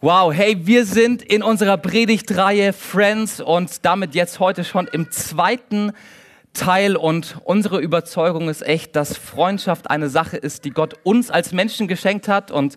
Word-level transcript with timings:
Wow, 0.00 0.32
hey, 0.32 0.64
wir 0.64 0.86
sind 0.86 1.22
in 1.22 1.42
unserer 1.42 1.76
Predigtreihe 1.76 2.72
Friends 2.72 3.40
und 3.40 3.84
damit 3.84 4.14
jetzt 4.14 4.38
heute 4.38 4.62
schon 4.62 4.86
im 4.86 5.10
zweiten 5.10 5.90
Teil 6.52 6.94
und 6.94 7.38
unsere 7.42 7.80
Überzeugung 7.80 8.48
ist 8.48 8.64
echt, 8.64 8.94
dass 8.94 9.16
Freundschaft 9.16 9.90
eine 9.90 10.08
Sache 10.08 10.36
ist, 10.36 10.64
die 10.64 10.70
Gott 10.70 10.94
uns 11.02 11.32
als 11.32 11.50
Menschen 11.50 11.88
geschenkt 11.88 12.28
hat 12.28 12.52
und 12.52 12.76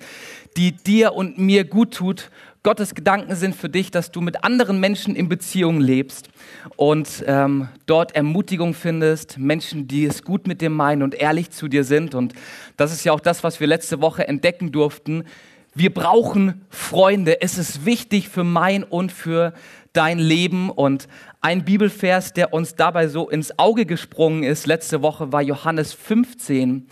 die 0.57 0.71
dir 0.71 1.13
und 1.13 1.37
mir 1.37 1.63
gut 1.63 1.93
tut. 1.93 2.31
Gottes 2.63 2.95
Gedanken 2.95 3.35
sind 3.35 3.55
für 3.55 3.69
dich, 3.69 3.91
dass 3.91 4.09
du 4.09 4.19
mit 4.19 4.43
anderen 4.43 4.79
Menschen 4.79 5.15
in 5.15 5.29
Beziehung 5.29 5.79
lebst 5.79 6.29
und 6.75 7.23
ähm, 7.27 7.67
dort 7.85 8.15
Ermutigung 8.15 8.73
findest, 8.73 9.37
Menschen, 9.37 9.87
die 9.87 10.05
es 10.05 10.23
gut 10.23 10.47
mit 10.47 10.59
dir 10.59 10.71
meinen 10.71 11.03
und 11.03 11.13
ehrlich 11.13 11.51
zu 11.51 11.67
dir 11.67 11.83
sind. 11.83 12.15
Und 12.15 12.33
das 12.77 12.91
ist 12.91 13.03
ja 13.03 13.13
auch 13.13 13.19
das, 13.19 13.43
was 13.43 13.59
wir 13.59 13.67
letzte 13.67 14.01
Woche 14.01 14.27
entdecken 14.27 14.71
durften 14.71 15.25
wir 15.73 15.93
brauchen 15.93 16.65
Freunde. 16.69 17.41
Es 17.41 17.57
ist 17.57 17.85
wichtig 17.85 18.29
für 18.29 18.43
mein 18.43 18.83
und 18.83 19.11
für 19.11 19.53
dein 19.93 20.19
Leben. 20.19 20.69
Und 20.69 21.07
ein 21.39 21.63
Bibelvers, 21.63 22.33
der 22.33 22.53
uns 22.53 22.75
dabei 22.75 23.07
so 23.07 23.29
ins 23.29 23.57
Auge 23.57 23.85
gesprungen 23.85 24.43
ist, 24.43 24.67
letzte 24.67 25.01
Woche 25.01 25.31
war 25.31 25.41
Johannes 25.41 25.93
15, 25.93 26.87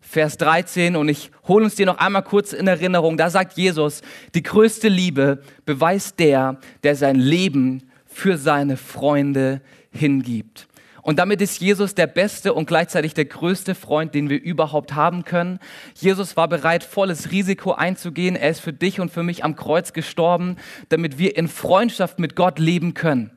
Vers 0.00 0.36
13. 0.38 0.94
Und 0.94 1.08
ich 1.08 1.32
hole 1.48 1.64
uns 1.64 1.74
dir 1.74 1.86
noch 1.86 1.98
einmal 1.98 2.22
kurz 2.22 2.52
in 2.52 2.68
Erinnerung. 2.68 3.16
Da 3.16 3.30
sagt 3.30 3.56
Jesus, 3.56 4.00
die 4.34 4.42
größte 4.42 4.88
Liebe 4.88 5.42
beweist 5.64 6.20
der, 6.20 6.58
der 6.84 6.94
sein 6.94 7.16
Leben 7.16 7.90
für 8.06 8.38
seine 8.38 8.76
Freunde 8.76 9.60
hingibt. 9.90 10.68
Und 11.02 11.18
damit 11.18 11.40
ist 11.40 11.60
Jesus 11.60 11.94
der 11.94 12.06
beste 12.06 12.52
und 12.52 12.66
gleichzeitig 12.66 13.14
der 13.14 13.24
größte 13.24 13.74
Freund, 13.74 14.14
den 14.14 14.28
wir 14.28 14.40
überhaupt 14.40 14.94
haben 14.94 15.24
können. 15.24 15.58
Jesus 15.94 16.36
war 16.36 16.48
bereit, 16.48 16.84
volles 16.84 17.30
Risiko 17.30 17.72
einzugehen. 17.72 18.36
Er 18.36 18.50
ist 18.50 18.60
für 18.60 18.72
dich 18.72 19.00
und 19.00 19.10
für 19.10 19.22
mich 19.22 19.44
am 19.44 19.56
Kreuz 19.56 19.92
gestorben, 19.92 20.56
damit 20.88 21.18
wir 21.18 21.36
in 21.36 21.48
Freundschaft 21.48 22.18
mit 22.18 22.36
Gott 22.36 22.58
leben 22.58 22.94
können. 22.94 23.30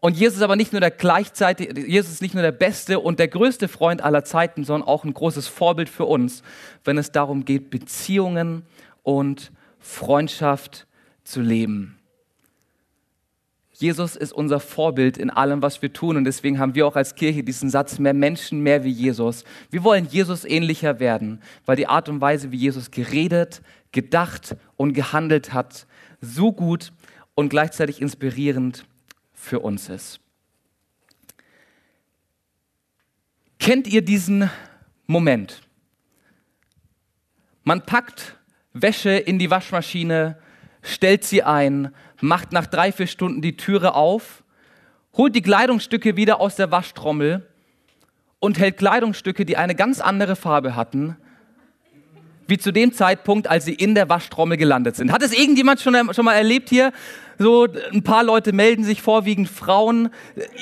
Und 0.00 0.16
Jesus 0.16 0.36
ist 0.36 0.42
aber 0.42 0.54
nicht 0.54 0.72
nur 0.72 0.80
der 0.80 0.92
gleichzeitig, 0.92 1.76
Jesus 1.76 2.12
ist 2.12 2.22
nicht 2.22 2.34
nur 2.34 2.42
der 2.44 2.52
beste 2.52 3.00
und 3.00 3.18
der 3.18 3.26
größte 3.26 3.66
Freund 3.66 4.00
aller 4.00 4.22
Zeiten, 4.22 4.62
sondern 4.62 4.86
auch 4.86 5.02
ein 5.02 5.12
großes 5.12 5.48
Vorbild 5.48 5.88
für 5.88 6.04
uns, 6.04 6.44
wenn 6.84 6.98
es 6.98 7.10
darum 7.10 7.44
geht, 7.44 7.70
Beziehungen 7.70 8.62
und 9.02 9.50
Freundschaft 9.80 10.86
zu 11.24 11.40
leben. 11.40 11.97
Jesus 13.80 14.16
ist 14.16 14.32
unser 14.32 14.58
Vorbild 14.58 15.16
in 15.18 15.30
allem, 15.30 15.62
was 15.62 15.82
wir 15.82 15.92
tun. 15.92 16.16
Und 16.16 16.24
deswegen 16.24 16.58
haben 16.58 16.74
wir 16.74 16.84
auch 16.84 16.96
als 16.96 17.14
Kirche 17.14 17.44
diesen 17.44 17.70
Satz, 17.70 18.00
mehr 18.00 18.12
Menschen, 18.12 18.60
mehr 18.60 18.82
wie 18.82 18.90
Jesus. 18.90 19.44
Wir 19.70 19.84
wollen 19.84 20.04
Jesus 20.06 20.44
ähnlicher 20.44 20.98
werden, 20.98 21.40
weil 21.64 21.76
die 21.76 21.86
Art 21.86 22.08
und 22.08 22.20
Weise, 22.20 22.50
wie 22.50 22.56
Jesus 22.56 22.90
geredet, 22.90 23.62
gedacht 23.92 24.56
und 24.76 24.94
gehandelt 24.94 25.52
hat, 25.52 25.86
so 26.20 26.50
gut 26.50 26.92
und 27.36 27.50
gleichzeitig 27.50 28.02
inspirierend 28.02 28.84
für 29.32 29.60
uns 29.60 29.88
ist. 29.88 30.18
Kennt 33.60 33.86
ihr 33.86 34.02
diesen 34.02 34.50
Moment? 35.06 35.60
Man 37.62 37.86
packt 37.86 38.36
Wäsche 38.72 39.10
in 39.10 39.38
die 39.38 39.52
Waschmaschine, 39.52 40.36
stellt 40.82 41.22
sie 41.22 41.44
ein, 41.44 41.94
macht 42.20 42.52
nach 42.52 42.66
drei, 42.66 42.92
vier 42.92 43.06
Stunden 43.06 43.42
die 43.42 43.56
Türe 43.56 43.94
auf, 43.94 44.42
holt 45.16 45.34
die 45.34 45.42
Kleidungsstücke 45.42 46.16
wieder 46.16 46.40
aus 46.40 46.56
der 46.56 46.70
Waschtrommel 46.70 47.46
und 48.40 48.58
hält 48.58 48.78
Kleidungsstücke, 48.78 49.44
die 49.44 49.56
eine 49.56 49.74
ganz 49.74 50.00
andere 50.00 50.36
Farbe 50.36 50.76
hatten, 50.76 51.16
wie 52.46 52.58
zu 52.58 52.72
dem 52.72 52.92
Zeitpunkt, 52.92 53.48
als 53.48 53.64
sie 53.64 53.74
in 53.74 53.94
der 53.94 54.08
Waschtrommel 54.08 54.56
gelandet 54.56 54.96
sind. 54.96 55.12
Hat 55.12 55.22
es 55.22 55.32
irgendjemand 55.32 55.80
schon, 55.80 56.14
schon 56.14 56.24
mal 56.24 56.34
erlebt 56.34 56.70
hier? 56.70 56.92
So, 57.40 57.68
ein 57.92 58.02
paar 58.02 58.24
Leute 58.24 58.52
melden 58.52 58.82
sich, 58.82 59.00
vorwiegend 59.00 59.48
Frauen. 59.48 60.08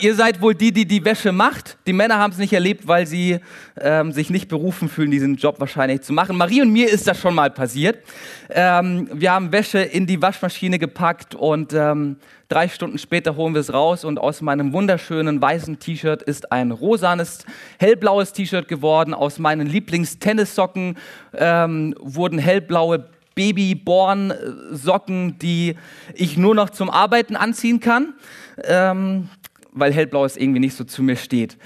Ihr 0.03 0.15
seid 0.15 0.43
wohl 0.43 0.55
die, 0.55 0.73
die 0.73 0.85
die 0.85 1.07
Wäsche 1.07 1.33
macht. 1.33 1.79
Die 1.87 1.95
Männer 1.95 2.19
haben 2.19 2.33
es 2.33 2.39
nicht 2.39 2.53
erlebt, 2.53 2.87
weil 2.87 3.07
sie 3.07 3.41
ähm, 3.81 4.13
sich 4.13 4.29
nicht 4.29 4.49
berufen 4.49 4.91
fühlen, 4.91 5.11
diesen 5.11 5.37
Job 5.37 5.59
wahrscheinlich 5.59 6.03
zu 6.03 6.13
machen. 6.13 6.37
Marie 6.37 6.61
und 6.61 6.71
mir 6.71 6.91
ist 6.91 7.07
das 7.07 7.19
schon 7.19 7.35
mal 7.35 7.51
passiert. 7.51 8.01
Ähm, 8.51 9.09
wir 9.11 9.33
haben 9.33 9.53
Wäsche 9.53 9.79
in 9.79 10.07
die 10.07 10.21
Waschmaschine 10.21 10.79
gepackt 10.79 11.35
und 11.35 11.73
ähm, 11.73 12.17
drei 12.51 12.69
Stunden 12.69 12.99
später 12.99 13.37
holen 13.37 13.55
wir 13.55 13.63
es 13.63 13.73
raus 13.73 14.05
und 14.05 14.19
aus 14.19 14.43
meinem 14.43 14.75
wunderschönen 14.75 15.41
weißen 15.41 15.79
T-Shirt 15.79 16.23
ist 16.23 16.53
ein 16.53 16.73
rosanes, 16.73 17.47
hellblaues 17.79 18.35
T-Shirt 18.35 18.69
geworden. 18.69 19.15
Aus 19.15 19.39
meinen 19.39 19.67
Lieblingstennissocken 19.67 20.99
ähm, 21.33 21.95
wurden 21.99 22.39
hellblaue 22.39 23.09
Babyborn-Socken, 23.37 25.39
die 25.39 25.77
ich 26.15 26.37
nur 26.37 26.57
noch 26.57 26.71
zum 26.71 26.91
Arbeiten 26.91 27.37
anziehen 27.37 27.79
kann, 27.79 28.15
ähm, 28.65 29.29
weil 29.71 29.93
hellblau 29.93 30.25
es 30.25 30.37
irgendwie 30.37 30.61
nicht 30.61 30.77
so 30.77 30.83
zu 30.83 31.05
mir 31.05 31.17
steht. 31.17 31.57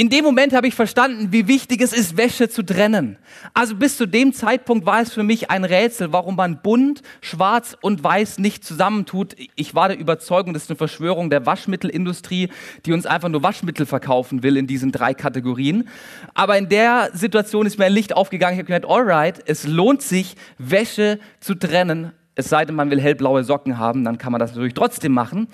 In 0.00 0.08
dem 0.08 0.24
Moment 0.24 0.54
habe 0.54 0.66
ich 0.66 0.74
verstanden, 0.74 1.30
wie 1.30 1.46
wichtig 1.46 1.82
es 1.82 1.92
ist, 1.92 2.16
Wäsche 2.16 2.48
zu 2.48 2.62
trennen. 2.62 3.18
Also 3.52 3.76
bis 3.76 3.98
zu 3.98 4.06
dem 4.06 4.32
Zeitpunkt 4.32 4.86
war 4.86 5.02
es 5.02 5.12
für 5.12 5.22
mich 5.22 5.50
ein 5.50 5.62
Rätsel, 5.62 6.10
warum 6.10 6.36
man 6.36 6.62
bunt, 6.62 7.02
schwarz 7.20 7.76
und 7.82 8.02
weiß 8.02 8.38
nicht 8.38 8.64
zusammentut. 8.64 9.36
Ich 9.56 9.74
war 9.74 9.88
der 9.88 9.98
Überzeugung, 9.98 10.54
das 10.54 10.62
ist 10.62 10.70
eine 10.70 10.78
Verschwörung 10.78 11.28
der 11.28 11.44
Waschmittelindustrie, 11.44 12.48
die 12.86 12.94
uns 12.94 13.04
einfach 13.04 13.28
nur 13.28 13.42
Waschmittel 13.42 13.84
verkaufen 13.84 14.42
will 14.42 14.56
in 14.56 14.66
diesen 14.66 14.90
drei 14.90 15.12
Kategorien. 15.12 15.86
Aber 16.32 16.56
in 16.56 16.70
der 16.70 17.10
Situation 17.12 17.66
ist 17.66 17.78
mir 17.78 17.84
ein 17.84 17.92
Licht 17.92 18.16
aufgegangen. 18.16 18.54
Ich 18.54 18.64
habe 18.66 18.72
gedacht, 18.72 18.90
alright, 18.90 19.42
es 19.44 19.66
lohnt 19.66 20.00
sich, 20.00 20.34
Wäsche 20.56 21.20
zu 21.40 21.54
trennen. 21.56 22.12
Es 22.36 22.48
sei 22.48 22.64
denn, 22.64 22.74
man 22.74 22.90
will 22.90 23.02
hellblaue 23.02 23.44
Socken 23.44 23.76
haben, 23.76 24.04
dann 24.04 24.16
kann 24.16 24.32
man 24.32 24.38
das 24.38 24.52
natürlich 24.52 24.72
trotzdem 24.72 25.12
machen. 25.12 25.48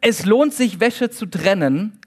Es 0.00 0.26
lohnt 0.26 0.54
sich, 0.54 0.80
Wäsche 0.80 1.08
zu 1.08 1.26
trennen. 1.26 2.00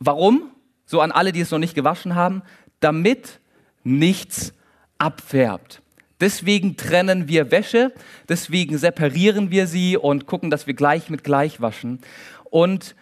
Warum? 0.00 0.50
So 0.84 1.00
an 1.00 1.12
alle, 1.12 1.32
die 1.32 1.40
es 1.40 1.50
noch 1.50 1.58
nicht 1.58 1.74
gewaschen 1.74 2.14
haben, 2.14 2.42
damit 2.80 3.40
nichts 3.82 4.52
abfärbt. 4.98 5.80
Deswegen 6.20 6.76
trennen 6.76 7.28
wir 7.28 7.50
Wäsche, 7.50 7.92
deswegen 8.28 8.78
separieren 8.78 9.50
wir 9.50 9.66
sie 9.66 9.96
und 9.96 10.26
gucken, 10.26 10.50
dass 10.50 10.66
wir 10.66 10.74
gleich 10.74 11.10
mit 11.10 11.24
gleich 11.24 11.60
waschen. 11.60 12.00
Und 12.44 12.94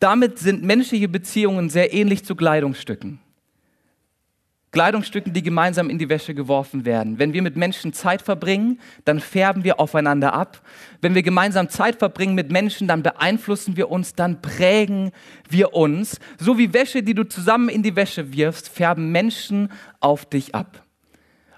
damit 0.00 0.38
sind 0.38 0.62
menschliche 0.62 1.08
Beziehungen 1.08 1.70
sehr 1.70 1.92
ähnlich 1.92 2.24
zu 2.24 2.36
Kleidungsstücken. 2.36 3.20
Kleidungsstücken, 4.70 5.32
die 5.32 5.42
gemeinsam 5.42 5.88
in 5.88 5.98
die 5.98 6.08
Wäsche 6.08 6.34
geworfen 6.34 6.84
werden. 6.84 7.18
Wenn 7.18 7.32
wir 7.32 7.40
mit 7.40 7.56
Menschen 7.56 7.92
Zeit 7.94 8.20
verbringen, 8.20 8.78
dann 9.04 9.18
färben 9.18 9.64
wir 9.64 9.80
aufeinander 9.80 10.34
ab. 10.34 10.60
Wenn 11.00 11.14
wir 11.14 11.22
gemeinsam 11.22 11.70
Zeit 11.70 11.96
verbringen 11.96 12.34
mit 12.34 12.50
Menschen, 12.50 12.86
dann 12.86 13.02
beeinflussen 13.02 13.76
wir 13.76 13.90
uns, 13.90 14.14
dann 14.14 14.42
prägen 14.42 15.12
wir 15.48 15.72
uns. 15.72 16.20
So 16.38 16.58
wie 16.58 16.74
Wäsche, 16.74 17.02
die 17.02 17.14
du 17.14 17.24
zusammen 17.24 17.70
in 17.70 17.82
die 17.82 17.96
Wäsche 17.96 18.32
wirfst, 18.32 18.68
färben 18.68 19.10
Menschen 19.10 19.70
auf 20.00 20.26
dich 20.26 20.54
ab. 20.54 20.84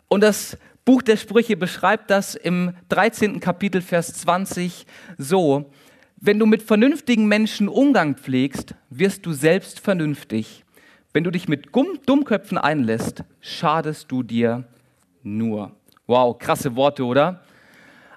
Und 0.07 0.23
das 0.23 0.57
Buch 0.85 1.03
der 1.03 1.17
Sprüche 1.17 1.57
beschreibt 1.57 2.11
das 2.11 2.35
im 2.35 2.73
13. 2.89 3.41
Kapitel, 3.41 3.83
Vers 3.83 4.15
20 4.15 4.87
so. 5.19 5.71
Wenn 6.17 6.39
du 6.39 6.47
mit 6.47 6.63
vernünftigen 6.63 7.27
Menschen 7.27 7.69
Umgang 7.69 8.17
pflegst, 8.17 8.75
wirst 8.89 9.25
du 9.25 9.33
selbst 9.33 9.81
vernünftig. 9.81 10.65
Wenn 11.13 11.25
du 11.25 11.31
dich 11.31 11.49
mit 11.49 11.69
Dummköpfen 12.07 12.57
einlässt, 12.57 13.25
schadest 13.41 14.13
du 14.13 14.23
dir 14.23 14.65
nur. 15.23 15.73
Wow, 16.07 16.39
krasse 16.39 16.77
Worte, 16.77 17.05
oder? 17.05 17.43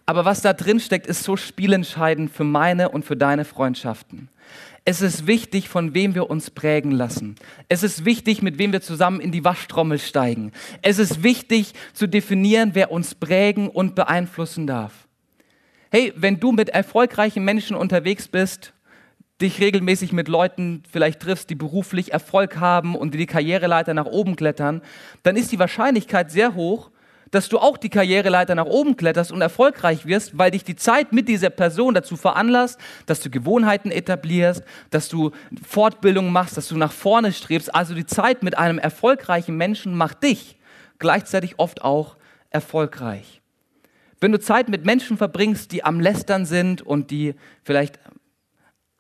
Aber 0.05 0.25
was 0.25 0.41
da 0.41 0.53
drin 0.53 0.79
steckt, 0.79 1.07
ist 1.07 1.23
so 1.23 1.35
spielentscheidend 1.35 2.29
für 2.29 2.43
meine 2.43 2.89
und 2.89 3.05
für 3.05 3.15
deine 3.15 3.45
Freundschaften. 3.45 4.29
Es 4.85 5.01
ist 5.01 5.27
wichtig, 5.27 5.69
von 5.69 5.93
wem 5.93 6.13
wir 6.13 6.29
uns 6.29 6.51
prägen 6.51 6.91
lassen. 6.91 7.35
Es 7.69 7.83
ist 7.83 8.03
wichtig, 8.03 8.41
mit 8.41 8.57
wem 8.57 8.73
wir 8.73 8.81
zusammen 8.81 9.21
in 9.21 9.31
die 9.31 9.45
Waschtrommel 9.45 9.97
steigen. 9.97 10.51
Es 10.81 10.99
ist 10.99 11.23
wichtig 11.23 11.73
zu 11.93 12.05
definieren, 12.05 12.71
wer 12.73 12.91
uns 12.91 13.15
prägen 13.15 13.69
und 13.69 13.95
beeinflussen 13.95 14.67
darf. 14.67 15.07
Hey, 15.89 16.11
wenn 16.17 16.39
du 16.39 16.51
mit 16.51 16.69
erfolgreichen 16.69 17.45
Menschen 17.45 17.77
unterwegs 17.77 18.27
bist, 18.27 18.73
dich 19.43 19.59
regelmäßig 19.59 20.11
mit 20.11 20.27
Leuten 20.27 20.83
vielleicht 20.91 21.19
triffst, 21.19 21.49
die 21.49 21.55
beruflich 21.55 22.11
Erfolg 22.13 22.57
haben 22.59 22.95
und 22.95 23.13
die 23.13 23.19
die 23.19 23.25
Karriereleiter 23.25 23.93
nach 23.93 24.05
oben 24.05 24.35
klettern, 24.35 24.81
dann 25.21 25.35
ist 25.35 25.51
die 25.51 25.59
Wahrscheinlichkeit 25.59 26.31
sehr 26.31 26.55
hoch, 26.55 26.89
dass 27.33 27.49
du 27.49 27.57
auch 27.57 27.77
die 27.77 27.89
Karriereleiter 27.89 28.53
nach 28.53 28.67
oben 28.67 28.95
kletterst 28.95 29.31
und 29.31 29.41
erfolgreich 29.41 30.05
wirst, 30.05 30.37
weil 30.37 30.51
dich 30.51 30.63
die 30.63 30.75
Zeit 30.75 31.13
mit 31.13 31.27
dieser 31.27 31.49
Person 31.49 31.95
dazu 31.95 32.15
veranlasst, 32.15 32.79
dass 33.07 33.21
du 33.21 33.29
Gewohnheiten 33.31 33.91
etablierst, 33.91 34.63
dass 34.91 35.09
du 35.09 35.31
Fortbildung 35.67 36.31
machst, 36.31 36.57
dass 36.57 36.67
du 36.67 36.77
nach 36.77 36.91
vorne 36.91 37.31
strebst. 37.31 37.73
Also 37.73 37.95
die 37.95 38.05
Zeit 38.05 38.43
mit 38.43 38.57
einem 38.57 38.77
erfolgreichen 38.77 39.57
Menschen 39.57 39.95
macht 39.95 40.23
dich 40.23 40.57
gleichzeitig 40.99 41.55
oft 41.57 41.81
auch 41.81 42.17
erfolgreich. 42.51 43.41
Wenn 44.19 44.31
du 44.31 44.39
Zeit 44.39 44.69
mit 44.69 44.85
Menschen 44.85 45.17
verbringst, 45.17 45.71
die 45.71 45.83
am 45.83 45.99
Lästern 45.99 46.45
sind 46.45 46.81
und 46.81 47.11
die 47.11 47.33
vielleicht 47.63 47.99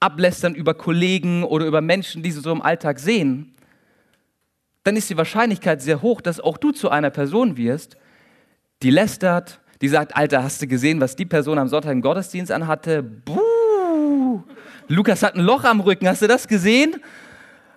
ablästern 0.03 0.53
über 0.53 0.73
Kollegen 0.73 1.43
oder 1.43 1.65
über 1.65 1.79
Menschen, 1.79 2.23
die 2.23 2.31
sie 2.31 2.41
so 2.41 2.51
im 2.51 2.61
Alltag 2.61 2.99
sehen, 2.99 3.55
dann 4.83 4.97
ist 4.97 5.09
die 5.09 5.15
Wahrscheinlichkeit 5.15 5.81
sehr 5.81 6.01
hoch, 6.01 6.19
dass 6.19 6.41
auch 6.41 6.57
du 6.57 6.71
zu 6.71 6.89
einer 6.89 7.09
Person 7.09 7.55
wirst, 7.55 7.95
die 8.81 8.89
lästert, 8.89 9.61
die 9.81 9.87
sagt, 9.87 10.15
Alter, 10.17 10.43
hast 10.43 10.61
du 10.61 10.67
gesehen, 10.67 10.99
was 10.99 11.15
die 11.15 11.25
Person 11.25 11.57
am 11.57 11.69
Sonntag 11.69 11.93
im 11.93 12.01
Gottesdienst 12.01 12.51
anhatte? 12.51 13.01
Buh! 13.01 14.43
Lukas 14.89 15.23
hat 15.23 15.35
ein 15.35 15.41
Loch 15.41 15.63
am 15.63 15.79
Rücken, 15.79 16.07
hast 16.07 16.21
du 16.21 16.27
das 16.27 16.49
gesehen? 16.49 16.97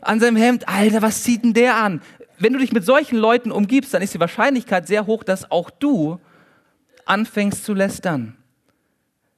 An 0.00 0.19
seinem 0.19 0.37
Hemd, 0.37 0.69
Alter, 0.69 1.02
was 1.02 1.22
zieht 1.22 1.44
denn 1.44 1.55
der 1.55 1.76
an? 1.76 2.02
Wenn 2.40 2.52
du 2.52 2.58
dich 2.58 2.72
mit 2.72 2.84
solchen 2.84 3.19
Leuten 3.19 3.52
umgibst, 3.52 3.94
dann 3.94 4.02
ist 4.02 4.14
die 4.14 4.20
Wahrscheinlichkeit 4.20 4.88
sehr 4.88 5.06
hoch, 5.06 5.22
dass 5.22 5.49
auch 5.50 5.70
du 5.70 6.19
anfängst 7.05 7.64
zu 7.64 7.72
lästern. 7.72 8.37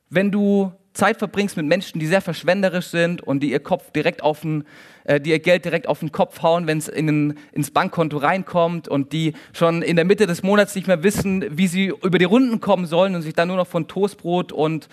Wenn 0.08 0.30
du 0.30 0.72
Zeit 0.98 1.16
verbringst 1.18 1.56
mit 1.56 1.64
Menschen, 1.64 2.00
die 2.00 2.06
sehr 2.06 2.20
verschwenderisch 2.20 2.88
sind 2.88 3.22
und 3.22 3.40
die 3.40 3.52
ihr 3.52 3.60
Kopf 3.60 3.92
direkt 3.92 4.22
auf 4.22 4.40
den, 4.40 4.64
äh, 5.04 5.20
die 5.20 5.30
ihr 5.30 5.38
Geld 5.38 5.64
direkt 5.64 5.88
auf 5.88 6.00
den 6.00 6.10
Kopf 6.10 6.42
hauen, 6.42 6.66
wenn 6.66 6.78
es 6.78 6.88
in 6.88 7.38
ins 7.52 7.70
Bankkonto 7.70 8.16
reinkommt 8.16 8.88
und 8.88 9.12
die 9.12 9.34
schon 9.52 9.82
in 9.82 9.94
der 9.94 10.04
Mitte 10.04 10.26
des 10.26 10.42
Monats 10.42 10.74
nicht 10.74 10.88
mehr 10.88 11.04
wissen, 11.04 11.44
wie 11.56 11.68
sie 11.68 11.86
über 12.02 12.18
die 12.18 12.24
Runden 12.24 12.60
kommen 12.60 12.84
sollen 12.84 13.14
und 13.14 13.22
sich 13.22 13.32
dann 13.32 13.46
nur 13.48 13.56
noch 13.56 13.68
von 13.68 13.86
Toastbrot 13.86 14.50
und 14.50 14.88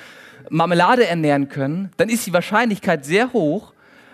Marmelade 0.50 1.08
ernähren 1.08 1.50
können, 1.50 1.92
dann 1.98 2.10
ist 2.10 2.28
die 2.28 2.34
Wahrscheinlichkeit 2.34 3.04
sehr 3.04 3.34
hoch, 3.34 3.74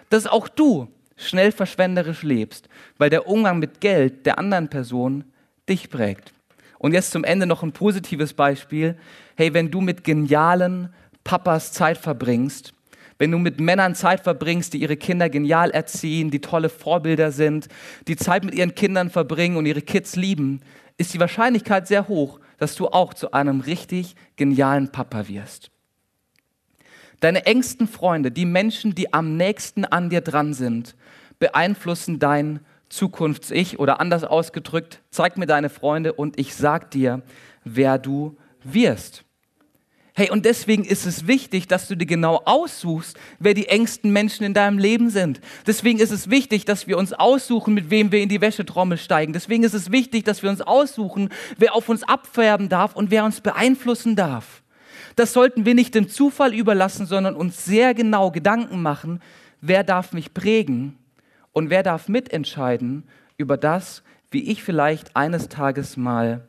dass 0.09 0.27
auch 0.27 0.47
du 0.47 0.87
schnell 1.17 1.51
verschwenderisch 1.51 2.23
lebst, 2.23 2.69
weil 2.97 3.09
der 3.09 3.27
Umgang 3.27 3.59
mit 3.59 3.81
Geld 3.81 4.25
der 4.25 4.39
anderen 4.39 4.69
Person 4.69 5.25
dich 5.67 5.89
prägt. 5.89 6.33
Und 6.79 6.93
jetzt 6.93 7.11
zum 7.11 7.25
Ende 7.25 7.45
noch 7.45 7.63
ein 7.63 7.73
positives 7.73 8.33
Beispiel. 8.33 8.95
Hey, 9.35 9.53
wenn 9.53 9.69
du 9.69 9.81
mit 9.81 10.03
genialen 10.03 10.89
Papas 11.23 11.71
Zeit 11.71 11.97
verbringst, 11.97 12.73
wenn 13.17 13.29
du 13.29 13.37
mit 13.37 13.59
Männern 13.59 13.93
Zeit 13.93 14.21
verbringst, 14.21 14.73
die 14.73 14.81
ihre 14.81 14.97
Kinder 14.97 15.29
genial 15.29 15.69
erziehen, 15.69 16.31
die 16.31 16.41
tolle 16.41 16.69
Vorbilder 16.69 17.31
sind, 17.31 17.67
die 18.07 18.15
Zeit 18.15 18.43
mit 18.43 18.55
ihren 18.55 18.73
Kindern 18.73 19.11
verbringen 19.11 19.57
und 19.57 19.67
ihre 19.67 19.83
Kids 19.83 20.15
lieben, 20.15 20.61
ist 20.97 21.13
die 21.13 21.19
Wahrscheinlichkeit 21.19 21.87
sehr 21.87 22.07
hoch, 22.07 22.39
dass 22.57 22.75
du 22.75 22.87
auch 22.87 23.13
zu 23.13 23.31
einem 23.31 23.61
richtig 23.61 24.15
genialen 24.37 24.91
Papa 24.91 25.27
wirst. 25.27 25.69
Deine 27.19 27.45
engsten 27.45 27.87
Freunde, 27.87 28.31
die 28.31 28.45
Menschen, 28.45 28.95
die 28.95 29.13
am 29.13 29.37
nächsten 29.37 29.85
an 29.85 30.09
dir 30.09 30.21
dran 30.21 30.55
sind, 30.55 30.95
beeinflussen 31.37 32.17
dein 32.17 32.61
Zukunfts-Ich 32.89 33.79
oder 33.79 34.01
anders 34.01 34.23
ausgedrückt, 34.23 35.01
zeig 35.11 35.37
mir 35.37 35.45
deine 35.45 35.69
Freunde 35.69 36.13
und 36.13 36.39
ich 36.39 36.55
sag 36.55 36.89
dir, 36.89 37.21
wer 37.63 37.99
du 37.99 38.35
wirst. 38.63 39.23
Hey, 40.13 40.29
und 40.29 40.43
deswegen 40.43 40.83
ist 40.83 41.05
es 41.05 41.25
wichtig, 41.25 41.69
dass 41.69 41.87
du 41.87 41.95
dir 41.95 42.05
genau 42.05 42.41
aussuchst, 42.43 43.17
wer 43.39 43.53
die 43.53 43.67
engsten 43.67 44.11
Menschen 44.11 44.45
in 44.45 44.53
deinem 44.53 44.77
Leben 44.77 45.09
sind. 45.09 45.39
Deswegen 45.65 45.99
ist 45.99 46.11
es 46.11 46.29
wichtig, 46.29 46.65
dass 46.65 46.85
wir 46.85 46.97
uns 46.97 47.13
aussuchen, 47.13 47.73
mit 47.73 47.89
wem 47.89 48.11
wir 48.11 48.19
in 48.19 48.27
die 48.27 48.41
Wäschetrommel 48.41 48.97
steigen. 48.97 49.31
Deswegen 49.31 49.63
ist 49.63 49.73
es 49.73 49.89
wichtig, 49.89 50.25
dass 50.25 50.43
wir 50.43 50.49
uns 50.49 50.61
aussuchen, 50.61 51.29
wer 51.57 51.75
auf 51.75 51.87
uns 51.87 52.03
abfärben 52.03 52.67
darf 52.67 52.93
und 52.93 53.09
wer 53.09 53.23
uns 53.23 53.39
beeinflussen 53.39 54.17
darf. 54.17 54.63
Das 55.15 55.31
sollten 55.31 55.65
wir 55.65 55.75
nicht 55.75 55.95
dem 55.95 56.09
Zufall 56.09 56.53
überlassen, 56.53 57.05
sondern 57.05 57.35
uns 57.35 57.63
sehr 57.63 57.93
genau 57.93 58.31
Gedanken 58.31 58.81
machen, 58.81 59.21
wer 59.61 59.85
darf 59.85 60.11
mich 60.11 60.33
prägen 60.33 60.97
und 61.53 61.69
wer 61.69 61.83
darf 61.83 62.09
mitentscheiden 62.09 63.03
über 63.37 63.55
das, 63.55 64.03
wie 64.29 64.51
ich 64.51 64.61
vielleicht 64.61 65.15
eines 65.15 65.47
Tages 65.47 65.95
mal 65.95 66.47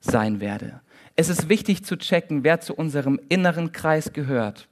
sein 0.00 0.40
werde. 0.40 0.80
Es 1.14 1.28
ist 1.28 1.48
wichtig 1.48 1.84
zu 1.84 1.96
checken, 1.96 2.44
wer 2.44 2.60
zu 2.60 2.74
unserem 2.74 3.20
inneren 3.28 3.72
Kreis 3.72 4.12
gehört 4.12 4.68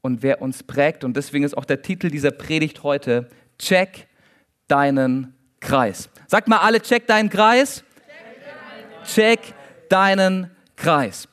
und 0.00 0.22
wer 0.22 0.40
uns 0.40 0.62
prägt. 0.62 1.04
Und 1.04 1.16
deswegen 1.16 1.44
ist 1.44 1.56
auch 1.56 1.64
der 1.64 1.82
Titel 1.82 2.10
dieser 2.10 2.30
Predigt 2.30 2.82
heute, 2.82 3.28
Check 3.58 4.06
deinen 4.68 5.34
Kreis. 5.60 6.08
Sagt 6.26 6.48
mal 6.48 6.58
alle, 6.58 6.80
check 6.80 7.06
deinen 7.06 7.28
Kreis. 7.28 7.84
Check 9.04 9.40
deinen 9.88 10.50
Kreis. 10.76 11.28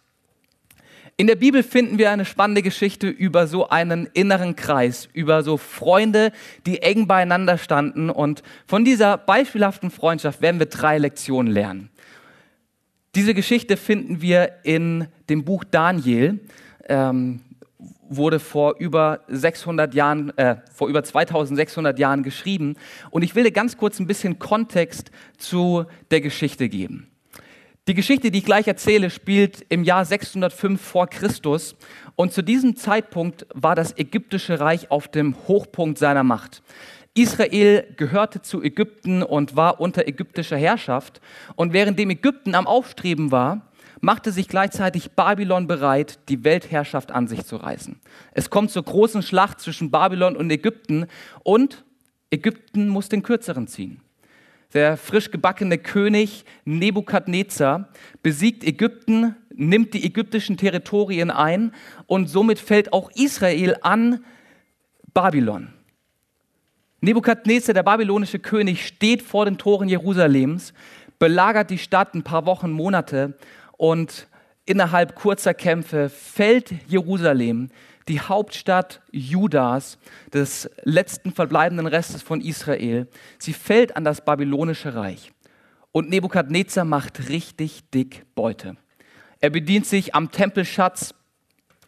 In 1.18 1.28
der 1.28 1.36
Bibel 1.36 1.64
finden 1.64 1.98
wir 1.98 2.12
eine 2.12 2.26
spannende 2.26 2.62
Geschichte 2.62 3.08
über 3.08 3.48
so 3.48 3.70
einen 3.70 4.10
inneren 4.14 4.58
Kreis, 4.58 5.08
über 5.14 5.44
so 5.44 5.56
Freunde, 5.56 6.34
die 6.66 6.82
eng 6.82 7.08
beieinander 7.08 7.58
standen. 7.58 8.10
Und 8.10 8.44
von 8.68 8.84
dieser 8.84 9.18
beispielhaften 9.18 9.92
Freundschaft 9.92 10.42
werden 10.42 10.60
wir 10.60 10.66
drei 10.66 10.98
Lektionen 10.98 11.54
lernen. 11.54 11.90
Diese 13.16 13.34
Geschichte 13.34 13.78
finden 13.78 14.22
wir 14.22 14.58
in 14.64 15.08
dem 15.30 15.46
Buch 15.46 15.64
Daniel. 15.64 16.42
Ähm, 16.88 17.40
wurde 18.10 18.40
vor 18.40 18.76
über 18.78 19.22
600 19.30 19.96
Jahren, 19.96 20.38
äh, 20.38 20.58
vor 20.74 20.90
über 20.90 21.02
2600 21.02 21.98
Jahren 21.98 22.24
geschrieben. 22.24 22.76
Und 23.10 23.24
ich 23.24 23.34
will 23.34 23.46
dir 23.46 23.52
ganz 23.52 23.78
kurz 23.78 24.00
ein 24.00 24.08
bisschen 24.08 24.38
Kontext 24.38 25.12
zu 25.38 25.86
der 26.12 26.22
Geschichte 26.22 26.70
geben. 26.70 27.08
Die 27.88 27.94
Geschichte, 27.94 28.32
die 28.32 28.40
ich 28.40 28.46
gleich 28.46 28.68
erzähle, 28.68 29.10
spielt 29.10 29.66
im 29.70 29.84
Jahr 29.84 30.06
605 30.06 30.82
vor 30.82 31.08
Christus. 31.08 31.76
Und 32.16 32.34
zu 32.34 32.42
diesem 32.42 32.76
Zeitpunkt 32.76 33.48
war 33.54 33.76
das 33.76 33.98
ägyptische 33.98 34.60
Reich 34.60 34.92
auf 34.92 35.08
dem 35.08 35.36
Hochpunkt 35.48 36.00
seiner 36.00 36.24
Macht. 36.24 36.64
Israel 37.16 37.88
gehörte 37.96 38.42
zu 38.42 38.62
Ägypten 38.62 39.24
und 39.24 39.56
war 39.56 39.80
unter 39.80 40.08
ägyptischer 40.08 40.58
Herrschaft. 40.58 41.22
Und 41.56 41.74
währenddem 41.74 42.10
Ägypten 42.10 42.56
am 42.56 42.68
Aufstreben 42.68 43.32
war, 43.32 43.72
machte 44.02 44.32
sich 44.32 44.50
gleichzeitig 44.50 45.12
Babylon 45.12 45.66
bereit, 45.66 46.20
die 46.30 46.44
Weltherrschaft 46.44 47.12
an 47.12 47.28
sich 47.28 47.46
zu 47.46 47.56
reißen. 47.56 48.00
Es 48.34 48.50
kommt 48.50 48.72
zur 48.72 48.84
großen 48.84 49.22
Schlacht 49.22 49.62
zwischen 49.62 49.92
Babylon 49.92 50.36
und 50.36 50.52
Ägypten 50.52 51.08
und 51.44 51.86
Ägypten 52.32 52.90
muss 52.90 53.08
den 53.08 53.24
Kürzeren 53.24 53.68
ziehen. 53.68 54.02
Der 54.74 54.98
frisch 54.98 55.32
gebackene 55.32 55.78
König 55.78 56.44
Nebukadnezar 56.66 57.88
besiegt 58.22 58.66
Ägypten, 58.66 59.36
nimmt 59.54 59.94
die 59.94 60.04
ägyptischen 60.04 60.58
Territorien 60.58 61.32
ein 61.32 61.72
und 62.08 62.28
somit 62.28 62.60
fällt 62.60 62.92
auch 62.92 63.10
Israel 63.12 63.78
an 63.82 64.26
Babylon. 65.14 65.75
Nebukadnezar, 67.06 67.76
der 67.76 67.84
babylonische 67.84 68.40
König, 68.40 68.88
steht 68.88 69.22
vor 69.22 69.46
den 69.46 69.60
Toren 69.60 69.88
Jerusalems, 69.88 70.74
belagert 71.20 71.70
die 71.70 71.78
Stadt 71.78 72.16
ein 72.16 72.24
paar 72.24 72.48
Wochen, 72.48 72.72
Monate 72.72 73.38
und 73.78 74.28
innerhalb 74.66 75.14
kurzer 75.16 75.54
Kämpfe 75.54 76.10
fällt 76.10 76.74
Jerusalem, 76.88 77.70
die 78.08 78.20
Hauptstadt 78.20 79.02
Judas, 79.12 80.00
des 80.34 80.68
letzten 80.84 81.32
verbleibenden 81.32 81.86
Restes 81.86 82.24
von 82.24 82.42
Israel. 82.42 83.08
Sie 83.38 83.54
fällt 83.54 83.96
an 83.96 84.04
das 84.04 84.26
babylonische 84.26 84.96
Reich. 84.96 85.32
Und 85.92 86.10
Nebukadnezar 86.10 86.86
macht 86.86 87.30
richtig 87.30 87.88
dick 87.92 88.26
Beute. 88.34 88.78
Er 89.42 89.52
bedient 89.52 89.86
sich 89.86 90.16
am 90.16 90.32
Tempelschatz 90.32 91.14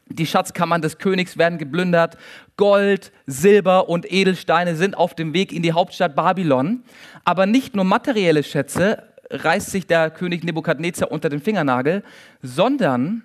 die 0.09 0.25
Schatzkammern 0.25 0.81
des 0.81 0.97
Königs 0.97 1.37
werden 1.37 1.57
geplündert. 1.57 2.17
Gold, 2.55 3.11
Silber 3.25 3.89
und 3.89 4.11
Edelsteine 4.11 4.75
sind 4.75 4.97
auf 4.97 5.15
dem 5.15 5.33
Weg 5.33 5.51
in 5.51 5.63
die 5.63 5.73
Hauptstadt 5.73 6.15
Babylon. 6.15 6.83
Aber 7.25 7.45
nicht 7.45 7.75
nur 7.75 7.85
materielle 7.85 8.43
Schätze 8.43 9.03
reißt 9.29 9.71
sich 9.71 9.87
der 9.87 10.09
König 10.09 10.43
Nebukadnezar 10.43 11.11
unter 11.11 11.29
den 11.29 11.41
Fingernagel, 11.41 12.03
sondern 12.41 13.23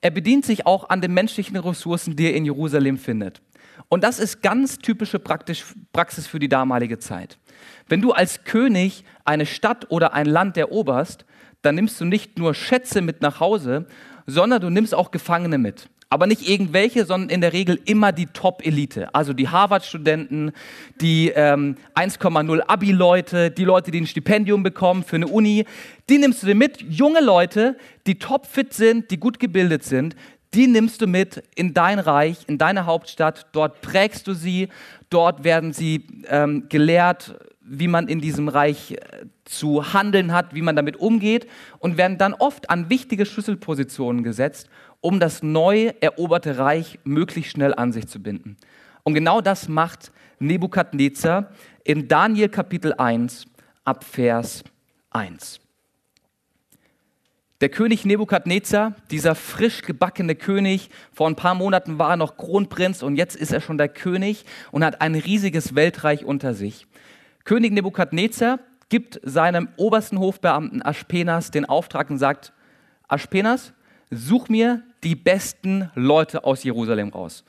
er 0.00 0.10
bedient 0.10 0.44
sich 0.44 0.66
auch 0.66 0.88
an 0.90 1.00
den 1.00 1.14
menschlichen 1.14 1.56
Ressourcen, 1.56 2.16
die 2.16 2.26
er 2.26 2.34
in 2.34 2.44
Jerusalem 2.44 2.98
findet. 2.98 3.40
Und 3.88 4.04
das 4.04 4.18
ist 4.18 4.42
ganz 4.42 4.78
typische 4.78 5.18
Praxis 5.18 6.26
für 6.26 6.38
die 6.38 6.48
damalige 6.48 6.98
Zeit. 6.98 7.38
Wenn 7.88 8.00
du 8.00 8.12
als 8.12 8.44
König 8.44 9.04
eine 9.24 9.46
Stadt 9.46 9.90
oder 9.90 10.14
ein 10.14 10.26
Land 10.26 10.56
eroberst, 10.56 11.24
dann 11.62 11.74
nimmst 11.74 12.00
du 12.00 12.04
nicht 12.04 12.38
nur 12.38 12.54
Schätze 12.54 13.00
mit 13.00 13.22
nach 13.22 13.40
Hause, 13.40 13.86
sondern 14.26 14.60
du 14.60 14.70
nimmst 14.70 14.94
auch 14.94 15.10
Gefangene 15.10 15.58
mit. 15.58 15.88
Aber 16.10 16.26
nicht 16.26 16.48
irgendwelche, 16.48 17.06
sondern 17.06 17.30
in 17.30 17.40
der 17.40 17.52
Regel 17.52 17.80
immer 17.86 18.12
die 18.12 18.26
Top-Elite. 18.26 19.12
Also 19.14 19.32
die 19.32 19.48
Harvard-Studenten, 19.48 20.52
die 21.00 21.32
ähm, 21.34 21.76
1,0 21.96 22.60
Abi-Leute, 22.68 23.50
die 23.50 23.64
Leute, 23.64 23.90
die 23.90 24.00
ein 24.00 24.06
Stipendium 24.06 24.62
bekommen 24.62 25.02
für 25.02 25.16
eine 25.16 25.26
Uni. 25.26 25.64
Die 26.08 26.18
nimmst 26.18 26.42
du 26.42 26.46
dir 26.46 26.54
mit. 26.54 26.80
Junge 26.82 27.20
Leute, 27.20 27.76
die 28.06 28.18
topfit 28.18 28.72
sind, 28.74 29.10
die 29.10 29.18
gut 29.18 29.40
gebildet 29.40 29.82
sind, 29.82 30.14
die 30.54 30.68
nimmst 30.68 31.02
du 31.02 31.08
mit 31.08 31.42
in 31.56 31.74
dein 31.74 31.98
Reich, 31.98 32.38
in 32.46 32.58
deine 32.58 32.86
Hauptstadt. 32.86 33.48
Dort 33.50 33.80
prägst 33.80 34.28
du 34.28 34.34
sie. 34.34 34.68
Dort 35.10 35.42
werden 35.42 35.72
sie 35.72 36.06
ähm, 36.28 36.68
gelehrt, 36.68 37.34
wie 37.60 37.88
man 37.88 38.06
in 38.06 38.20
diesem 38.20 38.48
Reich 38.48 38.92
äh, 38.92 39.26
zu 39.44 39.92
handeln 39.92 40.32
hat, 40.32 40.54
wie 40.54 40.62
man 40.62 40.76
damit 40.76 40.96
umgeht 40.96 41.46
und 41.78 41.96
werden 41.96 42.18
dann 42.18 42.34
oft 42.34 42.70
an 42.70 42.90
wichtige 42.90 43.26
Schlüsselpositionen 43.26 44.22
gesetzt, 44.22 44.68
um 45.00 45.20
das 45.20 45.42
neu 45.42 45.92
eroberte 46.00 46.58
Reich 46.58 46.98
möglichst 47.04 47.52
schnell 47.52 47.74
an 47.74 47.92
sich 47.92 48.06
zu 48.06 48.22
binden. 48.22 48.56
Und 49.02 49.14
genau 49.14 49.40
das 49.40 49.68
macht 49.68 50.12
Nebukadnezar 50.38 51.50
in 51.84 52.08
Daniel 52.08 52.48
Kapitel 52.48 52.94
1 52.94 53.46
ab 53.84 54.04
Vers 54.04 54.64
1. 55.10 55.60
Der 57.60 57.68
König 57.68 58.04
Nebukadnezar, 58.04 58.94
dieser 59.10 59.34
frisch 59.34 59.82
gebackene 59.82 60.34
König, 60.34 60.90
vor 61.12 61.28
ein 61.28 61.36
paar 61.36 61.54
Monaten 61.54 61.98
war 61.98 62.10
er 62.10 62.16
noch 62.16 62.36
Kronprinz 62.36 63.02
und 63.02 63.16
jetzt 63.16 63.36
ist 63.36 63.52
er 63.52 63.60
schon 63.60 63.78
der 63.78 63.88
König 63.88 64.44
und 64.72 64.84
hat 64.84 65.00
ein 65.00 65.14
riesiges 65.14 65.74
Weltreich 65.74 66.24
unter 66.24 66.52
sich. 66.52 66.86
König 67.44 67.72
Nebukadnezar 67.72 68.58
gibt 68.88 69.20
seinem 69.22 69.68
obersten 69.76 70.18
Hofbeamten 70.18 70.82
Aspenas 70.82 71.50
den 71.50 71.64
Auftrag 71.64 72.10
und 72.10 72.18
sagt, 72.18 72.52
Aspenas, 73.08 73.72
such 74.10 74.48
mir 74.48 74.82
die 75.02 75.14
besten 75.14 75.90
Leute 75.94 76.44
aus 76.44 76.64
Jerusalem 76.64 77.10
raus. 77.10 77.44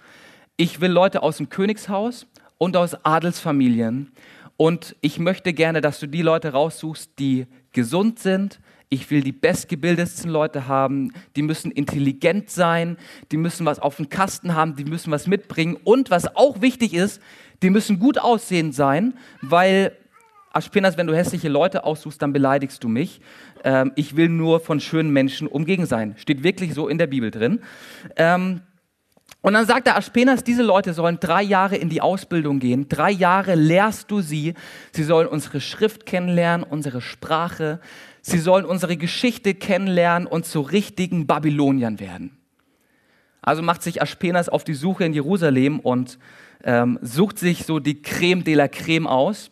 Ich 0.58 0.82
will 0.82 0.92
Leute 0.92 1.24
aus 1.24 1.38
dem 1.38 1.50
Königshaus 1.50 2.27
und 2.58 2.77
aus 2.77 2.96
Adelsfamilien. 3.06 4.12
Und 4.58 4.96
ich 5.01 5.20
möchte 5.20 5.54
gerne, 5.54 5.82
dass 5.82 6.00
du 6.00 6.08
die 6.08 6.22
Leute 6.22 6.54
raussuchst, 6.54 7.12
die 7.20 7.46
gesund 7.74 8.20
sind. 8.20 8.60
Ich 8.89 9.12
will 9.12 9.22
die 9.22 9.34
bestgebildetsten 9.34 10.30
Leute 10.30 10.68
haben. 10.68 11.12
Die 11.36 11.42
müssen 11.42 11.72
intelligent 11.72 12.50
sein. 12.50 12.98
Die 13.32 13.38
müssen 13.38 13.65
was 13.65 13.80
auf 13.80 13.98
dem 13.98 14.10
Kasten 14.10 14.56
haben. 14.56 14.75
Die 14.75 14.86
müssen 14.86 15.12
was 15.12 15.27
mitbringen. 15.27 15.77
Und 15.84 16.10
was 16.10 16.36
auch 16.36 16.62
wichtig 16.62 16.94
ist, 16.94 17.22
die 17.62 17.70
müssen 17.70 18.00
gut 18.00 18.18
aussehend 18.18 18.75
sein, 18.75 19.15
weil 19.42 19.98
Aspenas, 20.55 20.97
wenn 20.97 21.07
du 21.07 21.15
hässliche 21.15 21.50
Leute 21.50 21.83
aussuchst, 21.83 22.21
dann 22.21 22.33
beleidigst 22.33 22.83
du 22.83 22.88
mich. 22.88 23.21
Ähm, 23.63 23.91
ich 23.95 24.15
will 24.15 24.29
nur 24.29 24.59
von 24.59 24.79
schönen 24.79 25.12
Menschen 25.12 25.47
umgegen 25.47 25.85
sein. 25.85 26.15
Steht 26.17 26.43
wirklich 26.43 26.74
so 26.74 26.88
in 26.88 26.97
der 26.97 27.07
Bibel 27.07 27.31
drin. 27.31 27.62
Ähm, 28.15 28.62
und 29.41 29.53
dann 29.53 29.65
sagt 29.65 29.85
der 29.85 29.95
Aspenas, 29.95 30.43
diese 30.43 30.63
Leute 30.63 30.93
sollen 30.93 31.19
drei 31.19 31.43
Jahre 31.43 31.75
in 31.75 31.89
die 31.89 32.01
Ausbildung 32.01 32.59
gehen. 32.59 32.89
Drei 32.89 33.12
Jahre 33.12 33.53
lehrst 33.55 34.09
du 34.09 34.21
sie. 34.21 34.55
Sie 34.91 35.03
sollen 35.03 35.27
unsere 35.27 35.62
Schrift 35.62 36.05
kennenlernen, 36.05 36.65
unsere 36.67 37.01
Sprache. 37.01 37.79
Sie 38.21 38.39
sollen 38.39 38.65
unsere 38.65 38.97
Geschichte 38.97 39.53
kennenlernen 39.53 40.27
und 40.27 40.45
zu 40.45 40.62
richtigen 40.62 41.27
Babyloniern 41.27 42.00
werden. 42.00 42.38
Also 43.41 43.62
macht 43.62 43.83
sich 43.83 44.01
Aspenas 44.01 44.50
auf 44.50 44.63
die 44.63 44.74
Suche 44.74 45.03
in 45.03 45.13
Jerusalem 45.13 45.79
und 45.79 46.17
ähm, 46.63 46.97
sucht 47.03 47.38
sich 47.38 47.65
so 47.65 47.79
die 47.79 48.01
Creme 48.01 48.43
de 48.43 48.55
la 48.55 48.67
Creme 48.67 49.05
aus. 49.05 49.51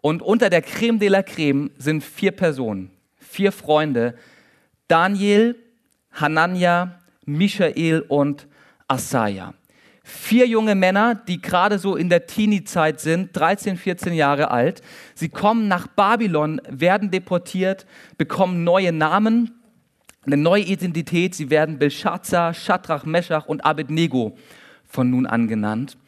Und 0.00 0.22
unter 0.22 0.50
der 0.50 0.62
Creme 0.62 0.98
de 0.98 1.08
la 1.08 1.22
Creme 1.22 1.70
sind 1.76 2.04
vier 2.04 2.32
Personen, 2.32 2.90
vier 3.16 3.52
Freunde, 3.52 4.14
Daniel, 4.86 5.56
Hanania, 6.12 7.00
Michael 7.24 8.00
und 8.08 8.46
Asaja. 8.86 9.54
Vier 10.02 10.46
junge 10.46 10.74
Männer, 10.74 11.14
die 11.14 11.42
gerade 11.42 11.78
so 11.78 11.94
in 11.94 12.08
der 12.08 12.26
Teenie-Zeit 12.26 12.98
sind, 12.98 13.36
13, 13.36 13.76
14 13.76 14.14
Jahre 14.14 14.50
alt. 14.50 14.80
Sie 15.14 15.28
kommen 15.28 15.68
nach 15.68 15.86
Babylon, 15.86 16.62
werden 16.66 17.10
deportiert, 17.10 17.84
bekommen 18.16 18.64
neue 18.64 18.90
Namen, 18.90 19.60
eine 20.24 20.38
neue 20.38 20.62
Identität. 20.62 21.34
Sie 21.34 21.50
werden 21.50 21.78
Belshazzar, 21.78 22.54
Shadrach, 22.54 23.04
Meshach 23.04 23.46
und 23.46 23.66
Abednego 23.66 24.38
von 24.84 25.10
nun 25.10 25.26
an 25.26 25.46
genannt 25.46 25.98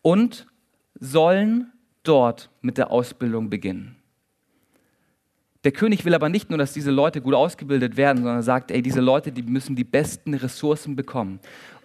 und 0.00 0.46
sollen 0.98 1.70
dort 2.02 2.50
mit 2.60 2.78
der 2.78 2.90
Ausbildung 2.90 3.50
beginnen. 3.50 3.96
Der 5.64 5.72
König 5.72 6.04
will 6.04 6.14
aber 6.14 6.30
nicht 6.30 6.48
nur, 6.48 6.58
dass 6.58 6.72
diese 6.72 6.90
Leute 6.90 7.20
gut 7.20 7.34
ausgebildet 7.34 7.96
werden, 7.96 8.22
sondern 8.22 8.42
sagt, 8.42 8.70
ey, 8.70 8.80
diese 8.80 9.00
Leute, 9.00 9.30
die 9.30 9.42
müssen 9.42 9.76
die 9.76 9.84
besten 9.84 10.32
Ressourcen 10.32 10.96
bekommen, 10.96 11.38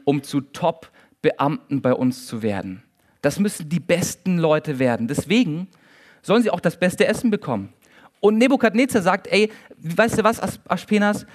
um 0.06 0.24
zu 0.24 0.40
Top-Beamten 0.40 1.82
bei 1.82 1.94
uns 1.94 2.26
zu 2.26 2.42
werden. 2.42 2.84
Das 3.22 3.40
müssen 3.40 3.68
die 3.68 3.82
besten 3.82 4.38
Leute 4.38 4.80
werden. 4.80 5.08
Deswegen 5.08 5.68
sollen 6.22 6.42
sie 6.42 6.52
auch 6.52 6.62
das 6.62 6.80
beste 6.80 7.06
Essen 7.06 7.32
bekommen. 7.32 7.74
Und 8.22 8.38
Nebukadnezar 8.38 9.02
sagt, 9.02 9.28
ey, 9.28 9.52
weißt 9.78 10.20
du 10.20 10.24
was, 10.24 10.40
Aspenas, 10.70 11.26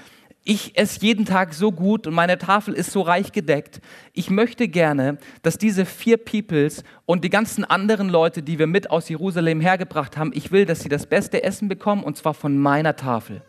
ich 0.45 0.79
esse 0.79 1.01
jeden 1.03 1.27
Tag 1.27 1.53
so 1.53 1.71
gut 1.71 2.07
und 2.07 2.15
meine 2.15 2.39
Tafel 2.39 2.73
ist 2.75 2.93
so 2.93 3.03
reich 3.03 3.33
gedeckt. 3.33 3.81
Ich 4.15 4.31
möchte 4.31 4.69
gerne, 4.69 5.19
dass 5.43 5.59
diese 5.59 5.85
vier 5.85 6.17
Peoples 6.17 6.83
und 7.05 7.25
die 7.25 7.31
ganzen 7.31 7.65
anderen 7.65 8.09
Leute, 8.09 8.43
die 8.43 8.59
wir 8.59 8.67
mit 8.67 8.91
aus 8.91 9.09
Jerusalem 9.09 9.61
hergebracht 9.61 10.17
haben, 10.17 10.33
ich 10.35 10.51
will, 10.51 10.65
dass 10.65 10.81
sie 10.81 10.89
das 10.89 11.07
beste 11.07 11.43
Essen 11.43 11.69
bekommen 11.69 12.03
und 12.03 12.17
zwar 12.17 12.33
von 12.33 12.59
meiner 12.59 12.97
Tafel. 12.97 13.43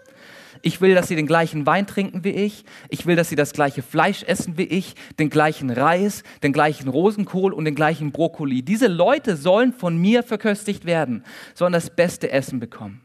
Ich 0.63 0.81
will, 0.81 0.93
dass 0.93 1.07
sie 1.07 1.15
den 1.15 1.27
gleichen 1.27 1.65
Wein 1.65 1.87
trinken 1.87 2.23
wie 2.23 2.31
ich. 2.31 2.65
Ich 2.89 3.05
will, 3.05 3.15
dass 3.15 3.29
sie 3.29 3.35
das 3.35 3.53
gleiche 3.53 3.81
Fleisch 3.81 4.23
essen 4.23 4.57
wie 4.57 4.65
ich, 4.65 4.95
den 5.17 5.29
gleichen 5.29 5.69
Reis, 5.69 6.23
den 6.43 6.53
gleichen 6.53 6.87
Rosenkohl 6.89 7.53
und 7.53 7.65
den 7.65 7.73
gleichen 7.73 8.11
Brokkoli. 8.11 8.61
Diese 8.61 8.87
Leute 8.87 9.37
sollen 9.37 9.73
von 9.73 9.97
mir 9.97 10.23
verköstigt 10.23 10.85
werden, 10.85 11.23
sollen 11.55 11.73
das 11.73 11.89
beste 11.89 12.31
Essen 12.31 12.59
bekommen. 12.59 13.01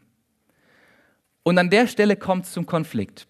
Und 1.43 1.57
an 1.57 1.69
der 1.69 1.87
Stelle 1.87 2.17
kommt 2.17 2.45
es 2.45 2.51
zum 2.51 2.65
Konflikt. 2.65 3.27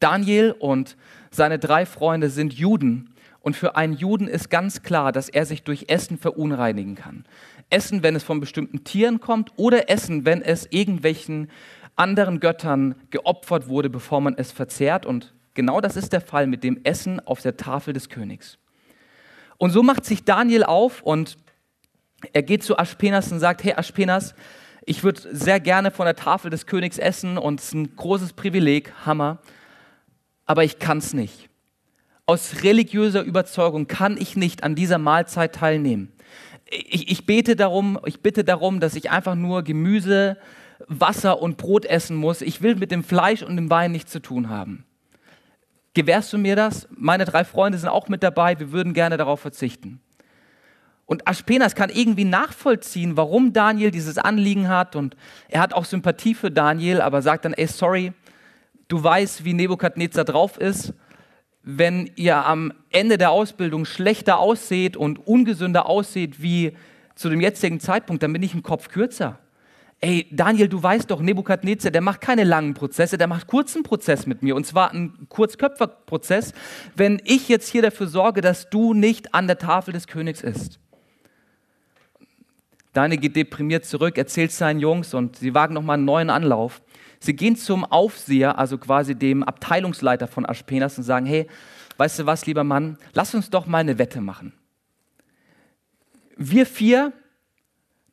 Daniel 0.00 0.54
und 0.58 0.96
seine 1.30 1.58
drei 1.58 1.86
Freunde 1.86 2.30
sind 2.30 2.52
Juden 2.52 3.14
und 3.46 3.54
für 3.54 3.76
einen 3.76 3.92
Juden 3.92 4.26
ist 4.26 4.50
ganz 4.50 4.82
klar, 4.82 5.12
dass 5.12 5.28
er 5.28 5.46
sich 5.46 5.62
durch 5.62 5.84
Essen 5.86 6.18
verunreinigen 6.18 6.96
kann. 6.96 7.24
Essen, 7.70 8.02
wenn 8.02 8.16
es 8.16 8.24
von 8.24 8.40
bestimmten 8.40 8.82
Tieren 8.82 9.20
kommt 9.20 9.52
oder 9.54 9.88
Essen, 9.88 10.24
wenn 10.24 10.42
es 10.42 10.66
irgendwelchen 10.70 11.50
anderen 11.94 12.40
Göttern 12.40 12.96
geopfert 13.10 13.68
wurde, 13.68 13.88
bevor 13.88 14.20
man 14.20 14.34
es 14.36 14.50
verzehrt. 14.50 15.06
Und 15.06 15.32
genau 15.54 15.80
das 15.80 15.96
ist 15.96 16.12
der 16.12 16.20
Fall 16.20 16.48
mit 16.48 16.64
dem 16.64 16.80
Essen 16.82 17.20
auf 17.20 17.40
der 17.40 17.56
Tafel 17.56 17.92
des 17.92 18.08
Königs. 18.08 18.58
Und 19.58 19.70
so 19.70 19.84
macht 19.84 20.04
sich 20.04 20.24
Daniel 20.24 20.64
auf 20.64 21.02
und 21.02 21.36
er 22.32 22.42
geht 22.42 22.64
zu 22.64 22.76
Aspenas 22.78 23.30
und 23.30 23.38
sagt, 23.38 23.62
hey 23.62 23.74
Aspenas, 23.74 24.34
ich 24.84 25.04
würde 25.04 25.20
sehr 25.32 25.60
gerne 25.60 25.92
von 25.92 26.06
der 26.06 26.16
Tafel 26.16 26.50
des 26.50 26.66
Königs 26.66 26.98
essen 26.98 27.38
und 27.38 27.60
es 27.60 27.66
ist 27.66 27.74
ein 27.74 27.94
großes 27.94 28.32
Privileg, 28.32 28.92
Hammer 29.04 29.38
aber 30.46 30.64
ich 30.64 30.78
kann 30.78 30.98
es 30.98 31.12
nicht. 31.12 31.48
Aus 32.24 32.62
religiöser 32.62 33.22
Überzeugung 33.22 33.86
kann 33.86 34.16
ich 34.16 34.36
nicht 34.36 34.64
an 34.64 34.74
dieser 34.74 34.98
Mahlzeit 34.98 35.54
teilnehmen. 35.54 36.12
Ich, 36.68 37.10
ich 37.10 37.26
bete 37.26 37.54
darum, 37.54 38.00
ich 38.06 38.20
bitte 38.20 38.42
darum, 38.42 38.80
dass 38.80 38.94
ich 38.94 39.10
einfach 39.10 39.34
nur 39.34 39.62
Gemüse, 39.62 40.36
Wasser 40.88 41.40
und 41.40 41.56
Brot 41.56 41.84
essen 41.84 42.16
muss. 42.16 42.40
Ich 42.40 42.62
will 42.62 42.76
mit 42.76 42.90
dem 42.90 43.04
Fleisch 43.04 43.42
und 43.42 43.56
dem 43.56 43.70
Wein 43.70 43.92
nichts 43.92 44.10
zu 44.10 44.20
tun 44.20 44.48
haben. 44.48 44.84
Gewährst 45.94 46.32
du 46.32 46.38
mir 46.38 46.56
das? 46.56 46.88
Meine 46.90 47.24
drei 47.24 47.44
Freunde 47.44 47.78
sind 47.78 47.88
auch 47.88 48.08
mit 48.08 48.22
dabei. 48.22 48.58
Wir 48.58 48.72
würden 48.72 48.92
gerne 48.92 49.16
darauf 49.16 49.40
verzichten. 49.40 50.00
Und 51.06 51.28
Aspenas 51.28 51.76
kann 51.76 51.88
irgendwie 51.88 52.24
nachvollziehen, 52.24 53.16
warum 53.16 53.52
Daniel 53.52 53.92
dieses 53.92 54.18
Anliegen 54.18 54.68
hat. 54.68 54.96
Und 54.96 55.16
er 55.48 55.60
hat 55.60 55.72
auch 55.72 55.84
Sympathie 55.84 56.34
für 56.34 56.50
Daniel, 56.50 57.00
aber 57.00 57.22
sagt 57.22 57.44
dann, 57.44 57.54
ey, 57.54 57.68
sorry, 57.68 58.12
du 58.88 59.02
weißt, 59.02 59.44
wie 59.44 59.54
Nebukadnezar 59.54 60.24
drauf 60.24 60.58
ist, 60.58 60.94
wenn 61.62 62.10
ihr 62.14 62.44
am 62.46 62.72
Ende 62.90 63.18
der 63.18 63.32
Ausbildung 63.32 63.84
schlechter 63.84 64.38
ausseht 64.38 64.96
und 64.96 65.26
ungesünder 65.26 65.86
aussieht 65.86 66.40
wie 66.40 66.76
zu 67.16 67.28
dem 67.28 67.40
jetzigen 67.40 67.80
Zeitpunkt, 67.80 68.22
dann 68.22 68.32
bin 68.32 68.42
ich 68.42 68.54
im 68.54 68.62
Kopf 68.62 68.88
kürzer. 68.88 69.40
Ey, 70.00 70.28
Daniel, 70.30 70.68
du 70.68 70.82
weißt 70.82 71.10
doch, 71.10 71.20
Nebukadnezar, 71.20 71.90
der 71.90 72.02
macht 72.02 72.20
keine 72.20 72.44
langen 72.44 72.74
Prozesse, 72.74 73.16
der 73.16 73.26
macht 73.26 73.46
kurzen 73.46 73.82
Prozess 73.82 74.26
mit 74.26 74.42
mir 74.42 74.54
und 74.54 74.66
zwar 74.66 74.90
einen 74.90 75.26
Kurzköpferprozess, 75.28 76.52
wenn 76.94 77.20
ich 77.24 77.48
jetzt 77.48 77.68
hier 77.68 77.82
dafür 77.82 78.06
sorge, 78.06 78.42
dass 78.42 78.68
du 78.68 78.92
nicht 78.92 79.34
an 79.34 79.46
der 79.46 79.58
Tafel 79.58 79.94
des 79.94 80.06
Königs 80.06 80.42
isst. 80.42 80.78
Daniel 82.96 83.20
geht 83.20 83.36
deprimiert 83.36 83.84
zurück, 83.84 84.16
erzählt 84.16 84.52
seinen 84.52 84.80
Jungs 84.80 85.12
und 85.12 85.36
sie 85.36 85.52
wagen 85.52 85.74
nochmal 85.74 85.98
einen 85.98 86.06
neuen 86.06 86.30
Anlauf. 86.30 86.80
Sie 87.20 87.36
gehen 87.36 87.54
zum 87.54 87.84
Aufseher, 87.84 88.58
also 88.58 88.78
quasi 88.78 89.14
dem 89.14 89.42
Abteilungsleiter 89.42 90.26
von 90.26 90.46
Aspenas 90.46 90.96
und 90.96 91.04
sagen, 91.04 91.26
hey, 91.26 91.46
weißt 91.98 92.20
du 92.20 92.26
was, 92.26 92.46
lieber 92.46 92.64
Mann, 92.64 92.96
lass 93.12 93.34
uns 93.34 93.50
doch 93.50 93.66
mal 93.66 93.80
eine 93.80 93.98
Wette 93.98 94.22
machen. 94.22 94.54
Wir 96.38 96.64
vier, 96.64 97.12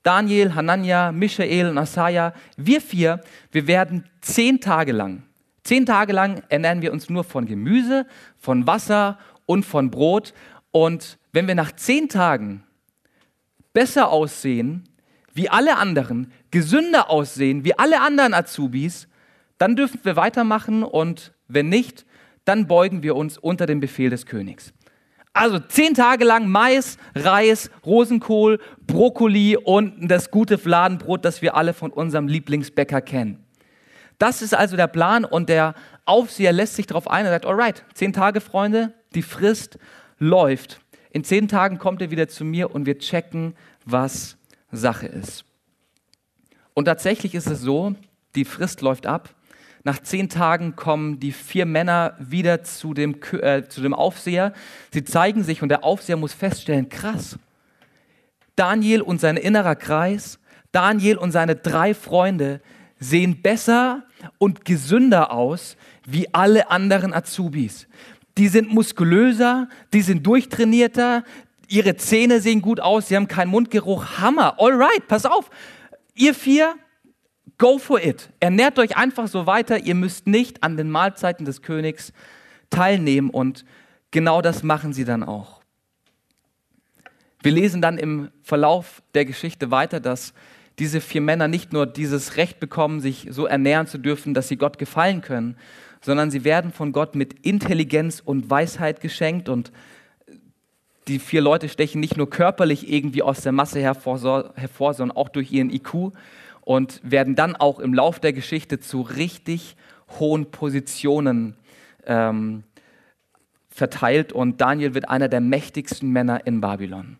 Daniel, 0.04 0.54
Hanania, 0.54 1.14
Michael 1.14 1.70
und 1.70 1.78
Asaja, 1.78 2.34
wir 2.58 2.82
vier, 2.82 3.22
wir 3.54 3.68
werden 3.68 4.10
zehn 4.20 4.60
Tage 4.60 4.92
lang, 4.92 5.24
zehn 5.64 5.86
Tage 5.86 6.12
lang 6.12 6.44
ernähren 6.50 6.82
wir 6.82 6.92
uns 6.92 7.10
nur 7.10 7.24
von 7.24 7.46
Gemüse, 7.46 8.06
von 8.38 8.68
Wasser 8.68 9.18
und 9.46 9.66
von 9.66 9.92
Brot. 9.92 10.34
Und 10.72 11.20
wenn 11.32 11.48
wir 11.48 11.56
nach 11.56 11.72
zehn 11.72 12.10
Tagen 12.10 12.64
besser 13.74 14.10
aussehen 14.10 14.88
wie 15.34 15.50
alle 15.50 15.78
anderen, 15.78 16.32
gesünder 16.52 17.10
aussehen 17.10 17.66
wie 17.66 17.78
alle 17.78 18.02
anderen 18.02 18.34
Azubis, 18.34 19.08
dann 19.58 19.76
dürfen 19.76 20.00
wir 20.04 20.16
weitermachen 20.16 20.84
und 20.84 21.34
wenn 21.48 21.70
nicht, 21.70 22.06
dann 22.46 22.68
beugen 22.68 23.04
wir 23.04 23.16
uns 23.16 23.38
unter 23.38 23.66
den 23.66 23.80
Befehl 23.80 24.10
des 24.10 24.26
Königs. 24.26 24.74
Also 25.34 25.58
zehn 25.58 25.96
Tage 25.96 26.26
lang 26.26 26.48
Mais, 26.48 26.98
Reis, 27.16 27.72
Rosenkohl, 27.84 28.60
Brokkoli 28.86 29.58
und 29.58 30.08
das 30.08 30.30
gute 30.30 30.60
Fladenbrot, 30.60 31.26
das 31.26 31.42
wir 31.42 31.56
alle 31.56 31.74
von 31.74 31.92
unserem 31.92 32.28
Lieblingsbäcker 32.28 33.02
kennen. 33.02 33.44
Das 34.20 34.44
ist 34.44 34.54
also 34.54 34.78
der 34.78 34.88
Plan 34.88 35.26
und 35.26 35.50
der 35.50 35.74
Aufseher 36.06 36.54
lässt 36.54 36.76
sich 36.76 36.86
darauf 36.86 37.10
ein 37.10 37.26
und 37.26 37.32
sagt, 37.32 37.48
alright, 37.48 37.84
zehn 37.96 38.14
Tage, 38.14 38.42
Freunde, 38.42 38.94
die 39.16 39.24
Frist 39.24 39.80
läuft. 40.20 40.82
In 41.14 41.24
zehn 41.24 41.48
Tagen 41.48 41.78
kommt 41.78 42.02
er 42.02 42.10
wieder 42.10 42.28
zu 42.28 42.44
mir 42.44 42.74
und 42.74 42.88
wir 42.88 42.98
checken, 42.98 43.56
was 43.86 44.36
Sache 44.72 45.06
ist. 45.06 45.46
Und 46.74 46.86
tatsächlich 46.86 47.36
ist 47.36 47.46
es 47.48 47.62
so, 47.62 47.94
die 48.34 48.46
Frist 48.46 48.82
läuft 48.82 49.06
ab. 49.06 49.30
Nach 49.84 50.00
zehn 50.00 50.28
Tagen 50.28 50.76
kommen 50.76 51.20
die 51.20 51.32
vier 51.32 51.68
Männer 51.68 52.16
wieder 52.18 52.64
zu 52.64 52.96
dem, 52.96 53.16
äh, 53.34 53.64
zu 53.68 53.82
dem 53.82 53.94
Aufseher. 53.94 54.54
Sie 54.92 55.04
zeigen 55.04 55.44
sich 55.44 55.62
und 55.62 55.70
der 55.70 55.84
Aufseher 55.84 56.18
muss 56.18 56.34
feststellen, 56.34 56.90
krass, 56.90 57.38
Daniel 58.56 59.02
und 59.02 59.22
sein 59.22 59.38
innerer 59.38 59.76
Kreis, 59.76 60.40
Daniel 60.72 61.18
und 61.18 61.32
seine 61.32 61.56
drei 61.56 61.94
Freunde 61.94 62.60
sehen 63.00 63.42
besser 63.44 64.04
und 64.40 64.66
gesünder 64.66 65.32
aus 65.32 65.78
wie 66.06 66.34
alle 66.34 66.72
anderen 66.72 67.14
Azubis. 67.14 67.88
Die 68.38 68.48
sind 68.48 68.74
muskulöser, 68.74 69.70
die 69.94 70.02
sind 70.02 70.26
durchtrainierter, 70.26 71.24
ihre 71.68 71.96
Zähne 71.98 72.42
sehen 72.42 72.62
gut 72.62 72.80
aus, 72.80 73.08
sie 73.08 73.16
haben 73.16 73.28
keinen 73.28 73.50
Mundgeruch. 73.50 74.20
Hammer, 74.20 74.60
alright, 74.60 75.08
pass 75.08 75.26
auf. 75.26 75.50
Ihr 76.16 76.34
vier, 76.34 76.76
go 77.58 77.78
for 77.78 78.04
it. 78.04 78.30
Ernährt 78.40 78.80
euch 78.80 78.98
einfach 78.98 79.28
so 79.28 79.46
weiter. 79.46 79.80
Ihr 79.80 79.96
müsst 79.96 80.28
nicht 80.28 80.64
an 80.64 80.78
den 80.78 80.90
Mahlzeiten 80.90 81.46
des 81.46 81.62
Königs 81.62 82.14
teilnehmen 82.70 83.30
und 83.30 83.66
genau 84.12 84.42
das 84.42 84.64
machen 84.64 84.94
sie 84.94 85.06
dann 85.06 85.24
auch. 85.24 85.62
Wir 87.42 87.52
lesen 87.52 87.82
dann 87.82 87.98
im 87.98 88.32
Verlauf 88.42 89.04
der 89.14 89.26
Geschichte 89.26 89.70
weiter, 89.70 90.00
dass 90.00 90.34
diese 90.80 91.02
vier 91.02 91.22
Männer 91.22 91.48
nicht 91.48 91.74
nur 91.74 91.86
dieses 91.86 92.38
Recht 92.38 92.60
bekommen, 92.60 93.00
sich 93.00 93.28
so 93.30 93.46
ernähren 93.46 93.86
zu 93.86 93.98
dürfen, 93.98 94.34
dass 94.34 94.48
sie 94.48 94.58
Gott 94.58 94.78
gefallen 94.78 95.22
können, 95.22 95.58
sondern 96.04 96.30
sie 96.30 96.44
werden 96.44 96.72
von 96.72 96.92
Gott 96.92 97.16
mit 97.16 97.46
Intelligenz 97.46 98.22
und 98.24 98.50
Weisheit 98.50 99.02
geschenkt 99.02 99.50
und 99.50 99.72
die 101.08 101.20
vier 101.20 101.42
Leute 101.42 101.68
stechen 101.70 102.00
nicht 102.00 102.18
nur 102.18 102.30
körperlich 102.30 102.90
irgendwie 102.92 103.24
aus 103.24 103.42
der 103.42 103.52
Masse 103.52 103.80
hervor, 103.80 104.54
hervor, 104.56 104.94
sondern 104.94 105.18
auch 105.18 105.30
durch 105.30 105.52
ihren 105.52 105.70
IQ 105.70 106.14
und 106.62 107.02
werden 107.04 107.36
dann 107.36 107.56
auch 107.56 107.80
im 107.80 107.94
Lauf 107.94 108.20
der 108.20 108.34
Geschichte 108.34 108.80
zu 108.80 109.02
richtig 109.02 109.76
hohen 110.20 110.52
Positionen 110.52 111.56
ähm, 112.06 112.64
verteilt 113.70 114.32
und 114.32 114.62
Daniel 114.62 114.94
wird 114.94 115.10
einer 115.10 115.28
der 115.28 115.42
mächtigsten 115.42 116.12
Männer 116.12 116.46
in 116.46 116.62
Babylon. 116.62 117.18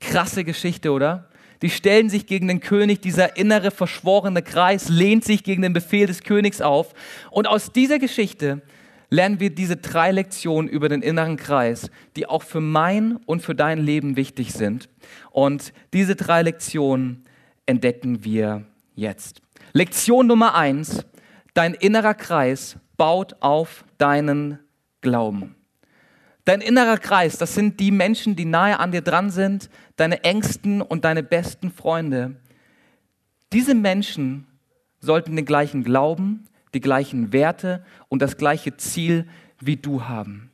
Krasse 0.00 0.44
Geschichte, 0.44 0.92
oder? 0.92 1.28
Die 1.62 1.70
stellen 1.70 2.10
sich 2.10 2.26
gegen 2.26 2.48
den 2.48 2.60
König, 2.60 3.00
dieser 3.00 3.36
innere 3.36 3.70
verschworene 3.70 4.42
Kreis 4.42 4.88
lehnt 4.88 5.24
sich 5.24 5.42
gegen 5.42 5.62
den 5.62 5.72
Befehl 5.72 6.06
des 6.06 6.22
Königs 6.22 6.60
auf. 6.60 6.92
Und 7.30 7.46
aus 7.46 7.72
dieser 7.72 7.98
Geschichte 7.98 8.62
lernen 9.10 9.40
wir 9.40 9.50
diese 9.50 9.76
drei 9.76 10.12
Lektionen 10.12 10.68
über 10.68 10.88
den 10.88 11.02
inneren 11.02 11.36
Kreis, 11.36 11.90
die 12.16 12.26
auch 12.26 12.42
für 12.42 12.60
mein 12.60 13.16
und 13.26 13.40
für 13.42 13.54
dein 13.54 13.78
Leben 13.78 14.16
wichtig 14.16 14.52
sind. 14.52 14.88
Und 15.30 15.72
diese 15.92 16.16
drei 16.16 16.42
Lektionen 16.42 17.24
entdecken 17.66 18.24
wir 18.24 18.66
jetzt. 18.94 19.40
Lektion 19.72 20.26
Nummer 20.26 20.54
eins, 20.54 21.04
dein 21.54 21.74
innerer 21.74 22.14
Kreis 22.14 22.76
baut 22.96 23.36
auf 23.40 23.84
deinen 23.98 24.58
Glauben. 25.00 25.55
Dein 26.46 26.60
innerer 26.60 26.96
Kreis, 26.96 27.38
das 27.38 27.56
sind 27.56 27.80
die 27.80 27.90
Menschen, 27.90 28.36
die 28.36 28.44
nahe 28.44 28.78
an 28.78 28.92
dir 28.92 29.02
dran 29.02 29.30
sind, 29.30 29.68
deine 29.96 30.22
engsten 30.22 30.80
und 30.80 31.04
deine 31.04 31.24
besten 31.24 31.72
Freunde. 31.72 32.36
Diese 33.52 33.74
Menschen 33.74 34.46
sollten 35.00 35.34
den 35.34 35.44
gleichen 35.44 35.82
Glauben, 35.82 36.46
die 36.72 36.80
gleichen 36.80 37.32
Werte 37.32 37.84
und 38.08 38.22
das 38.22 38.36
gleiche 38.36 38.76
Ziel 38.76 39.26
wie 39.58 39.76
du 39.76 40.04
haben. 40.04 40.52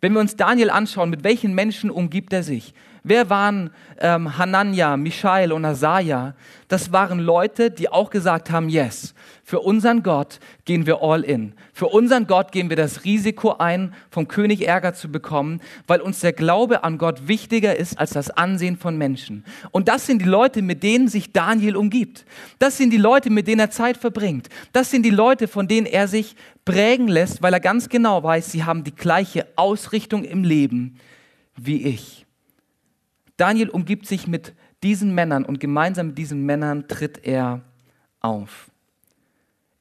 Wenn 0.00 0.12
wir 0.12 0.20
uns 0.20 0.36
Daniel 0.36 0.70
anschauen, 0.70 1.10
mit 1.10 1.24
welchen 1.24 1.52
Menschen 1.52 1.90
umgibt 1.90 2.32
er 2.32 2.44
sich? 2.44 2.72
Wer 3.06 3.28
waren 3.28 3.68
ähm, 3.98 4.38
Hanania, 4.38 4.96
Michael 4.96 5.52
und 5.52 5.62
Asaja? 5.66 6.34
Das 6.68 6.90
waren 6.90 7.18
Leute, 7.18 7.70
die 7.70 7.90
auch 7.90 8.08
gesagt 8.08 8.50
haben, 8.50 8.70
yes, 8.70 9.14
für 9.44 9.60
unseren 9.60 10.02
Gott 10.02 10.40
gehen 10.64 10.86
wir 10.86 11.02
all 11.02 11.22
in. 11.22 11.52
Für 11.74 11.88
unseren 11.88 12.26
Gott 12.26 12.50
gehen 12.50 12.70
wir 12.70 12.76
das 12.76 13.04
Risiko 13.04 13.56
ein, 13.58 13.92
vom 14.10 14.26
König 14.26 14.66
Ärger 14.66 14.94
zu 14.94 15.12
bekommen, 15.12 15.60
weil 15.86 16.00
uns 16.00 16.20
der 16.20 16.32
Glaube 16.32 16.82
an 16.82 16.96
Gott 16.96 17.28
wichtiger 17.28 17.76
ist 17.76 17.98
als 17.98 18.12
das 18.12 18.30
Ansehen 18.30 18.78
von 18.78 18.96
Menschen. 18.96 19.44
Und 19.70 19.88
das 19.88 20.06
sind 20.06 20.22
die 20.22 20.28
Leute, 20.28 20.62
mit 20.62 20.82
denen 20.82 21.08
sich 21.08 21.30
Daniel 21.30 21.76
umgibt. 21.76 22.24
Das 22.58 22.78
sind 22.78 22.88
die 22.90 22.96
Leute, 22.96 23.28
mit 23.28 23.46
denen 23.46 23.60
er 23.60 23.70
Zeit 23.70 23.98
verbringt. 23.98 24.48
Das 24.72 24.90
sind 24.90 25.02
die 25.02 25.10
Leute, 25.10 25.46
von 25.46 25.68
denen 25.68 25.86
er 25.86 26.08
sich 26.08 26.36
prägen 26.64 27.08
lässt, 27.08 27.42
weil 27.42 27.52
er 27.52 27.60
ganz 27.60 27.90
genau 27.90 28.22
weiß, 28.22 28.50
sie 28.50 28.64
haben 28.64 28.82
die 28.82 28.94
gleiche 28.94 29.46
Ausrichtung 29.56 30.24
im 30.24 30.42
Leben 30.42 30.96
wie 31.54 31.82
ich. 31.82 32.23
Daniel 33.36 33.68
umgibt 33.68 34.06
sich 34.06 34.26
mit 34.26 34.54
diesen 34.82 35.14
Männern 35.14 35.44
und 35.44 35.60
gemeinsam 35.60 36.08
mit 36.08 36.18
diesen 36.18 36.44
Männern 36.44 36.88
tritt 36.88 37.24
er 37.24 37.62
auf. 38.20 38.70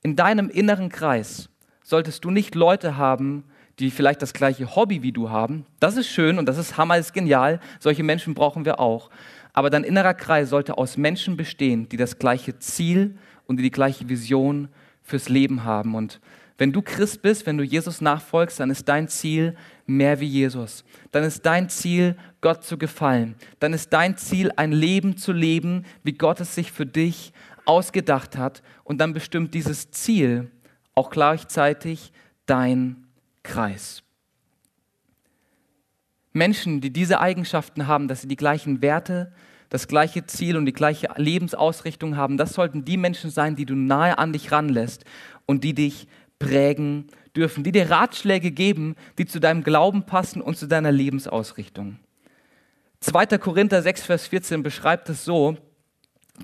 In 0.02 0.16
deinem 0.16 0.50
inneren 0.50 0.90
Kreis 0.90 1.50
solltest 1.84 2.26
du 2.26 2.32
nicht 2.32 2.56
Leute 2.56 2.98
haben, 2.98 3.44
die 3.80 3.92
vielleicht 3.92 4.22
das 4.22 4.34
gleiche 4.34 4.76
Hobby 4.76 5.02
wie 5.02 5.12
du 5.12 5.30
haben. 5.30 5.66
Das 5.80 5.98
ist 5.98 6.08
schön 6.08 6.38
und 6.38 6.48
das 6.48 6.58
ist 6.58 6.78
Hammer, 6.78 6.98
ist 6.98 7.14
genial. 7.14 7.60
Solche 7.80 8.04
Menschen 8.04 8.34
brauchen 8.34 8.66
wir 8.66 8.80
auch. 8.80 9.10
Aber 9.52 9.70
dein 9.70 9.84
innerer 9.84 10.14
Kreis 10.14 10.50
sollte 10.50 10.78
aus 10.78 10.98
Menschen 10.98 11.38
bestehen, 11.38 11.90
die 11.90 11.98
das 11.98 12.20
gleiche 12.20 12.60
Ziel 12.60 13.18
und 13.46 13.58
die 13.58 13.64
die 13.64 13.72
gleiche 13.72 14.10
Vision 14.10 14.70
fürs 15.02 15.30
Leben 15.30 15.64
haben. 15.64 15.96
Und 15.96 16.20
wenn 16.58 16.72
du 16.72 16.82
Christ 16.82 17.22
bist, 17.22 17.46
wenn 17.46 17.58
du 17.58 17.64
Jesus 17.64 18.00
nachfolgst, 18.02 18.60
dann 18.60 18.70
ist 18.70 18.88
dein 18.88 19.08
Ziel 19.08 19.56
mehr 19.86 20.20
wie 20.20 20.28
Jesus. 20.28 20.84
Dann 21.12 21.24
ist 21.24 21.46
dein 21.46 21.70
Ziel, 21.70 22.16
Gott 22.42 22.64
zu 22.64 22.78
gefallen. 22.78 23.36
Dann 23.60 23.74
ist 23.74 23.92
dein 23.94 24.18
Ziel, 24.18 24.52
ein 24.56 24.72
Leben 24.72 25.18
zu 25.18 25.32
leben, 25.32 25.86
wie 26.04 26.14
Gott 26.14 26.40
es 26.40 26.56
sich 26.56 26.72
für 26.72 26.86
dich 26.86 27.34
ausgedacht 27.66 28.38
hat. 28.38 28.64
Und 28.84 29.00
dann 29.00 29.14
bestimmt 29.14 29.54
dieses 29.54 29.92
Ziel 29.92 30.52
auch 30.96 31.10
gleichzeitig 31.10 32.12
dein 32.46 33.08
Kreis. 33.44 34.04
Menschen, 36.34 36.82
die 36.82 36.92
diese 36.92 37.20
Eigenschaften 37.20 37.88
haben, 37.88 38.08
dass 38.08 38.22
sie 38.22 38.28
die 38.28 38.36
gleichen 38.36 38.82
Werte, 38.82 39.32
das 39.70 39.88
gleiche 39.88 40.26
Ziel 40.26 40.58
und 40.58 40.66
die 40.66 40.74
gleiche 40.74 41.10
Lebensausrichtung 41.16 42.18
haben, 42.18 42.38
das 42.38 42.54
sollten 42.54 42.86
die 42.86 42.98
Menschen 42.98 43.30
sein, 43.30 43.56
die 43.56 43.66
du 43.66 43.76
nahe 43.76 44.18
an 44.18 44.34
dich 44.34 44.52
ranlässt 44.52 45.06
und 45.46 45.64
die 45.64 45.74
dich 45.74 46.08
prägen 46.40 47.08
dürfen, 47.36 47.64
die 47.64 47.72
dir 47.72 47.90
Ratschläge 47.90 48.52
geben, 48.52 48.96
die 49.18 49.26
zu 49.26 49.40
deinem 49.40 49.64
Glauben 49.64 50.06
passen 50.06 50.42
und 50.42 50.58
zu 50.58 50.68
deiner 50.68 50.92
Lebensausrichtung. 50.92 52.00
2. 53.00 53.38
Korinther 53.38 53.82
6, 53.82 54.04
Vers 54.04 54.28
14 54.28 54.64
beschreibt 54.64 55.10
es 55.10 55.26
so, 55.26 55.58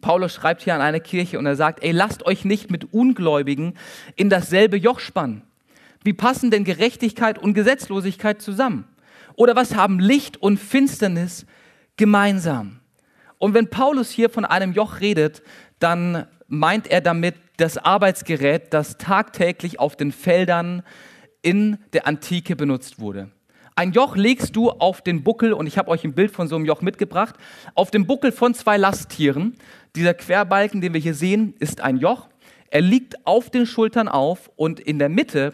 Paulus 0.02 0.34
schreibt 0.34 0.62
hier 0.62 0.75
an 0.75 0.82
eine 0.82 0.99
Kirche 0.99 1.39
und 1.39 1.45
er 1.45 1.56
sagt, 1.56 1.84
ey, 1.84 1.91
lasst 1.91 2.25
euch 2.25 2.45
nicht 2.45 2.69
mit 2.69 2.93
Ungläubigen 2.93 3.73
in 4.15 4.30
dasselbe 4.30 4.78
Joch 4.78 4.99
spannen. 4.99 5.43
Wie 6.04 6.13
passen 6.13 6.52
denn 6.52 6.63
Gerechtigkeit 6.63 7.39
und 7.39 7.54
Gesetzlosigkeit 7.54 8.41
zusammen? 8.41 8.88
Oder 9.36 9.56
was 9.56 9.75
haben 9.75 9.99
Licht 9.99 10.38
und 10.38 10.58
Finsternis 10.58 11.45
gemeinsam? 11.97 12.80
Und 13.38 13.54
wenn 13.54 13.69
Paulus 13.69 14.12
hier 14.12 14.30
von 14.30 14.45
einem 14.45 14.73
Joch 14.73 14.99
redet, 14.99 15.41
dann 15.80 16.28
meint 16.47 16.88
er 16.88 17.02
damit 17.02 17.36
das 17.59 17.77
Arbeitsgerät, 17.77 18.73
das 18.73 18.97
tagtäglich 18.97 19.79
auf 19.79 19.95
den 19.95 20.11
Feldern 20.11 20.83
in 21.41 21.77
der 21.93 22.07
Antike 22.07 22.55
benutzt 22.55 22.99
wurde. 22.99 23.31
Ein 23.75 23.93
Joch 23.93 24.17
legst 24.17 24.55
du 24.55 24.71
auf 24.71 25.01
den 25.01 25.23
Buckel, 25.23 25.53
und 25.53 25.65
ich 25.65 25.77
habe 25.77 25.89
euch 25.89 26.03
ein 26.03 26.13
Bild 26.13 26.31
von 26.31 26.47
so 26.47 26.55
einem 26.55 26.65
Joch 26.65 26.81
mitgebracht, 26.81 27.35
auf 27.75 27.91
dem 27.91 28.07
Buckel 28.07 28.31
von 28.31 28.53
zwei 28.53 28.77
Lasttieren. 28.77 29.55
Dieser 29.95 30.13
Querbalken, 30.13 30.81
den 30.81 30.93
wir 30.93 30.99
hier 30.99 31.13
sehen, 31.13 31.53
ist 31.59 31.79
ein 31.79 31.97
Joch. 31.97 32.27
Er 32.69 32.81
liegt 32.81 33.25
auf 33.25 33.49
den 33.49 33.65
Schultern 33.65 34.07
auf 34.07 34.51
und 34.55 34.79
in 34.79 34.99
der 34.99 35.09
Mitte 35.09 35.53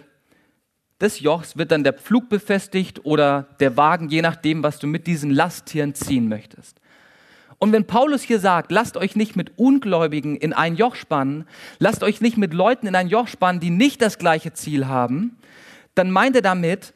des 0.99 1.19
Jochs 1.19 1.57
wird 1.57 1.71
dann 1.71 1.83
der 1.83 1.93
Pflug 1.93 2.29
befestigt 2.29 3.05
oder 3.05 3.47
der 3.59 3.77
Wagen, 3.77 4.09
je 4.09 4.21
nachdem, 4.21 4.63
was 4.63 4.79
du 4.79 4.87
mit 4.87 5.07
diesen 5.07 5.29
Lasttieren 5.29 5.93
ziehen 5.93 6.27
möchtest. 6.27 6.79
Und 7.65 7.71
wenn 7.71 7.88
Paulus 7.88 8.21
hier 8.21 8.39
sagt, 8.39 8.71
lasst 8.71 8.95
euch 8.95 9.15
nicht 9.15 9.36
mit 9.36 9.58
Ungläubigen 9.58 10.36
in 10.36 10.54
ein 10.54 10.75
Joch 10.75 10.93
spannen, 10.93 11.45
lasst 11.80 12.04
euch 12.04 12.21
nicht 12.21 12.38
mit 12.38 12.54
Leuten 12.54 12.86
in 12.86 12.93
ein 12.93 13.08
Joch 13.08 13.28
spannen, 13.28 13.60
die 13.60 13.71
nicht 13.71 14.04
das 14.04 14.19
gleiche 14.19 14.54
Ziel 14.54 14.88
haben, 14.88 15.36
dann 15.95 16.12
meint 16.12 16.36
er 16.36 16.43
damit, 16.43 16.93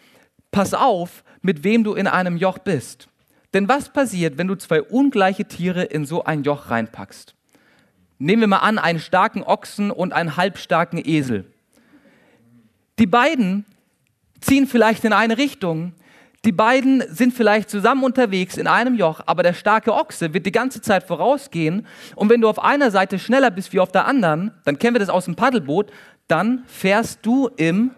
pass 0.51 0.75
auf, 0.75 1.23
mit 1.41 1.63
wem 1.63 1.83
du 1.83 1.95
in 1.95 2.05
einem 2.05 2.37
Joch 2.37 2.59
bist. 2.59 3.07
Denn 3.55 3.67
was 3.67 3.91
passiert, 3.91 4.37
wenn 4.37 4.45
du 4.45 4.53
zwei 4.53 4.83
ungleiche 4.83 5.45
Tiere 5.45 5.81
in 5.81 6.05
so 6.05 6.23
ein 6.23 6.43
Joch 6.43 6.69
reinpackst? 6.69 7.33
Nehmen 8.19 8.41
wir 8.43 8.47
mal 8.47 8.57
an, 8.57 8.77
einen 8.77 8.99
starken 8.99 9.41
Ochsen 9.41 9.89
und 9.89 10.13
einen 10.13 10.37
halbstarken 10.37 11.01
Esel. 11.03 11.45
Die 12.99 13.07
beiden 13.07 13.65
ziehen 14.39 14.67
vielleicht 14.67 15.03
in 15.03 15.13
eine 15.13 15.39
Richtung, 15.39 15.93
die 16.45 16.51
beiden 16.53 17.03
sind 17.09 17.33
vielleicht 17.33 17.69
zusammen 17.69 18.03
unterwegs 18.03 18.55
in 18.55 18.67
einem 18.67 18.95
Joch, 18.95 19.21
aber 19.25 19.43
der 19.43 19.53
starke 19.53 19.93
Ochse 19.93 20.33
wird 20.33 20.45
die 20.45 20.53
ganze 20.53 20.79
Zeit 20.81 21.03
vorausgehen. 21.03 21.85
Und 22.15 22.29
wenn 22.29 22.39
du 22.39 22.47
auf 22.47 22.63
einer 22.63 22.91
Seite 22.91 23.19
schneller 23.19 23.51
bist 23.51 23.73
wie 23.73 23.81
auf 23.81 23.91
der 23.91 24.05
anderen, 24.05 24.51
dann 24.63 24.79
kennen 24.79 24.95
wir 24.95 24.99
das 24.99 25.09
aus 25.09 25.25
dem 25.25 25.35
Paddelboot, 25.35 25.91
dann 26.27 26.63
fährst 26.67 27.25
du 27.25 27.49
im 27.57 27.91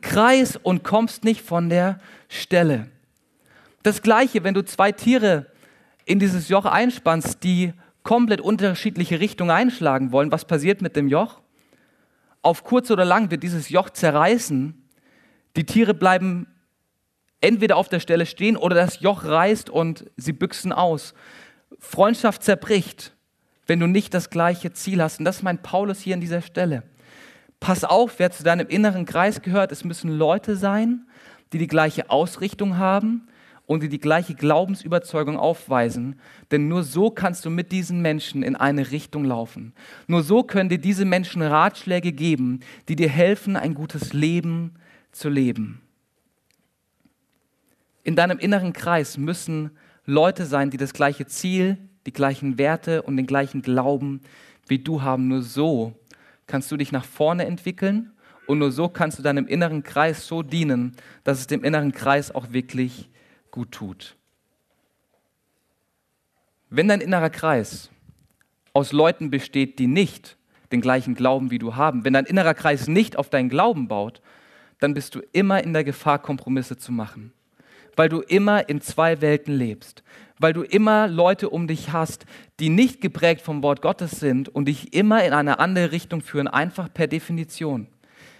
Kreis 0.00 0.56
und 0.56 0.82
kommst 0.82 1.22
nicht 1.22 1.42
von 1.42 1.68
der 1.68 1.98
Stelle. 2.28 2.88
Das 3.84 4.02
gleiche, 4.02 4.42
wenn 4.42 4.54
du 4.54 4.64
zwei 4.64 4.90
Tiere 4.90 5.46
in 6.06 6.18
dieses 6.18 6.48
Joch 6.48 6.64
einspannst, 6.64 7.44
die 7.44 7.72
komplett 8.02 8.40
unterschiedliche 8.40 9.20
Richtungen 9.20 9.50
einschlagen 9.50 10.10
wollen, 10.10 10.32
was 10.32 10.44
passiert 10.44 10.82
mit 10.82 10.96
dem 10.96 11.08
Joch? 11.08 11.40
Auf 12.42 12.64
kurz 12.64 12.90
oder 12.90 13.04
lang 13.04 13.30
wird 13.30 13.42
dieses 13.42 13.68
Joch 13.68 13.90
zerreißen. 13.90 14.74
Die 15.56 15.64
Tiere 15.64 15.94
bleiben 15.94 16.46
entweder 17.40 17.76
auf 17.76 17.88
der 17.88 18.00
Stelle 18.00 18.26
stehen 18.26 18.56
oder 18.56 18.74
das 18.76 19.00
Joch 19.00 19.24
reißt 19.24 19.70
und 19.70 20.04
sie 20.16 20.32
büchsen 20.32 20.72
aus. 20.72 21.14
Freundschaft 21.78 22.42
zerbricht, 22.42 23.14
wenn 23.66 23.80
du 23.80 23.86
nicht 23.86 24.14
das 24.14 24.30
gleiche 24.30 24.72
Ziel 24.72 25.02
hast. 25.02 25.18
Und 25.18 25.24
das 25.24 25.42
meint 25.42 25.62
Paulus 25.62 26.00
hier 26.00 26.14
an 26.14 26.20
dieser 26.20 26.42
Stelle. 26.42 26.82
Pass 27.60 27.84
auf, 27.84 28.18
wer 28.18 28.30
zu 28.30 28.42
deinem 28.42 28.68
inneren 28.68 29.04
Kreis 29.04 29.42
gehört. 29.42 29.72
Es 29.72 29.84
müssen 29.84 30.10
Leute 30.10 30.56
sein, 30.56 31.06
die 31.52 31.58
die 31.58 31.66
gleiche 31.66 32.10
Ausrichtung 32.10 32.78
haben 32.78 33.28
und 33.66 33.82
die 33.82 33.88
die 33.88 34.00
gleiche 34.00 34.34
Glaubensüberzeugung 34.34 35.36
aufweisen. 35.36 36.20
Denn 36.50 36.68
nur 36.68 36.84
so 36.84 37.10
kannst 37.10 37.44
du 37.44 37.50
mit 37.50 37.70
diesen 37.70 38.00
Menschen 38.00 38.42
in 38.42 38.56
eine 38.56 38.90
Richtung 38.90 39.24
laufen. 39.24 39.74
Nur 40.06 40.22
so 40.22 40.42
können 40.42 40.70
dir 40.70 40.78
diese 40.78 41.04
Menschen 41.04 41.42
Ratschläge 41.42 42.12
geben, 42.12 42.60
die 42.88 42.96
dir 42.96 43.10
helfen, 43.10 43.56
ein 43.56 43.74
gutes 43.74 44.12
Leben 44.12 44.74
zu 45.12 45.28
leben. 45.28 45.82
In 48.02 48.16
deinem 48.16 48.38
inneren 48.38 48.72
Kreis 48.72 49.18
müssen 49.18 49.70
Leute 50.04 50.46
sein, 50.46 50.70
die 50.70 50.76
das 50.76 50.92
gleiche 50.92 51.26
Ziel, 51.26 51.76
die 52.06 52.12
gleichen 52.12 52.58
Werte 52.58 53.02
und 53.02 53.16
den 53.16 53.26
gleichen 53.26 53.62
Glauben 53.62 54.22
wie 54.66 54.78
du 54.78 55.02
haben. 55.02 55.28
Nur 55.28 55.42
so 55.42 55.94
kannst 56.46 56.70
du 56.72 56.76
dich 56.76 56.92
nach 56.92 57.04
vorne 57.04 57.44
entwickeln 57.46 58.12
und 58.46 58.58
nur 58.58 58.72
so 58.72 58.88
kannst 58.88 59.18
du 59.18 59.22
deinem 59.22 59.46
inneren 59.46 59.82
Kreis 59.82 60.26
so 60.26 60.42
dienen, 60.42 60.96
dass 61.24 61.40
es 61.40 61.46
dem 61.46 61.64
inneren 61.64 61.92
Kreis 61.92 62.34
auch 62.34 62.52
wirklich 62.52 63.10
gut 63.50 63.72
tut. 63.72 64.16
Wenn 66.70 66.88
dein 66.88 67.00
innerer 67.00 67.30
Kreis 67.30 67.90
aus 68.72 68.92
Leuten 68.92 69.30
besteht, 69.30 69.78
die 69.78 69.86
nicht 69.86 70.36
den 70.72 70.80
gleichen 70.80 71.14
Glauben 71.14 71.50
wie 71.50 71.58
du 71.58 71.76
haben, 71.76 72.04
wenn 72.04 72.12
dein 72.12 72.26
innerer 72.26 72.54
Kreis 72.54 72.88
nicht 72.88 73.16
auf 73.16 73.30
deinen 73.30 73.48
Glauben 73.48 73.88
baut, 73.88 74.22
dann 74.78 74.94
bist 74.94 75.14
du 75.14 75.20
immer 75.32 75.62
in 75.62 75.72
der 75.72 75.84
Gefahr, 75.84 76.18
Kompromisse 76.18 76.76
zu 76.76 76.92
machen, 76.92 77.32
weil 77.98 78.08
du 78.08 78.20
immer 78.20 78.68
in 78.68 78.80
zwei 78.80 79.20
Welten 79.20 79.52
lebst, 79.52 80.04
weil 80.38 80.52
du 80.52 80.62
immer 80.62 81.08
Leute 81.08 81.50
um 81.50 81.66
dich 81.66 81.92
hast, 81.92 82.26
die 82.60 82.68
nicht 82.68 83.00
geprägt 83.00 83.42
vom 83.42 83.60
Wort 83.64 83.82
Gottes 83.82 84.12
sind 84.12 84.48
und 84.48 84.66
dich 84.66 84.94
immer 84.94 85.24
in 85.24 85.32
eine 85.32 85.58
andere 85.58 85.90
Richtung 85.90 86.20
führen, 86.20 86.46
einfach 86.46 86.94
per 86.94 87.08
Definition. 87.08 87.88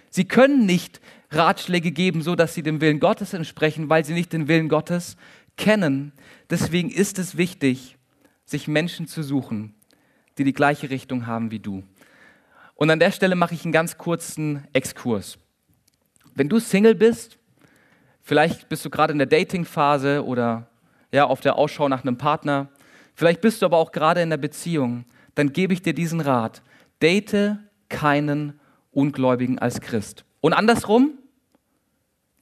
Sie 0.09 0.23
können 0.23 0.65
nicht 0.65 1.01
Ratschläge 1.29 1.91
geben, 1.91 2.21
so 2.21 2.37
dass 2.37 2.53
sie 2.53 2.63
dem 2.63 2.79
Willen 2.79 3.01
Gottes 3.01 3.33
entsprechen, 3.33 3.89
weil 3.89 4.05
sie 4.05 4.13
nicht 4.13 4.31
den 4.31 4.47
Willen 4.47 4.69
Gottes 4.69 5.17
kennen. 5.57 6.13
Deswegen 6.49 6.89
ist 6.89 7.19
es 7.19 7.35
wichtig, 7.35 7.97
sich 8.45 8.69
Menschen 8.69 9.07
zu 9.07 9.23
suchen, 9.23 9.75
die 10.37 10.45
die 10.45 10.53
gleiche 10.53 10.89
Richtung 10.89 11.27
haben 11.27 11.51
wie 11.51 11.59
du. 11.59 11.83
Und 12.75 12.89
an 12.91 12.99
der 13.01 13.11
Stelle 13.11 13.35
mache 13.35 13.55
ich 13.55 13.65
einen 13.65 13.73
ganz 13.73 13.97
kurzen 13.97 14.65
Exkurs. 14.71 15.37
Wenn 16.33 16.47
du 16.47 16.59
Single 16.59 16.95
bist, 16.95 17.38
vielleicht 18.29 18.69
bist 18.69 18.85
du 18.85 18.91
gerade 18.91 19.11
in 19.11 19.17
der 19.17 19.25
Dating-Phase 19.25 20.23
oder 20.23 20.67
ja, 21.11 21.25
auf 21.25 21.41
der 21.41 21.55
Ausschau 21.55 21.89
nach 21.89 22.03
einem 22.03 22.19
Partner, 22.19 22.69
vielleicht 23.15 23.41
bist 23.41 23.59
du 23.59 23.65
aber 23.65 23.77
auch 23.77 23.91
gerade 23.91 24.21
in 24.21 24.29
der 24.29 24.37
Beziehung, 24.37 25.05
dann 25.33 25.51
gebe 25.51 25.73
ich 25.73 25.81
dir 25.81 25.95
diesen 25.95 26.21
Rat. 26.21 26.61
Date 27.01 27.57
keinen 27.89 28.59
Ungläubigen 28.91 29.57
als 29.57 29.81
Christ. 29.81 30.25
Und 30.41 30.53
andersrum, 30.53 31.17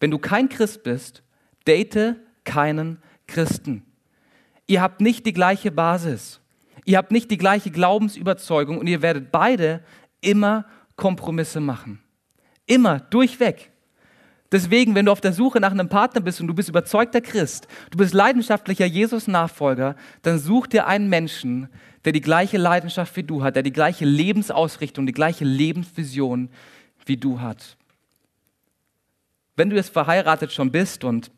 wenn 0.02 0.12
du 0.12 0.20
kein 0.20 0.50
Christ 0.50 0.84
bist, 0.84 1.24
date 1.66 2.18
keinen 2.44 3.02
Christen. 3.26 3.86
Ihr 4.68 4.82
habt 4.82 5.00
nicht 5.00 5.26
die 5.26 5.34
gleiche 5.34 5.72
Basis. 5.72 6.42
Ihr 6.84 6.98
habt 6.98 7.14
nicht 7.14 7.32
die 7.32 7.38
gleiche 7.38 7.72
Glaubensüberzeugung 7.72 8.78
und 8.78 8.88
ihr 8.88 9.02
werdet 9.02 9.32
beide 9.32 9.86
immer 10.20 10.66
Kompromisse 10.98 11.62
machen. 11.62 12.04
Immer, 12.66 13.00
durchweg. 13.00 13.72
Deswegen, 14.52 14.96
wenn 14.96 15.06
du 15.06 15.12
auf 15.12 15.22
der 15.22 15.34
Suche 15.34 15.60
nach 15.60 15.72
einem 15.72 15.90
Partner 15.90 16.22
bist 16.22 16.40
und 16.40 16.48
du 16.48 16.54
bist 16.54 16.70
überzeugter 16.70 17.20
Christ, 17.20 17.68
du 17.92 17.98
bist 17.98 18.14
leidenschaftlicher 18.14 18.86
Jesus-Nachfolger, 18.86 19.96
dann 20.22 20.40
such 20.40 20.68
dir 20.68 20.88
einen 20.88 21.10
Menschen, 21.10 21.68
der 22.06 22.14
die 22.14 22.22
gleiche 22.22 22.58
Leidenschaft 22.58 23.16
wie 23.18 23.24
du 23.24 23.44
hat, 23.44 23.56
der 23.56 23.64
die 23.64 23.74
gleiche 23.74 24.06
Lebensausrichtung, 24.06 25.06
die 25.06 25.14
gleiche 25.14 25.44
Lebensvision 25.44 26.50
wie 27.06 27.18
du 27.18 27.42
hat. 27.42 27.76
Wenn 29.58 29.70
du 29.70 29.76
jetzt 29.76 29.90
verheiratet 29.90 30.54
schon 30.54 30.72
bist 30.72 31.04
und 31.04 31.32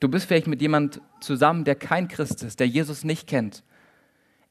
du 0.00 0.08
bist 0.08 0.26
vielleicht 0.26 0.46
mit 0.46 0.62
jemand 0.62 1.02
zusammen, 1.20 1.64
der 1.64 1.74
kein 1.74 2.08
Christ 2.08 2.42
ist, 2.42 2.60
der 2.60 2.68
Jesus 2.68 3.04
nicht 3.04 3.26
kennt, 3.26 3.62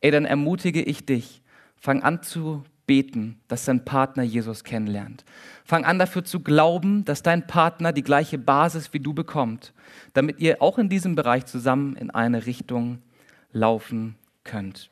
ey, 0.01 0.12
dann 0.12 0.25
ermutige 0.25 0.84
ich 0.84 1.06
dich, 1.06 1.41
fang 1.78 2.04
an 2.04 2.21
zu 2.21 2.63
beten, 2.88 3.39
dass 3.48 3.65
dein 3.65 3.86
Partner 3.86 4.24
Jesus 4.24 4.63
kennenlernt. 4.63 5.26
Fang 5.63 5.86
an 5.86 6.00
dafür 6.00 6.24
zu 6.24 6.39
glauben, 6.41 7.06
dass 7.06 7.24
dein 7.24 7.48
Partner 7.48 7.91
die 7.93 8.04
gleiche 8.04 8.38
Basis 8.38 8.93
wie 8.93 9.00
du 9.00 9.13
bekommt, 9.13 9.74
damit 10.13 10.39
ihr 10.39 10.62
auch 10.62 10.78
in 10.78 10.89
diesem 10.89 11.15
Bereich 11.15 11.45
zusammen 11.45 11.95
in 11.95 12.12
eine 12.12 12.45
Richtung 12.45 13.00
laufen 13.52 14.15
könnt. 14.43 14.89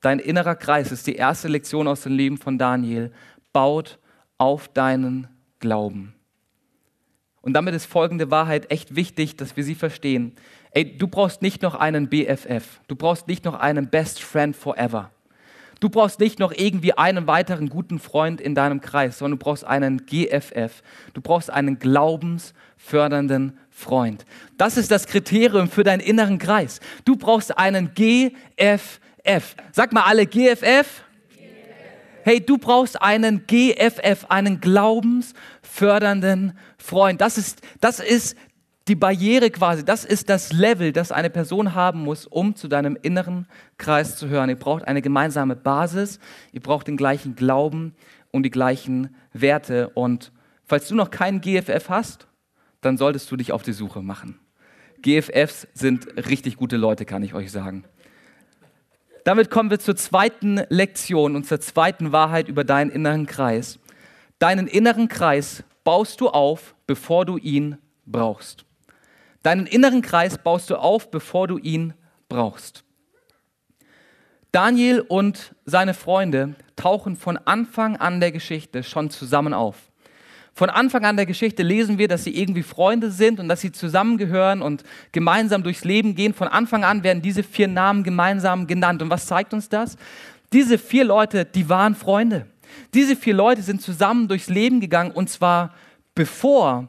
Dein 0.00 0.18
innerer 0.18 0.56
Kreis 0.56 0.92
ist 0.92 1.06
die 1.06 1.16
erste 1.16 1.48
Lektion 1.48 1.86
aus 1.86 2.02
dem 2.02 2.16
Leben 2.16 2.38
von 2.38 2.58
Daniel. 2.58 3.12
Baut 3.52 3.98
auf 4.38 4.68
deinen 4.68 5.28
Glauben. 5.58 6.14
Und 7.42 7.54
damit 7.54 7.74
ist 7.74 7.86
folgende 7.86 8.30
Wahrheit 8.30 8.70
echt 8.70 8.96
wichtig, 8.96 9.36
dass 9.36 9.56
wir 9.56 9.64
sie 9.64 9.74
verstehen. 9.74 10.34
Ey, 10.72 10.96
du 10.96 11.08
brauchst 11.08 11.42
nicht 11.42 11.62
noch 11.62 11.74
einen 11.74 12.08
BFF. 12.08 12.80
Du 12.86 12.96
brauchst 12.96 13.28
nicht 13.28 13.44
noch 13.44 13.54
einen 13.54 13.88
Best 13.88 14.22
Friend 14.22 14.54
Forever. 14.54 15.10
Du 15.80 15.88
brauchst 15.88 16.20
nicht 16.20 16.38
noch 16.38 16.52
irgendwie 16.52 16.92
einen 16.92 17.26
weiteren 17.26 17.70
guten 17.70 17.98
Freund 17.98 18.40
in 18.40 18.54
deinem 18.54 18.82
Kreis, 18.82 19.18
sondern 19.18 19.38
du 19.38 19.44
brauchst 19.44 19.64
einen 19.64 20.04
GFF. 20.04 20.82
Du 21.14 21.22
brauchst 21.22 21.50
einen 21.50 21.78
glaubensfördernden 21.78 23.58
Freund. 23.70 24.26
Das 24.58 24.76
ist 24.76 24.90
das 24.90 25.06
Kriterium 25.06 25.70
für 25.70 25.82
deinen 25.82 26.00
inneren 26.00 26.38
Kreis. 26.38 26.80
Du 27.06 27.16
brauchst 27.16 27.56
einen 27.56 27.94
GFF. 27.94 29.56
Sag 29.72 29.92
mal 29.94 30.02
alle 30.02 30.26
GFF. 30.26 31.04
Hey, 32.22 32.44
du 32.44 32.58
brauchst 32.58 33.00
einen 33.00 33.46
GFF, 33.46 34.26
einen 34.28 34.60
glaubensfördernden 34.60 36.58
Freund. 36.76 37.22
Das 37.22 37.38
ist, 37.38 37.62
das 37.80 37.98
ist 37.98 38.36
die 38.90 38.96
Barriere 38.96 39.50
quasi, 39.50 39.84
das 39.84 40.04
ist 40.04 40.28
das 40.28 40.52
Level, 40.52 40.92
das 40.92 41.12
eine 41.12 41.30
Person 41.30 41.76
haben 41.76 42.02
muss, 42.02 42.26
um 42.26 42.56
zu 42.56 42.66
deinem 42.66 42.98
inneren 43.00 43.46
Kreis 43.78 44.16
zu 44.16 44.28
hören. 44.28 44.50
Ihr 44.50 44.58
braucht 44.58 44.88
eine 44.88 45.00
gemeinsame 45.00 45.54
Basis, 45.54 46.18
ihr 46.50 46.60
braucht 46.60 46.88
den 46.88 46.96
gleichen 46.96 47.36
Glauben 47.36 47.94
und 48.32 48.42
die 48.42 48.50
gleichen 48.50 49.14
Werte. 49.32 49.90
Und 49.90 50.32
falls 50.64 50.88
du 50.88 50.96
noch 50.96 51.12
keinen 51.12 51.40
GFF 51.40 51.88
hast, 51.88 52.26
dann 52.80 52.96
solltest 52.96 53.30
du 53.30 53.36
dich 53.36 53.52
auf 53.52 53.62
die 53.62 53.72
Suche 53.72 54.02
machen. 54.02 54.40
GFFs 55.02 55.68
sind 55.72 56.08
richtig 56.28 56.56
gute 56.56 56.76
Leute, 56.76 57.04
kann 57.04 57.22
ich 57.22 57.32
euch 57.32 57.52
sagen. 57.52 57.84
Damit 59.22 59.50
kommen 59.50 59.70
wir 59.70 59.78
zur 59.78 59.94
zweiten 59.94 60.62
Lektion 60.68 61.36
und 61.36 61.46
zur 61.46 61.60
zweiten 61.60 62.10
Wahrheit 62.10 62.48
über 62.48 62.64
deinen 62.64 62.90
inneren 62.90 63.26
Kreis. 63.26 63.78
Deinen 64.40 64.66
inneren 64.66 65.06
Kreis 65.06 65.62
baust 65.84 66.20
du 66.20 66.28
auf, 66.28 66.74
bevor 66.88 67.24
du 67.24 67.36
ihn 67.36 67.78
brauchst. 68.04 68.64
Deinen 69.42 69.66
inneren 69.66 70.02
Kreis 70.02 70.38
baust 70.38 70.70
du 70.70 70.76
auf, 70.76 71.10
bevor 71.10 71.48
du 71.48 71.58
ihn 71.58 71.94
brauchst. 72.28 72.84
Daniel 74.52 75.00
und 75.00 75.54
seine 75.64 75.94
Freunde 75.94 76.54
tauchen 76.76 77.16
von 77.16 77.36
Anfang 77.36 77.96
an 77.96 78.20
der 78.20 78.32
Geschichte 78.32 78.82
schon 78.82 79.10
zusammen 79.10 79.54
auf. 79.54 79.76
Von 80.52 80.68
Anfang 80.68 81.04
an 81.04 81.16
der 81.16 81.26
Geschichte 81.26 81.62
lesen 81.62 81.98
wir, 81.98 82.08
dass 82.08 82.24
sie 82.24 82.36
irgendwie 82.36 82.64
Freunde 82.64 83.10
sind 83.10 83.38
und 83.38 83.48
dass 83.48 83.60
sie 83.60 83.72
zusammengehören 83.72 84.60
und 84.60 84.82
gemeinsam 85.12 85.62
durchs 85.62 85.84
Leben 85.84 86.14
gehen. 86.14 86.34
Von 86.34 86.48
Anfang 86.48 86.84
an 86.84 87.04
werden 87.04 87.22
diese 87.22 87.42
vier 87.42 87.68
Namen 87.68 88.02
gemeinsam 88.02 88.66
genannt. 88.66 89.00
Und 89.00 89.10
was 89.10 89.26
zeigt 89.26 89.54
uns 89.54 89.68
das? 89.68 89.96
Diese 90.52 90.76
vier 90.76 91.04
Leute, 91.04 91.44
die 91.44 91.68
waren 91.68 91.94
Freunde. 91.94 92.46
Diese 92.92 93.16
vier 93.16 93.34
Leute 93.34 93.62
sind 93.62 93.80
zusammen 93.80 94.26
durchs 94.28 94.48
Leben 94.48 94.80
gegangen 94.80 95.12
und 95.12 95.30
zwar 95.30 95.74
bevor 96.14 96.88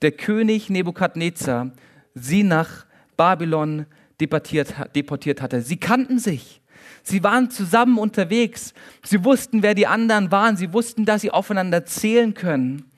der 0.00 0.12
König 0.12 0.70
Nebukadnezar 0.70 1.72
sie 2.14 2.42
nach 2.42 2.86
Babylon 3.16 3.86
deportiert, 4.20 4.74
deportiert 4.94 5.42
hatte. 5.42 5.62
Sie 5.62 5.78
kannten 5.78 6.18
sich. 6.18 6.60
Sie 7.02 7.22
waren 7.22 7.50
zusammen 7.50 7.98
unterwegs. 7.98 8.74
Sie 9.02 9.24
wussten, 9.24 9.62
wer 9.62 9.74
die 9.74 9.86
anderen 9.86 10.30
waren. 10.30 10.56
Sie 10.56 10.72
wussten, 10.72 11.04
dass 11.04 11.22
sie 11.22 11.30
aufeinander 11.30 11.84
zählen 11.84 12.34
können. 12.34 12.90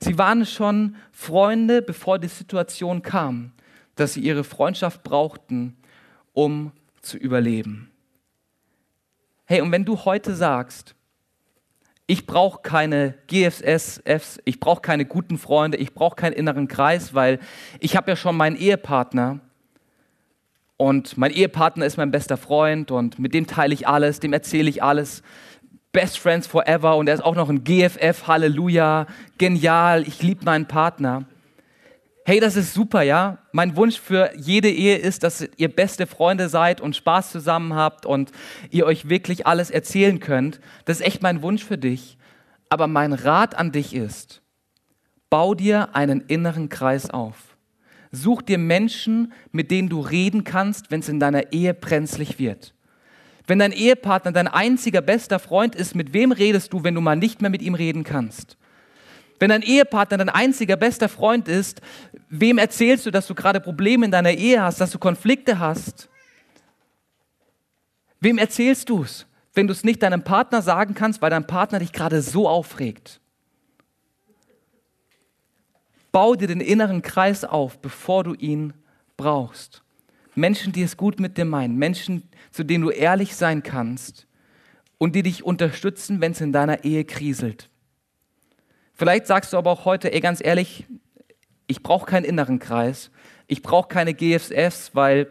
Sie 0.00 0.18
waren 0.18 0.44
schon 0.44 0.96
Freunde, 1.12 1.80
bevor 1.80 2.18
die 2.18 2.28
Situation 2.28 3.02
kam, 3.02 3.52
dass 3.94 4.14
sie 4.14 4.20
ihre 4.20 4.44
Freundschaft 4.44 5.02
brauchten, 5.02 5.76
um 6.32 6.72
zu 7.00 7.16
überleben. 7.16 7.90
Hey, 9.46 9.60
und 9.60 9.72
wenn 9.72 9.84
du 9.84 10.04
heute 10.04 10.34
sagst, 10.34 10.95
ich 12.06 12.26
brauche 12.26 12.60
keine 12.62 13.14
GFSFs, 13.26 14.40
ich 14.44 14.60
brauche 14.60 14.80
keine 14.80 15.04
guten 15.04 15.38
Freunde, 15.38 15.76
ich 15.76 15.92
brauche 15.92 16.16
keinen 16.16 16.34
inneren 16.34 16.68
Kreis, 16.68 17.14
weil 17.14 17.40
ich 17.80 17.96
habe 17.96 18.10
ja 18.10 18.16
schon 18.16 18.36
meinen 18.36 18.56
Ehepartner 18.56 19.40
und 20.76 21.16
mein 21.16 21.32
Ehepartner 21.32 21.86
ist 21.86 21.96
mein 21.96 22.10
bester 22.10 22.36
Freund 22.36 22.90
und 22.90 23.18
mit 23.18 23.34
dem 23.34 23.46
teile 23.46 23.74
ich 23.74 23.88
alles, 23.88 24.20
dem 24.20 24.32
erzähle 24.32 24.68
ich 24.68 24.82
alles. 24.82 25.22
Best 25.92 26.18
Friends 26.18 26.46
Forever 26.46 26.96
und 26.96 27.08
er 27.08 27.14
ist 27.14 27.24
auch 27.24 27.34
noch 27.34 27.48
ein 27.48 27.64
GFF, 27.64 28.26
Halleluja, 28.26 29.06
genial, 29.38 30.06
ich 30.06 30.22
liebe 30.22 30.44
meinen 30.44 30.66
Partner. 30.66 31.24
Hey, 32.28 32.40
das 32.40 32.56
ist 32.56 32.74
super, 32.74 33.02
ja? 33.02 33.38
Mein 33.52 33.76
Wunsch 33.76 34.00
für 34.00 34.32
jede 34.36 34.68
Ehe 34.68 34.96
ist, 34.96 35.22
dass 35.22 35.48
ihr 35.58 35.68
beste 35.68 36.08
Freunde 36.08 36.48
seid 36.48 36.80
und 36.80 36.96
Spaß 36.96 37.30
zusammen 37.30 37.74
habt 37.74 38.04
und 38.04 38.32
ihr 38.70 38.84
euch 38.84 39.08
wirklich 39.08 39.46
alles 39.46 39.70
erzählen 39.70 40.18
könnt. 40.18 40.58
Das 40.86 40.98
ist 40.98 41.06
echt 41.06 41.22
mein 41.22 41.40
Wunsch 41.42 41.62
für 41.62 41.78
dich. 41.78 42.18
Aber 42.68 42.88
mein 42.88 43.12
Rat 43.12 43.56
an 43.56 43.70
dich 43.70 43.94
ist, 43.94 44.42
bau 45.30 45.54
dir 45.54 45.94
einen 45.94 46.20
inneren 46.20 46.68
Kreis 46.68 47.10
auf. 47.10 47.56
Such 48.10 48.42
dir 48.42 48.58
Menschen, 48.58 49.32
mit 49.52 49.70
denen 49.70 49.88
du 49.88 50.00
reden 50.00 50.42
kannst, 50.42 50.90
wenn 50.90 50.98
es 50.98 51.08
in 51.08 51.20
deiner 51.20 51.52
Ehe 51.52 51.74
brenzlig 51.74 52.40
wird. 52.40 52.74
Wenn 53.46 53.60
dein 53.60 53.70
Ehepartner 53.70 54.32
dein 54.32 54.48
einziger 54.48 55.00
bester 55.00 55.38
Freund 55.38 55.76
ist, 55.76 55.94
mit 55.94 56.12
wem 56.12 56.32
redest 56.32 56.72
du, 56.72 56.82
wenn 56.82 56.96
du 56.96 57.00
mal 57.00 57.14
nicht 57.14 57.40
mehr 57.40 57.50
mit 57.50 57.62
ihm 57.62 57.76
reden 57.76 58.02
kannst? 58.02 58.56
Wenn 59.38 59.50
dein 59.50 59.62
Ehepartner 59.62 60.18
dein 60.18 60.28
einziger 60.28 60.76
bester 60.76 61.08
Freund 61.08 61.48
ist, 61.48 61.80
wem 62.28 62.58
erzählst 62.58 63.06
du, 63.06 63.10
dass 63.10 63.26
du 63.26 63.34
gerade 63.34 63.60
Probleme 63.60 64.06
in 64.06 64.10
deiner 64.10 64.32
Ehe 64.32 64.62
hast, 64.62 64.80
dass 64.80 64.90
du 64.90 64.98
Konflikte 64.98 65.58
hast? 65.58 66.08
Wem 68.20 68.38
erzählst 68.38 68.88
du 68.88 69.02
es, 69.02 69.26
wenn 69.54 69.66
du 69.66 69.72
es 69.72 69.84
nicht 69.84 70.02
deinem 70.02 70.24
Partner 70.24 70.62
sagen 70.62 70.94
kannst, 70.94 71.20
weil 71.20 71.30
dein 71.30 71.46
Partner 71.46 71.78
dich 71.78 71.92
gerade 71.92 72.22
so 72.22 72.48
aufregt? 72.48 73.20
Bau 76.12 76.34
dir 76.34 76.48
den 76.48 76.62
inneren 76.62 77.02
Kreis 77.02 77.44
auf, 77.44 77.78
bevor 77.78 78.24
du 78.24 78.32
ihn 78.32 78.72
brauchst. 79.18 79.82
Menschen, 80.34 80.72
die 80.72 80.82
es 80.82 80.96
gut 80.96 81.20
mit 81.20 81.36
dir 81.36 81.44
meinen, 81.44 81.76
Menschen, 81.76 82.22
zu 82.50 82.64
denen 82.64 82.84
du 82.84 82.90
ehrlich 82.90 83.36
sein 83.36 83.62
kannst 83.62 84.26
und 84.98 85.14
die 85.14 85.22
dich 85.22 85.44
unterstützen, 85.44 86.20
wenn 86.20 86.32
es 86.32 86.40
in 86.40 86.52
deiner 86.52 86.84
Ehe 86.84 87.04
kriselt. 87.04 87.68
Vielleicht 88.96 89.26
sagst 89.26 89.52
du 89.52 89.58
aber 89.58 89.70
auch 89.70 89.84
heute, 89.84 90.12
ey, 90.12 90.20
ganz 90.20 90.42
ehrlich, 90.42 90.86
ich 91.66 91.82
brauche 91.82 92.06
keinen 92.06 92.24
inneren 92.24 92.58
Kreis, 92.58 93.10
ich 93.46 93.62
brauche 93.62 93.88
keine 93.88 94.14
GFS, 94.14 94.94
weil 94.94 95.28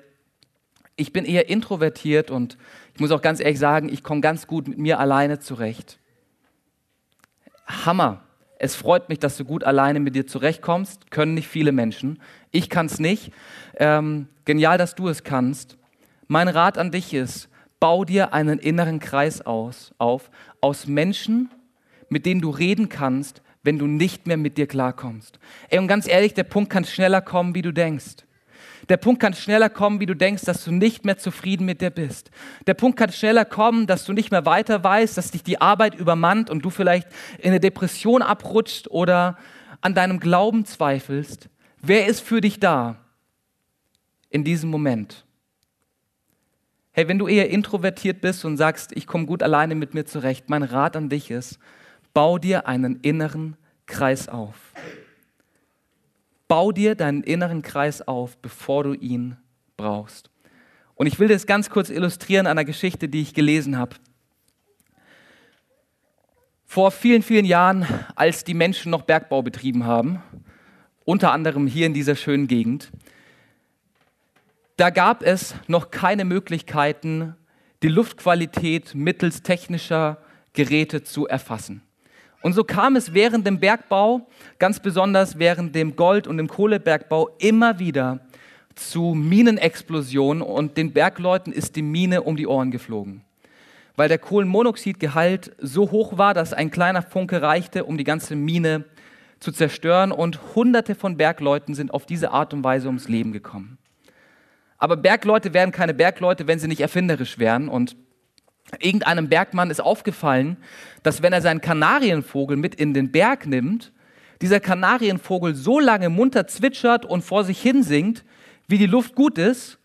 ich 0.95 1.11
bin 1.11 1.25
eher 1.25 1.49
introvertiert 1.49 2.29
und 2.29 2.57
ich 2.93 2.99
muss 2.99 3.11
auch 3.11 3.23
ganz 3.23 3.39
ehrlich 3.39 3.57
sagen, 3.57 3.89
ich 3.89 4.03
komme 4.03 4.21
ganz 4.21 4.45
gut 4.45 4.67
mit 4.67 4.77
mir 4.77 4.99
alleine 4.99 5.39
zurecht. 5.39 5.99
Hammer. 7.65 8.21
Es 8.57 8.75
freut 8.75 9.09
mich, 9.09 9.19
dass 9.19 9.35
du 9.35 9.43
gut 9.43 9.65
alleine 9.65 9.99
mit 9.99 10.15
dir 10.15 10.25
zurechtkommst. 10.25 11.11
Können 11.11 11.33
nicht 11.33 11.49
viele 11.49 11.73
Menschen. 11.73 12.21
Ich 12.51 12.69
kann 12.69 12.85
es 12.85 12.99
nicht. 12.99 13.33
Ähm, 13.75 14.29
genial, 14.45 14.77
dass 14.77 14.95
du 14.95 15.09
es 15.09 15.23
kannst. 15.23 15.77
Mein 16.27 16.47
Rat 16.47 16.77
an 16.77 16.91
dich 16.91 17.13
ist, 17.13 17.49
bau 17.81 18.05
dir 18.05 18.33
einen 18.33 18.59
inneren 18.59 18.99
Kreis 18.99 19.41
aus, 19.41 19.93
auf 19.97 20.31
aus 20.61 20.87
Menschen, 20.87 21.49
mit 22.07 22.25
denen 22.25 22.39
du 22.39 22.49
reden 22.49 22.87
kannst, 22.87 23.41
wenn 23.65 23.79
du 23.79 23.87
nicht 23.87 24.27
mehr 24.27 24.37
mit 24.37 24.57
dir 24.57 24.67
klarkommst. 24.67 25.39
Ey, 25.69 25.79
und 25.79 25.87
ganz 25.87 26.07
ehrlich, 26.07 26.33
der 26.33 26.43
Punkt 26.43 26.69
kann 26.69 26.85
schneller 26.85 27.21
kommen, 27.21 27.55
wie 27.55 27.61
du 27.61 27.71
denkst. 27.71 28.25
Der 28.89 28.97
Punkt 28.97 29.19
kann 29.19 29.33
schneller 29.33 29.69
kommen, 29.69 29.99
wie 29.99 30.05
du 30.05 30.13
denkst, 30.13 30.43
dass 30.43 30.63
du 30.63 30.71
nicht 30.71 31.05
mehr 31.05 31.17
zufrieden 31.17 31.65
mit 31.65 31.81
dir 31.81 31.89
bist. 31.89 32.29
Der 32.67 32.75
Punkt 32.75 32.99
kann 32.99 33.11
schneller 33.11 33.43
kommen, 33.43 33.87
dass 33.87 34.05
du 34.05 34.13
nicht 34.13 34.29
mehr 34.29 34.45
weiter 34.45 34.83
weißt, 34.83 35.17
dass 35.17 35.31
dich 35.31 35.43
die 35.43 35.59
Arbeit 35.59 35.95
übermannt 35.95 36.51
und 36.51 36.63
du 36.63 36.69
vielleicht 36.69 37.07
in 37.39 37.49
eine 37.49 37.59
Depression 37.59 38.21
abrutscht 38.21 38.87
oder 38.89 39.37
an 39.81 39.95
deinem 39.95 40.19
Glauben 40.19 40.65
zweifelst. 40.65 41.49
Wer 41.81 42.05
ist 42.05 42.21
für 42.21 42.41
dich 42.41 42.59
da 42.59 42.97
in 44.29 44.43
diesem 44.43 44.69
Moment? 44.69 45.25
Hey, 46.91 47.07
wenn 47.07 47.19
du 47.19 47.27
eher 47.27 47.49
introvertiert 47.49 48.21
bist 48.21 48.45
und 48.45 48.57
sagst, 48.57 48.95
ich 48.95 49.07
komme 49.07 49.25
gut 49.25 49.41
alleine 49.41 49.75
mit 49.75 49.93
mir 49.93 50.05
zurecht, 50.05 50.49
mein 50.49 50.63
Rat 50.63 50.95
an 50.95 51.09
dich 51.09 51.31
ist, 51.31 51.59
bau 52.15 52.37
dir 52.37 52.65
einen 52.65 53.01
inneren 53.01 53.57
Kreis 53.85 54.29
auf. 54.29 54.55
Bau 56.47 56.71
dir 56.71 56.95
deinen 56.95 57.21
inneren 57.21 57.61
Kreis 57.61 58.01
auf, 58.01 58.37
bevor 58.37 58.85
du 58.85 58.93
ihn 58.93 59.35
brauchst. 59.77 60.31
Und 60.95 61.07
ich 61.07 61.19
will 61.19 61.27
das 61.27 61.45
ganz 61.45 61.69
kurz 61.69 61.89
illustrieren 61.89 62.47
an 62.47 62.51
einer 62.51 62.65
Geschichte, 62.65 63.09
die 63.09 63.21
ich 63.21 63.33
gelesen 63.33 63.77
habe. 63.77 63.97
Vor 66.63 66.89
vielen, 66.91 67.21
vielen 67.21 67.45
Jahren, 67.45 67.85
als 68.15 68.45
die 68.45 68.53
Menschen 68.53 68.91
noch 68.91 69.01
Bergbau 69.01 69.41
betrieben 69.41 69.83
haben, 69.85 70.23
unter 71.03 71.33
anderem 71.33 71.67
hier 71.67 71.85
in 71.85 71.93
dieser 71.93 72.15
schönen 72.15 72.47
Gegend, 72.47 72.91
da 74.77 74.89
gab 74.89 75.21
es 75.21 75.53
noch 75.67 75.91
keine 75.91 76.23
Möglichkeiten, 76.23 77.35
die 77.83 77.89
Luftqualität 77.89 78.95
mittels 78.95 79.41
technischer 79.41 80.17
Geräte 80.53 81.03
zu 81.03 81.27
erfassen. 81.27 81.84
Und 82.45 82.53
so 82.53 82.63
kam 82.63 82.95
es 82.95 83.15
während 83.15 83.47
dem 83.47 83.59
Bergbau, 83.59 84.27
ganz 84.59 84.79
besonders 84.79 85.39
während 85.39 85.73
dem 85.73 85.95
Gold- 85.95 86.27
und 86.27 86.37
dem 86.37 86.47
Kohlebergbau, 86.47 87.31
immer 87.39 87.79
wieder 87.79 88.19
zu 88.75 89.15
Minenexplosionen 89.15 90.43
und 90.43 90.77
den 90.77 90.93
Bergleuten 90.93 91.51
ist 91.51 91.75
die 91.75 91.81
Mine 91.81 92.21
um 92.21 92.35
die 92.35 92.45
Ohren 92.45 92.69
geflogen. 92.69 93.21
Weil 93.95 94.09
der 94.09 94.19
Kohlenmonoxidgehalt 94.19 95.55
so 95.57 95.89
hoch 95.89 96.19
war, 96.19 96.35
dass 96.35 96.53
ein 96.53 96.69
kleiner 96.69 97.01
Funke 97.01 97.41
reichte, 97.41 97.83
um 97.83 97.97
die 97.97 98.03
ganze 98.03 98.35
Mine 98.35 98.85
zu 99.39 99.51
zerstören 99.51 100.11
und 100.11 100.39
hunderte 100.53 100.93
von 100.93 101.17
Bergleuten 101.17 101.73
sind 101.73 101.95
auf 101.95 102.05
diese 102.05 102.29
Art 102.29 102.53
und 102.53 102.63
Weise 102.63 102.85
ums 102.85 103.09
Leben 103.09 103.31
gekommen. 103.31 103.79
Aber 104.77 104.97
Bergleute 104.97 105.55
wären 105.55 105.71
keine 105.71 105.95
Bergleute, 105.95 106.45
wenn 106.45 106.59
sie 106.59 106.67
nicht 106.67 106.81
erfinderisch 106.81 107.39
wären 107.39 107.69
und 107.69 107.95
Irgendeinem 108.79 109.29
Bergmann 109.29 109.69
ist 109.69 109.79
aufgefallen, 109.79 110.57
dass 111.03 111.21
wenn 111.21 111.33
er 111.33 111.41
seinen 111.41 111.61
Kanarienvogel 111.61 112.57
mit 112.57 112.75
in 112.75 112.93
den 112.93 113.11
Berg 113.11 113.45
nimmt, 113.45 113.91
dieser 114.41 114.59
Kanarienvogel 114.59 115.55
so 115.55 115.79
lange 115.79 116.09
munter 116.09 116.47
zwitschert 116.47 117.05
und 117.05 117.23
vor 117.23 117.43
sich 117.43 117.61
hin 117.61 117.83
singt, 117.83 118.25
wie 118.67 118.77
die 118.77 118.87
Luft 118.87 119.15
gut 119.15 119.37
ist, 119.37 119.77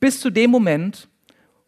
bis 0.00 0.20
zu 0.20 0.30
dem 0.30 0.50
Moment, 0.50 1.08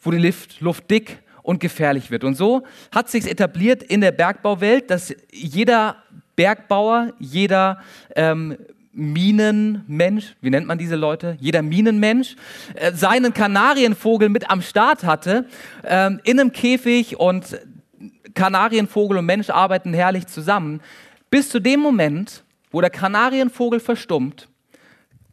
wo 0.00 0.10
die 0.10 0.32
Luft, 0.60 0.90
dick 0.90 1.22
und 1.42 1.60
gefährlich 1.60 2.10
wird. 2.10 2.24
Und 2.24 2.34
so 2.34 2.64
hat 2.92 3.08
sich 3.08 3.28
etabliert 3.28 3.82
in 3.82 4.00
der 4.00 4.12
Bergbauwelt, 4.12 4.90
dass 4.90 5.14
jeder 5.30 6.02
Bergbauer, 6.36 7.12
jeder 7.18 7.80
ähm, 8.16 8.56
Minenmensch, 8.92 10.36
wie 10.40 10.50
nennt 10.50 10.66
man 10.66 10.78
diese 10.78 10.96
Leute? 10.96 11.36
Jeder 11.40 11.62
Minenmensch, 11.62 12.36
äh, 12.74 12.92
seinen 12.92 13.32
Kanarienvogel 13.32 14.28
mit 14.28 14.50
am 14.50 14.62
Start 14.62 15.04
hatte, 15.04 15.46
äh, 15.82 16.10
in 16.24 16.40
einem 16.40 16.52
Käfig 16.52 17.18
und 17.18 17.60
Kanarienvogel 18.34 19.18
und 19.18 19.26
Mensch 19.26 19.50
arbeiten 19.50 19.94
herrlich 19.94 20.26
zusammen, 20.26 20.80
bis 21.30 21.48
zu 21.48 21.60
dem 21.60 21.80
Moment, 21.80 22.44
wo 22.70 22.80
der 22.80 22.90
Kanarienvogel 22.90 23.80
verstummt, 23.80 24.48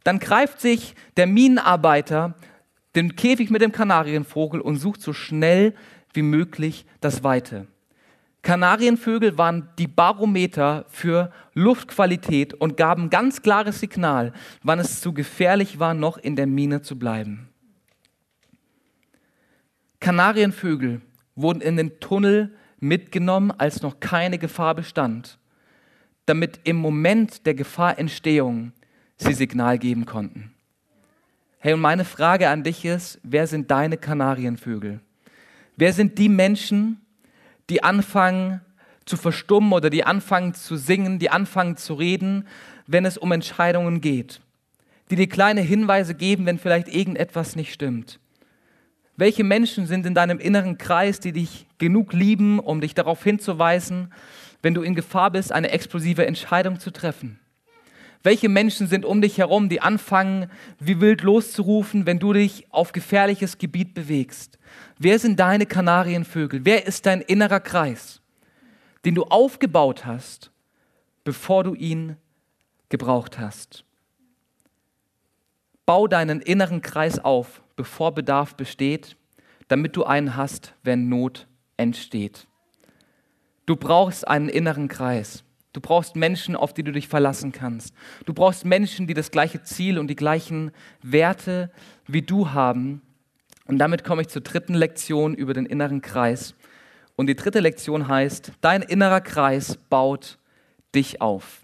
dann 0.04 0.18
greift 0.18 0.60
sich 0.60 0.94
der 1.16 1.26
Minenarbeiter 1.26 2.34
den 2.94 3.16
Käfig 3.16 3.50
mit 3.50 3.62
dem 3.62 3.72
Kanarienvogel 3.72 4.60
und 4.60 4.76
sucht 4.76 5.02
so 5.02 5.12
schnell 5.12 5.74
wie 6.12 6.22
möglich 6.22 6.86
das 7.00 7.22
Weite. 7.22 7.66
Kanarienvögel 8.42 9.36
waren 9.36 9.68
die 9.78 9.88
Barometer 9.88 10.86
für 10.88 11.32
Luftqualität 11.54 12.54
und 12.54 12.76
gaben 12.76 13.10
ganz 13.10 13.42
klares 13.42 13.80
Signal, 13.80 14.32
wann 14.62 14.78
es 14.78 15.00
zu 15.00 15.12
gefährlich 15.12 15.78
war, 15.78 15.94
noch 15.94 16.16
in 16.16 16.36
der 16.36 16.46
Mine 16.46 16.82
zu 16.82 16.98
bleiben. 16.98 17.48
Kanarienvögel 20.00 21.00
wurden 21.34 21.60
in 21.60 21.76
den 21.76 22.00
Tunnel 22.00 22.54
mitgenommen, 22.78 23.50
als 23.50 23.82
noch 23.82 24.00
keine 24.00 24.38
Gefahr 24.38 24.74
bestand, 24.74 25.38
damit 26.26 26.60
im 26.64 26.76
Moment 26.76 27.44
der 27.46 27.54
Gefahrentstehung 27.54 28.72
sie 29.16 29.34
Signal 29.34 29.78
geben 29.78 30.06
konnten. 30.06 30.54
Hey, 31.58 31.72
und 31.72 31.80
meine 31.80 32.04
Frage 32.04 32.48
an 32.48 32.62
dich 32.62 32.84
ist, 32.84 33.18
wer 33.24 33.48
sind 33.48 33.70
deine 33.70 33.96
Kanarienvögel? 33.96 35.00
Wer 35.76 35.92
sind 35.92 36.18
die 36.18 36.28
Menschen, 36.28 37.00
die 37.70 37.82
anfangen 37.82 38.60
zu 39.04 39.16
verstummen 39.16 39.72
oder 39.72 39.90
die 39.90 40.04
anfangen 40.04 40.54
zu 40.54 40.76
singen, 40.76 41.18
die 41.18 41.30
anfangen 41.30 41.76
zu 41.76 41.94
reden, 41.94 42.46
wenn 42.86 43.04
es 43.04 43.18
um 43.18 43.32
Entscheidungen 43.32 44.00
geht, 44.00 44.40
die 45.10 45.16
dir 45.16 45.28
kleine 45.28 45.60
Hinweise 45.60 46.14
geben, 46.14 46.46
wenn 46.46 46.58
vielleicht 46.58 46.88
irgendetwas 46.88 47.56
nicht 47.56 47.72
stimmt. 47.72 48.20
Welche 49.16 49.44
Menschen 49.44 49.86
sind 49.86 50.06
in 50.06 50.14
deinem 50.14 50.38
inneren 50.38 50.78
Kreis, 50.78 51.18
die 51.18 51.32
dich 51.32 51.66
genug 51.78 52.12
lieben, 52.12 52.60
um 52.60 52.80
dich 52.80 52.94
darauf 52.94 53.24
hinzuweisen, 53.24 54.12
wenn 54.62 54.74
du 54.74 54.82
in 54.82 54.94
Gefahr 54.94 55.30
bist, 55.30 55.52
eine 55.52 55.70
explosive 55.70 56.26
Entscheidung 56.26 56.78
zu 56.78 56.92
treffen? 56.92 57.40
Welche 58.22 58.48
Menschen 58.48 58.88
sind 58.88 59.04
um 59.04 59.20
dich 59.20 59.38
herum, 59.38 59.68
die 59.68 59.80
anfangen, 59.80 60.50
wie 60.80 61.00
wild 61.00 61.22
loszurufen, 61.22 62.04
wenn 62.04 62.18
du 62.18 62.32
dich 62.32 62.66
auf 62.70 62.92
gefährliches 62.92 63.58
Gebiet 63.58 63.94
bewegst? 63.94 64.58
Wer 64.98 65.18
sind 65.18 65.38
deine 65.38 65.66
Kanarienvögel? 65.66 66.64
Wer 66.64 66.86
ist 66.86 67.06
dein 67.06 67.20
innerer 67.20 67.60
Kreis, 67.60 68.20
den 69.04 69.14
du 69.14 69.24
aufgebaut 69.24 70.04
hast, 70.04 70.50
bevor 71.22 71.62
du 71.62 71.74
ihn 71.74 72.16
gebraucht 72.88 73.38
hast? 73.38 73.84
Bau 75.86 76.06
deinen 76.06 76.40
inneren 76.40 76.82
Kreis 76.82 77.18
auf, 77.18 77.62
bevor 77.76 78.12
Bedarf 78.12 78.56
besteht, 78.56 79.16
damit 79.68 79.96
du 79.96 80.04
einen 80.04 80.36
hast, 80.36 80.74
wenn 80.82 81.08
Not 81.08 81.46
entsteht. 81.76 82.46
Du 83.64 83.76
brauchst 83.76 84.26
einen 84.26 84.48
inneren 84.48 84.88
Kreis. 84.88 85.44
Du 85.72 85.80
brauchst 85.80 86.16
Menschen, 86.16 86.56
auf 86.56 86.72
die 86.72 86.82
du 86.82 86.92
dich 86.92 87.08
verlassen 87.08 87.52
kannst. 87.52 87.94
Du 88.24 88.32
brauchst 88.32 88.64
Menschen, 88.64 89.06
die 89.06 89.14
das 89.14 89.30
gleiche 89.30 89.62
Ziel 89.62 89.98
und 89.98 90.08
die 90.08 90.16
gleichen 90.16 90.70
Werte 91.02 91.70
wie 92.06 92.22
du 92.22 92.52
haben. 92.52 93.02
Und 93.66 93.78
damit 93.78 94.02
komme 94.02 94.22
ich 94.22 94.28
zur 94.28 94.42
dritten 94.42 94.74
Lektion 94.74 95.34
über 95.34 95.52
den 95.52 95.66
inneren 95.66 96.00
Kreis. 96.00 96.54
Und 97.16 97.26
die 97.26 97.36
dritte 97.36 97.60
Lektion 97.60 98.08
heißt, 98.08 98.52
dein 98.60 98.80
innerer 98.82 99.20
Kreis 99.20 99.76
baut 99.90 100.38
dich 100.94 101.20
auf. 101.20 101.60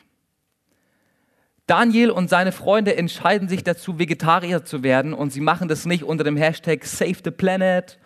Daniel 1.66 2.10
und 2.10 2.28
seine 2.28 2.52
Freunde 2.52 2.94
entscheiden 2.96 3.48
sich 3.48 3.64
dazu, 3.64 3.98
Vegetarier 3.98 4.66
zu 4.66 4.82
werden 4.82 5.14
und 5.14 5.32
sie 5.32 5.40
machen 5.40 5.66
das 5.66 5.86
nicht 5.86 6.04
unter 6.04 6.22
dem 6.22 6.36
Hashtag 6.36 6.84
Save 6.84 7.16
the 7.24 7.30
Planet. 7.30 7.98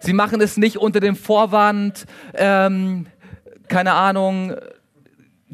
Sie 0.00 0.12
machen 0.12 0.42
es 0.42 0.58
nicht 0.58 0.76
unter 0.76 1.00
dem 1.00 1.16
Vorwand, 1.16 2.04
ähm, 2.34 3.06
keine 3.68 3.94
Ahnung, 3.94 4.54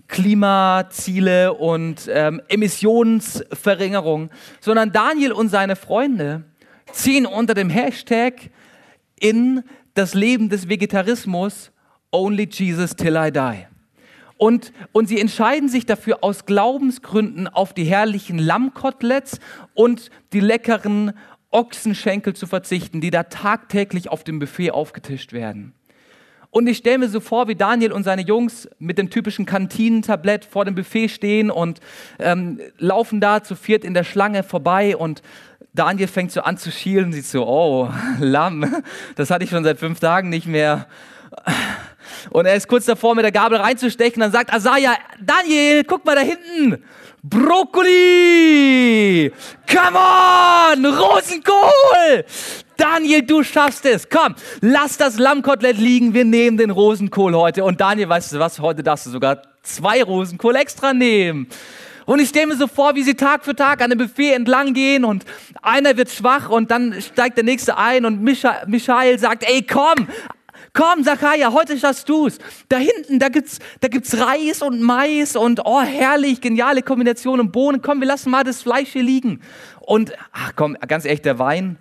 Klimaziele 0.08 1.54
und 1.54 2.08
ähm, 2.12 2.40
Emissionsverringerung, 2.48 4.30
sondern 4.60 4.92
Daniel 4.92 5.32
und 5.32 5.48
seine 5.48 5.76
Freunde 5.76 6.44
ziehen 6.92 7.26
unter 7.26 7.54
dem 7.54 7.70
Hashtag 7.70 8.50
in 9.18 9.62
das 9.94 10.14
Leben 10.14 10.48
des 10.48 10.68
Vegetarismus 10.68 11.72
Only 12.10 12.48
Jesus 12.50 12.96
Till 12.96 13.16
I 13.16 13.30
Die. 13.30 13.66
Und, 14.36 14.72
und 14.92 15.06
sie 15.06 15.20
entscheiden 15.20 15.68
sich 15.68 15.84
dafür 15.84 16.24
aus 16.24 16.46
Glaubensgründen 16.46 17.46
auf 17.46 17.74
die 17.74 17.84
herrlichen 17.84 18.38
Lammkoteletts 18.38 19.38
und 19.74 20.10
die 20.32 20.40
leckeren 20.40 21.12
Ochsenschenkel 21.50 22.34
zu 22.34 22.46
verzichten, 22.46 23.00
die 23.00 23.10
da 23.10 23.24
tagtäglich 23.24 24.08
auf 24.08 24.24
dem 24.24 24.38
Buffet 24.38 24.70
aufgetischt 24.70 25.32
werden. 25.32 25.74
Und 26.50 26.66
ich 26.66 26.78
stelle 26.78 26.98
mir 26.98 27.08
so 27.08 27.20
vor, 27.20 27.46
wie 27.46 27.54
Daniel 27.54 27.92
und 27.92 28.02
seine 28.02 28.22
Jungs 28.22 28.68
mit 28.78 28.98
dem 28.98 29.08
typischen 29.08 29.46
Kantinentablett 29.46 30.44
vor 30.44 30.64
dem 30.64 30.74
Buffet 30.74 31.08
stehen 31.08 31.50
und 31.50 31.78
ähm, 32.18 32.60
laufen 32.78 33.20
da 33.20 33.44
zu 33.44 33.54
viert 33.54 33.84
in 33.84 33.94
der 33.94 34.02
Schlange 34.02 34.42
vorbei 34.42 34.96
und 34.96 35.22
Daniel 35.72 36.08
fängt 36.08 36.32
so 36.32 36.40
an 36.40 36.56
zu 36.56 36.72
schielen, 36.72 37.12
sieht 37.12 37.26
so, 37.26 37.46
oh, 37.46 37.88
Lamm, 38.18 38.82
das 39.14 39.30
hatte 39.30 39.44
ich 39.44 39.50
schon 39.50 39.62
seit 39.62 39.78
fünf 39.78 40.00
Tagen 40.00 40.28
nicht 40.28 40.46
mehr. 40.46 40.86
Und 42.30 42.46
er 42.46 42.56
ist 42.56 42.66
kurz 42.66 42.86
davor, 42.86 43.14
mit 43.14 43.24
der 43.24 43.30
Gabel 43.32 43.58
reinzustechen. 43.58 44.20
Dann 44.20 44.32
sagt 44.32 44.52
Asaja, 44.52 44.96
Daniel, 45.20 45.84
guck 45.84 46.04
mal 46.04 46.16
da 46.16 46.22
hinten. 46.22 46.82
Brokkoli! 47.22 48.00
Come 49.66 49.98
on! 49.98 50.86
Rosenkohl! 50.86 52.24
Daniel, 52.78 53.22
du 53.22 53.42
schaffst 53.42 53.84
es. 53.84 54.08
Komm, 54.08 54.34
lass 54.62 54.96
das 54.96 55.18
Lammkotelett 55.18 55.76
liegen. 55.76 56.14
Wir 56.14 56.24
nehmen 56.24 56.56
den 56.56 56.70
Rosenkohl 56.70 57.34
heute. 57.34 57.64
Und 57.64 57.78
Daniel, 57.78 58.08
weißt 58.08 58.32
du 58.32 58.38
was? 58.38 58.58
Heute 58.58 58.82
darfst 58.82 59.04
du 59.04 59.10
sogar 59.10 59.42
zwei 59.62 60.02
Rosenkohl 60.02 60.56
extra 60.56 60.94
nehmen. 60.94 61.48
Und 62.06 62.20
ich 62.20 62.30
stelle 62.30 62.46
mir 62.46 62.56
so 62.56 62.66
vor, 62.66 62.94
wie 62.94 63.02
sie 63.02 63.14
Tag 63.14 63.44
für 63.44 63.54
Tag 63.54 63.82
an 63.82 63.90
dem 63.90 63.98
Buffet 63.98 64.32
entlang 64.32 64.72
gehen 64.72 65.04
und 65.04 65.24
einer 65.62 65.96
wird 65.96 66.10
schwach 66.10 66.48
und 66.48 66.70
dann 66.70 67.00
steigt 67.00 67.36
der 67.36 67.44
nächste 67.44 67.76
ein 67.76 68.04
und 68.04 68.22
Micha 68.22 68.62
Michael 68.66 69.18
sagt, 69.18 69.44
ey 69.48 69.62
komm, 69.62 70.08
komm 70.72 71.04
Zachariah, 71.04 71.52
heute 71.52 71.78
schaffst 71.78 72.08
du's. 72.08 72.38
Da 72.68 72.78
hinten, 72.78 73.18
da 73.18 73.28
gibt's, 73.28 73.58
da 73.80 73.88
gibt's 73.88 74.18
Reis 74.18 74.62
und 74.62 74.80
Mais 74.80 75.36
und 75.36 75.60
oh 75.64 75.80
herrlich, 75.80 76.40
geniale 76.40 76.82
Kombination 76.82 77.40
und 77.40 77.52
Bohnen. 77.52 77.82
Komm, 77.82 78.00
wir 78.00 78.08
lassen 78.08 78.30
mal 78.30 78.44
das 78.44 78.62
Fleisch 78.62 78.90
hier 78.90 79.02
liegen. 79.02 79.40
Und 79.80 80.12
ach 80.32 80.52
komm, 80.56 80.76
ganz 80.86 81.04
ehrlich, 81.04 81.22
der 81.22 81.38
Wein, 81.38 81.78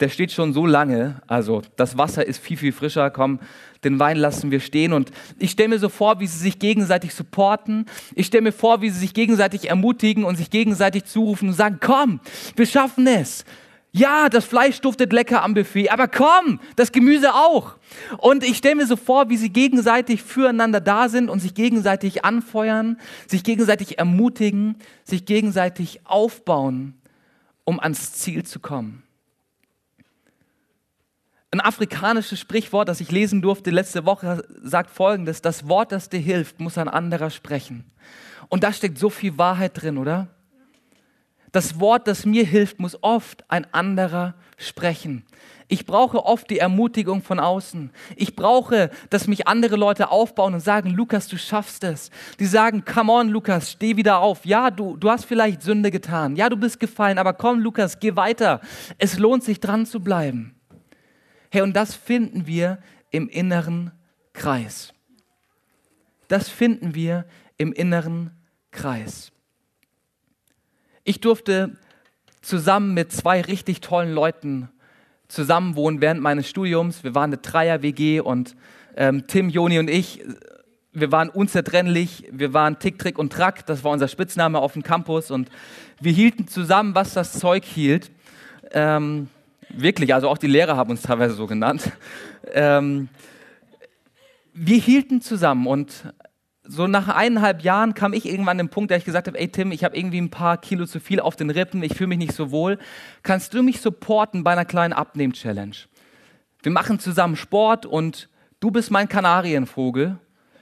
der 0.00 0.08
steht 0.08 0.32
schon 0.32 0.52
so 0.52 0.64
lange, 0.64 1.20
also 1.26 1.62
das 1.76 1.98
Wasser 1.98 2.24
ist 2.24 2.38
viel, 2.38 2.56
viel 2.56 2.72
frischer, 2.72 3.10
komm, 3.10 3.40
den 3.84 3.98
Wein 3.98 4.16
lassen 4.16 4.50
wir 4.50 4.60
stehen. 4.60 4.92
Und 4.92 5.10
ich 5.38 5.50
stelle 5.50 5.70
mir 5.70 5.78
so 5.78 5.88
vor, 5.88 6.20
wie 6.20 6.26
sie 6.26 6.38
sich 6.38 6.58
gegenseitig 6.58 7.14
supporten. 7.14 7.86
Ich 8.14 8.26
stelle 8.26 8.42
mir 8.42 8.52
vor, 8.52 8.80
wie 8.80 8.90
sie 8.90 9.00
sich 9.00 9.14
gegenseitig 9.14 9.68
ermutigen 9.68 10.24
und 10.24 10.36
sich 10.36 10.50
gegenseitig 10.50 11.04
zurufen 11.04 11.48
und 11.48 11.54
sagen, 11.54 11.78
komm, 11.80 12.20
wir 12.56 12.66
schaffen 12.66 13.06
es. 13.06 13.44
Ja, 13.92 14.28
das 14.28 14.44
Fleisch 14.44 14.80
duftet 14.80 15.12
lecker 15.12 15.42
am 15.42 15.54
Buffet, 15.54 15.88
aber 15.90 16.08
komm, 16.08 16.60
das 16.76 16.92
Gemüse 16.92 17.34
auch. 17.34 17.76
Und 18.18 18.44
ich 18.44 18.58
stelle 18.58 18.76
mir 18.76 18.86
so 18.86 18.96
vor, 18.96 19.30
wie 19.30 19.38
sie 19.38 19.48
gegenseitig 19.48 20.22
füreinander 20.22 20.80
da 20.80 21.08
sind 21.08 21.30
und 21.30 21.40
sich 21.40 21.54
gegenseitig 21.54 22.24
anfeuern, 22.24 22.98
sich 23.26 23.44
gegenseitig 23.44 23.98
ermutigen, 23.98 24.76
sich 25.04 25.24
gegenseitig 25.24 26.00
aufbauen, 26.04 27.00
um 27.64 27.80
ans 27.80 28.12
Ziel 28.12 28.44
zu 28.44 28.60
kommen. 28.60 29.02
Ein 31.50 31.62
afrikanisches 31.62 32.38
Sprichwort, 32.38 32.90
das 32.90 33.00
ich 33.00 33.10
lesen 33.10 33.40
durfte 33.40 33.70
letzte 33.70 34.04
Woche, 34.04 34.44
sagt 34.62 34.90
folgendes: 34.90 35.40
Das 35.40 35.66
Wort, 35.66 35.92
das 35.92 36.10
dir 36.10 36.20
hilft, 36.20 36.60
muss 36.60 36.76
ein 36.76 36.88
anderer 36.88 37.30
sprechen. 37.30 37.90
Und 38.48 38.64
da 38.64 38.72
steckt 38.72 38.98
so 38.98 39.08
viel 39.08 39.38
Wahrheit 39.38 39.80
drin, 39.80 39.96
oder? 39.96 40.28
Das 41.52 41.80
Wort, 41.80 42.06
das 42.06 42.26
mir 42.26 42.44
hilft, 42.44 42.78
muss 42.78 43.02
oft 43.02 43.44
ein 43.50 43.72
anderer 43.72 44.34
sprechen. 44.56 45.24
Ich 45.70 45.84
brauche 45.84 46.24
oft 46.24 46.48
die 46.50 46.58
Ermutigung 46.58 47.22
von 47.22 47.38
außen. 47.38 47.90
Ich 48.16 48.34
brauche, 48.34 48.90
dass 49.10 49.26
mich 49.26 49.46
andere 49.46 49.76
Leute 49.76 50.10
aufbauen 50.10 50.54
und 50.54 50.60
sagen, 50.60 50.90
Lukas, 50.90 51.28
du 51.28 51.36
schaffst 51.36 51.84
es. 51.84 52.10
Die 52.40 52.46
sagen, 52.46 52.84
come 52.84 53.12
on, 53.12 53.28
Lukas, 53.28 53.72
steh 53.72 53.96
wieder 53.96 54.20
auf. 54.20 54.46
Ja, 54.46 54.70
du, 54.70 54.96
du 54.96 55.10
hast 55.10 55.26
vielleicht 55.26 55.62
Sünde 55.62 55.90
getan. 55.90 56.36
Ja, 56.36 56.48
du 56.48 56.56
bist 56.56 56.80
gefallen, 56.80 57.18
aber 57.18 57.34
komm, 57.34 57.60
Lukas, 57.60 58.00
geh 58.00 58.16
weiter. 58.16 58.62
Es 58.96 59.18
lohnt 59.18 59.44
sich 59.44 59.60
dran 59.60 59.84
zu 59.84 60.00
bleiben. 60.00 60.54
Hey, 61.50 61.60
und 61.60 61.74
das 61.74 61.94
finden 61.94 62.46
wir 62.46 62.78
im 63.10 63.28
inneren 63.28 63.92
Kreis. 64.32 64.94
Das 66.28 66.48
finden 66.48 66.94
wir 66.94 67.26
im 67.58 67.72
inneren 67.72 68.30
Kreis. 68.70 69.32
Ich 71.08 71.20
durfte 71.20 71.70
zusammen 72.42 72.92
mit 72.92 73.12
zwei 73.12 73.40
richtig 73.40 73.80
tollen 73.80 74.12
Leuten 74.12 74.68
zusammenwohnen 75.26 76.02
während 76.02 76.20
meines 76.20 76.50
Studiums. 76.50 77.02
Wir 77.02 77.14
waren 77.14 77.30
eine 77.30 77.38
Dreier-WG 77.38 78.20
und 78.20 78.54
ähm, 78.94 79.26
Tim, 79.26 79.48
Joni 79.48 79.78
und 79.78 79.88
ich, 79.88 80.22
wir 80.92 81.10
waren 81.10 81.30
unzertrennlich. 81.30 82.28
Wir 82.30 82.52
waren 82.52 82.78
Tick, 82.78 82.98
Trick 82.98 83.18
und 83.18 83.32
Track. 83.32 83.64
Das 83.64 83.84
war 83.84 83.92
unser 83.92 84.06
Spitzname 84.06 84.58
auf 84.58 84.74
dem 84.74 84.82
Campus. 84.82 85.30
Und 85.30 85.48
wir 85.98 86.12
hielten 86.12 86.46
zusammen, 86.46 86.94
was 86.94 87.14
das 87.14 87.32
Zeug 87.32 87.64
hielt. 87.64 88.10
Ähm, 88.72 89.28
Wirklich, 89.70 90.12
also 90.12 90.28
auch 90.28 90.36
die 90.36 90.46
Lehrer 90.46 90.76
haben 90.76 90.90
uns 90.90 91.00
teilweise 91.00 91.32
so 91.32 91.46
genannt. 91.46 91.90
Ähm, 92.52 93.08
wir 94.52 94.76
hielten 94.76 95.22
zusammen 95.22 95.66
und 95.66 96.12
so 96.68 96.86
nach 96.86 97.08
eineinhalb 97.08 97.62
Jahren 97.62 97.94
kam 97.94 98.12
ich 98.12 98.26
irgendwann 98.26 98.60
an 98.60 98.66
den 98.66 98.68
Punkt, 98.68 98.90
da 98.90 98.96
ich 98.96 99.04
gesagt 99.04 99.26
habe, 99.26 99.38
ey 99.38 99.48
Tim, 99.48 99.72
ich 99.72 99.84
habe 99.84 99.96
irgendwie 99.96 100.20
ein 100.20 100.30
paar 100.30 100.58
Kilo 100.58 100.86
zu 100.86 101.00
viel 101.00 101.18
auf 101.18 101.34
den 101.34 101.50
Rippen, 101.50 101.82
ich 101.82 101.94
fühle 101.94 102.08
mich 102.08 102.18
nicht 102.18 102.34
so 102.34 102.50
wohl. 102.50 102.78
Kannst 103.22 103.54
du 103.54 103.62
mich 103.62 103.80
supporten 103.80 104.44
bei 104.44 104.52
einer 104.52 104.66
kleinen 104.66 104.92
Abnehm-Challenge? 104.92 105.76
Wir 106.62 106.72
machen 106.72 107.00
zusammen 107.00 107.36
Sport 107.36 107.86
und 107.86 108.28
du 108.60 108.70
bist 108.70 108.90
mein 108.90 109.08
Kanarienvogel. 109.08 110.18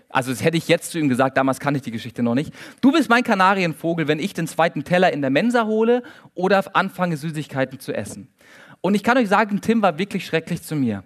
Also 0.08 0.30
das 0.30 0.44
hätte 0.44 0.56
ich 0.56 0.68
jetzt 0.68 0.92
zu 0.92 0.98
ihm 0.98 1.08
gesagt, 1.08 1.36
damals 1.36 1.58
kannte 1.58 1.78
ich 1.78 1.82
die 1.82 1.90
Geschichte 1.90 2.22
noch 2.22 2.34
nicht. 2.34 2.54
Du 2.80 2.92
bist 2.92 3.10
mein 3.10 3.24
Kanarienvogel, 3.24 4.06
wenn 4.06 4.20
ich 4.20 4.32
den 4.32 4.46
zweiten 4.46 4.84
Teller 4.84 5.12
in 5.12 5.20
der 5.20 5.30
Mensa 5.30 5.66
hole 5.66 6.04
oder 6.34 6.64
anfange 6.76 7.16
Süßigkeiten 7.16 7.80
zu 7.80 7.92
essen. 7.92 8.28
Und 8.80 8.94
ich 8.94 9.02
kann 9.02 9.18
euch 9.18 9.28
sagen, 9.28 9.60
Tim 9.60 9.82
war 9.82 9.98
wirklich 9.98 10.24
schrecklich 10.24 10.62
zu 10.62 10.76
mir. 10.76 11.02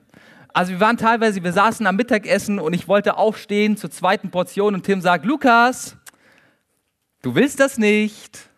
Also 0.53 0.73
wir 0.73 0.81
waren 0.81 0.97
teilweise, 0.97 1.43
wir 1.43 1.53
saßen 1.53 1.87
am 1.87 1.97
Mittagessen 1.97 2.59
und 2.59 2.73
ich 2.73 2.89
wollte 2.89 3.17
aufstehen 3.17 3.77
zur 3.77 3.91
zweiten 3.91 4.31
Portion 4.31 4.75
und 4.75 4.85
Tim 4.85 5.01
sagt, 5.01 5.25
Lukas, 5.25 5.97
du 7.23 7.35
willst 7.35 7.61
das 7.61 7.79
nicht. 7.79 8.49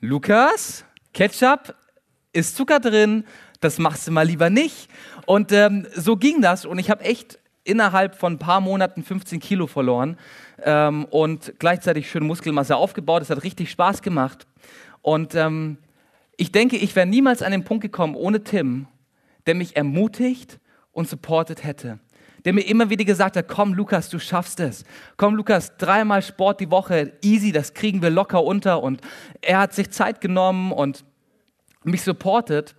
Lukas, 0.00 0.84
Ketchup, 1.14 1.74
ist 2.32 2.56
Zucker 2.56 2.78
drin, 2.78 3.24
das 3.60 3.78
machst 3.78 4.06
du 4.06 4.12
mal 4.12 4.26
lieber 4.26 4.50
nicht. 4.50 4.88
Und 5.26 5.50
ähm, 5.52 5.86
so 5.94 6.16
ging 6.16 6.42
das 6.42 6.64
und 6.64 6.78
ich 6.78 6.90
habe 6.90 7.04
echt 7.04 7.38
innerhalb 7.64 8.14
von 8.14 8.34
ein 8.34 8.38
paar 8.38 8.60
Monaten 8.60 9.02
15 9.02 9.40
Kilo 9.40 9.66
verloren 9.66 10.18
ähm, 10.62 11.06
und 11.06 11.54
gleichzeitig 11.58 12.10
schön 12.10 12.24
Muskelmasse 12.26 12.76
aufgebaut. 12.76 13.22
Es 13.22 13.30
hat 13.30 13.42
richtig 13.44 13.70
Spaß 13.70 14.02
gemacht. 14.02 14.46
Und 15.02 15.34
ähm, 15.34 15.78
ich 16.36 16.52
denke, 16.52 16.76
ich 16.76 16.94
wäre 16.94 17.06
niemals 17.06 17.42
an 17.42 17.52
den 17.52 17.64
Punkt 17.64 17.82
gekommen 17.82 18.14
ohne 18.14 18.44
Tim, 18.44 18.86
der 19.46 19.54
mich 19.54 19.76
ermutigt 19.76 20.60
und 20.92 21.08
supportet 21.08 21.64
hätte. 21.64 21.98
Der 22.44 22.52
mir 22.52 22.62
immer 22.62 22.88
wieder 22.88 23.04
gesagt 23.04 23.36
hat, 23.36 23.48
komm 23.48 23.74
Lukas, 23.74 24.08
du 24.08 24.18
schaffst 24.18 24.60
es. 24.60 24.84
Komm 25.16 25.34
Lukas, 25.34 25.76
dreimal 25.76 26.22
Sport 26.22 26.60
die 26.60 26.70
Woche, 26.70 27.12
easy, 27.22 27.52
das 27.52 27.74
kriegen 27.74 28.00
wir 28.00 28.10
locker 28.10 28.44
unter. 28.44 28.82
Und 28.82 29.00
er 29.40 29.58
hat 29.58 29.74
sich 29.74 29.90
Zeit 29.90 30.20
genommen 30.20 30.72
und 30.72 31.04
mich 31.82 32.02
supportet. 32.02 32.76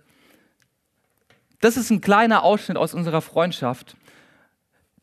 Das 1.60 1.76
ist 1.76 1.90
ein 1.90 2.00
kleiner 2.00 2.42
Ausschnitt 2.42 2.78
aus 2.78 2.94
unserer 2.94 3.20
Freundschaft 3.20 3.96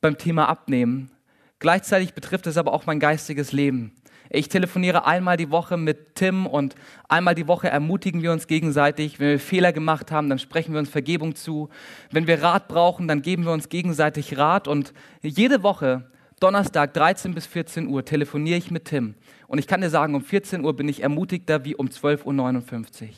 beim 0.02 0.18
Thema 0.18 0.50
Abnehmen. 0.50 1.12
Gleichzeitig 1.60 2.14
betrifft 2.14 2.48
es 2.48 2.58
aber 2.58 2.74
auch 2.74 2.86
mein 2.86 3.00
geistiges 3.00 3.52
Leben. 3.52 3.96
Ich 4.30 4.50
telefoniere 4.50 5.06
einmal 5.06 5.38
die 5.38 5.52
Woche 5.52 5.78
mit 5.78 6.16
Tim 6.16 6.46
und 6.46 6.76
einmal 7.08 7.36
die 7.36 7.48
Woche 7.48 7.70
ermutigen 7.70 8.22
wir 8.22 8.32
uns 8.32 8.48
gegenseitig. 8.48 9.20
Wenn 9.20 9.30
wir 9.30 9.40
Fehler 9.40 9.72
gemacht 9.72 10.12
haben, 10.12 10.30
dann 10.30 10.40
sprechen 10.40 10.74
wir 10.74 10.80
uns 10.80 10.90
Vergebung 10.90 11.36
zu. 11.36 11.70
Wenn 12.12 12.28
wir 12.28 12.42
Rat 12.42 12.68
brauchen, 12.68 13.08
dann 13.08 13.22
geben 13.22 13.46
wir 13.46 13.52
uns 13.52 13.70
gegenseitig 13.70 14.38
Rat. 14.38 14.68
Und 14.68 14.94
jede 15.22 15.64
Woche, 15.64 16.12
Donnerstag 16.40 16.94
13 16.94 17.34
bis 17.34 17.46
14 17.46 17.88
Uhr, 17.88 18.04
telefoniere 18.04 18.58
ich 18.58 18.70
mit 18.70 18.86
Tim. 18.86 19.16
Und 19.48 19.60
ich 19.60 19.68
kann 19.68 19.82
dir 19.82 19.90
sagen, 19.90 20.14
um 20.14 20.22
14 20.22 20.64
Uhr 20.64 20.76
bin 20.76 20.90
ich 20.90 21.04
ermutigter 21.04 21.64
wie 21.64 21.76
um 21.76 21.88
12.59 21.88 23.04
Uhr. 23.04 23.10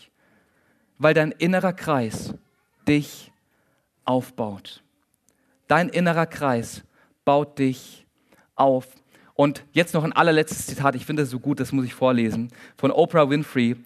Weil 0.99 1.13
dein 1.13 1.31
innerer 1.31 1.73
Kreis 1.73 2.35
dich 2.87 3.31
aufbaut. 4.05 4.83
Dein 5.67 5.89
innerer 5.89 6.25
Kreis 6.25 6.83
baut 7.25 7.59
dich 7.59 8.05
auf. 8.55 8.87
Und 9.39 9.63
jetzt 9.71 9.93
noch 9.93 10.03
ein 10.03 10.11
allerletztes 10.11 10.65
Zitat, 10.65 10.95
ich 10.95 11.05
finde 11.05 11.23
es 11.23 11.29
so 11.29 11.39
gut, 11.39 11.61
das 11.61 11.71
muss 11.71 11.85
ich 11.85 11.93
vorlesen, 11.93 12.51
von 12.75 12.91
Oprah 12.91 13.29
Winfrey. 13.29 13.77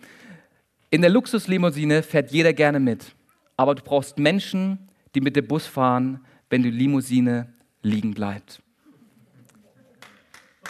In 0.89 1.01
der 1.01 1.12
Luxuslimousine 1.12 2.01
fährt 2.01 2.32
jeder 2.32 2.54
gerne 2.54 2.80
mit, 2.80 3.14
aber 3.56 3.76
du 3.76 3.84
brauchst 3.84 4.18
Menschen, 4.18 4.89
die 5.14 5.22
mit 5.22 5.36
dem 5.36 5.47
Bus 5.47 5.68
fahren, 5.68 6.26
wenn 6.49 6.64
die 6.64 6.72
Limousine 6.72 7.54
liegen 7.84 8.16
bleibt. 8.16 8.64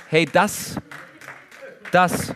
Hey, 0.09 0.27
das, 0.29 0.75
das 1.93 2.35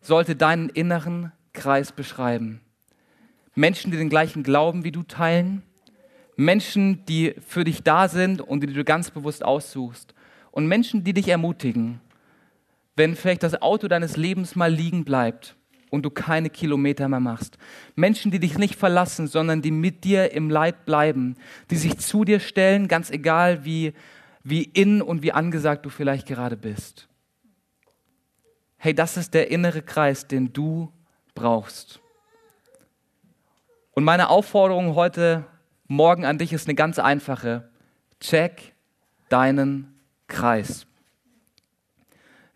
sollte 0.00 0.36
deinen 0.36 0.70
inneren 0.70 1.32
Kreis 1.52 1.92
beschreiben. 1.92 2.62
Menschen, 3.54 3.90
die 3.90 3.98
den 3.98 4.08
gleichen 4.08 4.42
Glauben 4.42 4.84
wie 4.84 4.92
du 4.92 5.02
teilen, 5.02 5.60
Menschen, 6.36 7.04
die 7.04 7.34
für 7.46 7.64
dich 7.64 7.82
da 7.82 8.08
sind 8.08 8.40
und 8.40 8.62
die 8.62 8.72
du 8.72 8.84
ganz 8.84 9.10
bewusst 9.10 9.44
aussuchst 9.44 10.14
und 10.56 10.68
Menschen, 10.68 11.04
die 11.04 11.12
dich 11.12 11.28
ermutigen, 11.28 12.00
wenn 12.96 13.14
vielleicht 13.14 13.42
das 13.42 13.60
Auto 13.60 13.88
deines 13.88 14.16
Lebens 14.16 14.56
mal 14.56 14.72
liegen 14.72 15.04
bleibt 15.04 15.54
und 15.90 16.02
du 16.02 16.08
keine 16.08 16.48
Kilometer 16.48 17.10
mehr 17.10 17.20
machst. 17.20 17.58
Menschen, 17.94 18.30
die 18.30 18.40
dich 18.40 18.56
nicht 18.56 18.74
verlassen, 18.74 19.26
sondern 19.26 19.60
die 19.60 19.70
mit 19.70 20.04
dir 20.04 20.32
im 20.32 20.48
Leid 20.48 20.86
bleiben, 20.86 21.36
die 21.68 21.76
sich 21.76 21.98
zu 21.98 22.24
dir 22.24 22.40
stellen, 22.40 22.88
ganz 22.88 23.10
egal 23.10 23.66
wie, 23.66 23.92
wie 24.44 24.62
in 24.62 25.02
und 25.02 25.22
wie 25.22 25.32
angesagt 25.32 25.84
du 25.84 25.90
vielleicht 25.90 26.26
gerade 26.26 26.56
bist. 26.56 27.06
Hey, 28.78 28.94
das 28.94 29.18
ist 29.18 29.34
der 29.34 29.50
innere 29.50 29.82
Kreis, 29.82 30.26
den 30.26 30.54
du 30.54 30.90
brauchst. 31.34 32.00
Und 33.92 34.04
meine 34.04 34.30
Aufforderung 34.30 34.94
heute 34.94 35.44
Morgen 35.86 36.24
an 36.24 36.38
dich 36.38 36.54
ist 36.54 36.66
eine 36.66 36.76
ganz 36.76 36.98
einfache. 36.98 37.68
Check 38.20 38.72
deinen 39.28 39.95
Kreis. 40.26 40.86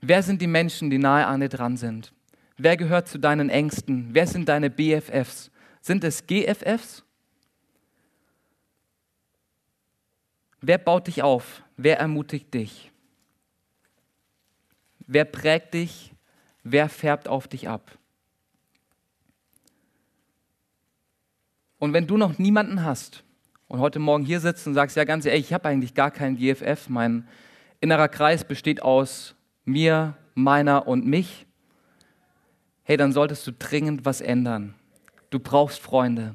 Wer 0.00 0.22
sind 0.22 0.40
die 0.40 0.46
Menschen, 0.46 0.90
die 0.90 0.98
nahe 0.98 1.26
an 1.26 1.40
dir 1.40 1.48
dran 1.48 1.76
sind? 1.76 2.12
Wer 2.56 2.76
gehört 2.76 3.08
zu 3.08 3.18
deinen 3.18 3.48
Ängsten? 3.48 4.08
Wer 4.12 4.26
sind 4.26 4.48
deine 4.48 4.70
BFFs? 4.70 5.50
Sind 5.80 6.04
es 6.04 6.26
GFFs? 6.26 7.04
Wer 10.60 10.78
baut 10.78 11.06
dich 11.06 11.22
auf? 11.22 11.62
Wer 11.76 11.98
ermutigt 11.98 12.52
dich? 12.52 12.90
Wer 15.06 15.24
prägt 15.24 15.74
dich? 15.74 16.12
Wer 16.62 16.88
färbt 16.88 17.28
auf 17.28 17.48
dich 17.48 17.68
ab? 17.68 17.98
Und 21.78 21.94
wenn 21.94 22.06
du 22.06 22.18
noch 22.18 22.38
niemanden 22.38 22.84
hast 22.84 23.24
und 23.66 23.80
heute 23.80 23.98
Morgen 23.98 24.24
hier 24.24 24.40
sitzt 24.40 24.66
und 24.66 24.74
sagst, 24.74 24.96
ja 24.96 25.04
ganz 25.04 25.24
ehrlich, 25.24 25.46
ich 25.46 25.52
habe 25.54 25.66
eigentlich 25.66 25.94
gar 25.94 26.10
keinen 26.10 26.36
GFF, 26.36 26.90
mein 26.90 27.26
innerer 27.80 28.08
Kreis 28.08 28.44
besteht 28.44 28.82
aus 28.82 29.34
mir, 29.64 30.16
meiner 30.34 30.86
und 30.86 31.06
mich, 31.06 31.46
hey, 32.82 32.96
dann 32.96 33.12
solltest 33.12 33.46
du 33.46 33.52
dringend 33.52 34.04
was 34.04 34.20
ändern. 34.20 34.74
Du 35.30 35.38
brauchst 35.38 35.80
Freunde. 35.80 36.34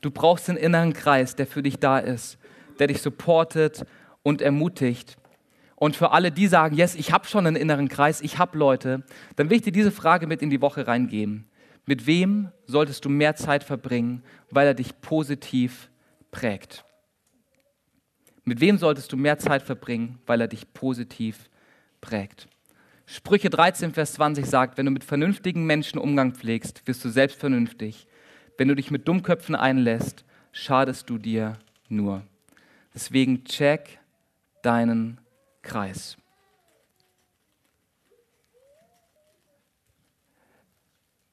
Du 0.00 0.10
brauchst 0.10 0.48
den 0.48 0.56
inneren 0.56 0.92
Kreis, 0.92 1.36
der 1.36 1.46
für 1.46 1.62
dich 1.62 1.78
da 1.78 1.98
ist, 1.98 2.38
der 2.78 2.88
dich 2.88 3.00
supportet 3.00 3.84
und 4.22 4.42
ermutigt. 4.42 5.16
Und 5.76 5.96
für 5.96 6.12
alle, 6.12 6.30
die 6.30 6.46
sagen, 6.46 6.76
yes, 6.76 6.94
ich 6.94 7.12
habe 7.12 7.26
schon 7.26 7.46
einen 7.46 7.56
inneren 7.56 7.88
Kreis, 7.88 8.20
ich 8.20 8.38
habe 8.38 8.58
Leute, 8.58 9.02
dann 9.36 9.50
will 9.50 9.56
ich 9.56 9.62
dir 9.62 9.72
diese 9.72 9.90
Frage 9.90 10.26
mit 10.26 10.42
in 10.42 10.50
die 10.50 10.60
Woche 10.60 10.86
reingeben. 10.86 11.46
Mit 11.86 12.06
wem 12.06 12.50
solltest 12.66 13.04
du 13.04 13.08
mehr 13.08 13.36
Zeit 13.36 13.64
verbringen, 13.64 14.22
weil 14.50 14.66
er 14.66 14.74
dich 14.74 15.00
positiv 15.00 15.90
prägt? 16.30 16.84
Mit 18.44 18.60
wem 18.60 18.76
solltest 18.78 19.10
du 19.12 19.16
mehr 19.16 19.38
Zeit 19.38 19.62
verbringen, 19.62 20.18
weil 20.26 20.40
er 20.40 20.48
dich 20.48 20.72
positiv 20.74 21.48
prägt? 22.00 22.46
Sprüche 23.06 23.50
13, 23.50 23.92
Vers 23.92 24.14
20 24.14 24.46
sagt, 24.46 24.78
wenn 24.78 24.86
du 24.86 24.92
mit 24.92 25.04
vernünftigen 25.04 25.64
Menschen 25.64 25.98
Umgang 25.98 26.32
pflegst, 26.34 26.86
wirst 26.86 27.04
du 27.04 27.08
selbst 27.08 27.38
vernünftig. 27.38 28.06
Wenn 28.56 28.68
du 28.68 28.74
dich 28.74 28.90
mit 28.90 29.08
Dummköpfen 29.08 29.54
einlässt, 29.54 30.24
schadest 30.52 31.10
du 31.10 31.18
dir 31.18 31.58
nur. 31.88 32.22
Deswegen 32.94 33.44
check 33.44 33.98
deinen 34.62 35.20
Kreis. 35.62 36.16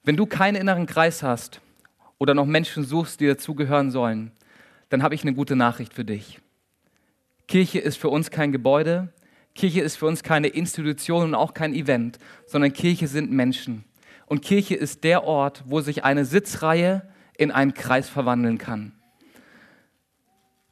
Wenn 0.04 0.18
du 0.18 0.26
keinen 0.26 0.56
inneren 0.56 0.88
Kreis 0.88 1.22
hast 1.22 1.62
oder 2.18 2.34
noch 2.34 2.46
Menschen 2.46 2.84
suchst, 2.84 3.20
die 3.20 3.28
dazugehören 3.28 3.92
sollen, 3.92 4.32
dann 4.90 5.04
habe 5.04 5.14
ich 5.14 5.22
eine 5.22 5.34
gute 5.34 5.56
Nachricht 5.56 5.94
für 5.94 6.04
dich. 6.04 6.42
Kirche 7.52 7.80
ist 7.80 7.98
für 7.98 8.08
uns 8.08 8.32
kein 8.32 8.54
Gebäude, 8.54 9.10
Kirche 9.56 9.82
ist 9.82 9.98
für 9.98 10.06
uns 10.06 10.24
keine 10.24 10.48
Institution 10.48 11.24
und 11.24 11.36
auch 11.36 11.54
kein 11.54 11.74
Event, 11.74 12.18
sondern 12.48 12.72
Kirche 12.72 13.10
sind 13.10 13.30
Menschen. 13.30 13.84
Und 14.26 14.42
Kirche 14.42 14.76
ist 14.76 15.04
der 15.04 15.26
Ort, 15.26 15.66
wo 15.66 15.82
sich 15.82 16.06
eine 16.06 16.24
Sitzreihe 16.24 17.02
in 17.38 17.52
einen 17.52 17.74
Kreis 17.74 18.08
verwandeln 18.08 18.58
kann. 18.58 18.94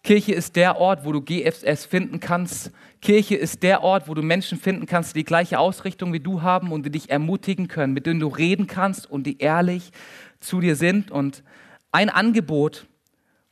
Kirche 0.03 0.33
ist 0.33 0.55
der 0.55 0.77
Ort, 0.77 1.03
wo 1.03 1.11
du 1.11 1.19
GFS 1.19 1.83
finden 1.83 2.21
kannst. 2.21 2.71
Kirche 3.01 3.35
ist 3.35 3.61
der 3.61 3.83
Ort, 3.83 4.07
wo 4.07 4.13
du 4.13 4.21
Menschen 4.21 4.57
finden 4.57 4.85
kannst, 4.85 5.17
die 5.17 5.19
die 5.19 5.25
gleiche 5.25 5.59
Ausrichtung 5.59 6.13
wie 6.13 6.21
du 6.21 6.43
haben 6.43 6.71
und 6.71 6.85
die 6.85 6.91
dich 6.91 7.09
ermutigen 7.09 7.67
können, 7.67 7.91
mit 7.91 8.05
denen 8.05 8.21
du 8.21 8.27
reden 8.29 8.67
kannst 8.67 9.05
und 9.11 9.23
die 9.27 9.39
ehrlich 9.39 9.91
zu 10.39 10.61
dir 10.61 10.77
sind. 10.77 11.11
Und 11.11 11.43
ein 11.91 12.09
Angebot, 12.09 12.87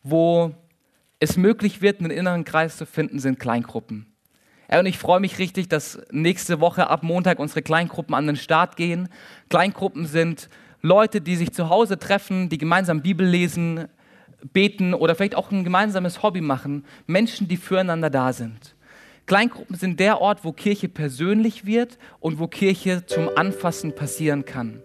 wo 0.02 0.56
es 1.20 1.38
möglich 1.38 1.82
wird, 1.82 2.00
einen 2.00 2.12
inneren 2.12 2.46
Kreis 2.46 2.78
zu 2.78 2.86
finden, 2.86 3.20
sind 3.20 3.40
Kleingruppen. 3.40 4.14
Und 4.70 4.86
ich 4.86 4.98
freue 4.98 5.20
mich 5.20 5.40
richtig, 5.40 5.70
dass 5.70 6.00
nächste 6.12 6.60
Woche 6.60 6.90
ab 6.90 7.04
Montag 7.04 7.40
unsere 7.40 7.62
Kleingruppen 7.62 8.14
an 8.14 8.28
den 8.28 8.36
Start 8.36 8.76
gehen. 8.76 9.08
Kleingruppen 9.50 10.06
sind 10.06 10.50
Leute, 10.82 11.22
die 11.22 11.38
sich 11.38 11.54
zu 11.54 11.70
Hause 11.70 11.98
treffen, 11.98 12.50
die 12.50 12.58
gemeinsam 12.58 13.02
Bibel 13.02 13.26
lesen, 13.26 13.88
beten 14.54 14.94
oder 14.94 15.16
vielleicht 15.16 15.36
auch 15.36 15.52
ein 15.52 15.64
gemeinsames 15.64 16.22
Hobby 16.22 16.42
machen. 16.42 16.86
Menschen, 17.08 17.48
die 17.48 17.58
füreinander 17.58 18.10
da 18.10 18.34
sind. 18.34 18.76
Kleingruppen 19.26 19.76
sind 19.76 20.00
der 20.00 20.22
Ort, 20.22 20.44
wo 20.44 20.52
Kirche 20.52 20.90
persönlich 20.90 21.66
wird 21.66 21.98
und 22.20 22.40
wo 22.40 22.48
Kirche 22.48 23.06
zum 23.06 23.30
Anfassen 23.36 23.96
passieren 23.96 24.46
kann. 24.46 24.82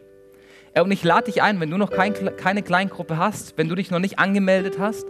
Und 0.74 0.90
ich 0.90 1.04
lade 1.04 1.26
dich 1.30 1.42
ein, 1.42 1.60
wenn 1.60 1.70
du 1.70 1.76
noch 1.76 1.90
kein, 1.90 2.14
keine 2.36 2.62
Kleingruppe 2.62 3.18
hast, 3.18 3.58
wenn 3.58 3.68
du 3.68 3.74
dich 3.74 3.90
noch 3.90 3.98
nicht 3.98 4.18
angemeldet 4.18 4.78
hast, 4.78 5.06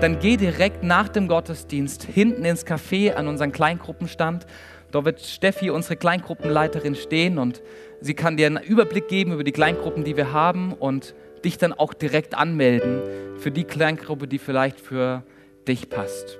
dann 0.00 0.18
geh 0.18 0.36
direkt 0.36 0.82
nach 0.82 1.08
dem 1.08 1.28
Gottesdienst 1.28 2.02
hinten 2.02 2.44
ins 2.44 2.66
Café 2.66 3.12
an 3.14 3.28
unseren 3.28 3.52
Kleingruppenstand. 3.52 4.46
Dort 4.90 5.04
wird 5.04 5.20
Steffi, 5.20 5.70
unsere 5.70 5.96
Kleingruppenleiterin, 5.96 6.96
stehen 6.96 7.38
und 7.38 7.62
sie 8.00 8.14
kann 8.14 8.36
dir 8.36 8.46
einen 8.46 8.62
Überblick 8.62 9.06
geben 9.06 9.32
über 9.32 9.44
die 9.44 9.52
Kleingruppen, 9.52 10.02
die 10.02 10.16
wir 10.16 10.32
haben 10.32 10.72
und 10.72 11.14
dich 11.44 11.56
dann 11.56 11.72
auch 11.72 11.94
direkt 11.94 12.34
anmelden 12.34 13.00
für 13.38 13.52
die 13.52 13.64
Kleingruppe, 13.64 14.26
die 14.26 14.38
vielleicht 14.38 14.80
für 14.80 15.22
dich 15.68 15.88
passt. 15.88 16.38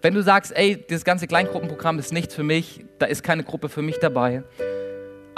Wenn 0.00 0.14
du 0.14 0.22
sagst, 0.22 0.56
ey, 0.56 0.82
das 0.88 1.04
ganze 1.04 1.26
Kleingruppenprogramm 1.26 1.98
ist 1.98 2.12
nichts 2.12 2.34
für 2.34 2.44
mich, 2.44 2.84
da 2.98 3.06
ist 3.06 3.22
keine 3.22 3.42
Gruppe 3.42 3.68
für 3.68 3.82
mich 3.82 3.98
dabei, 3.98 4.44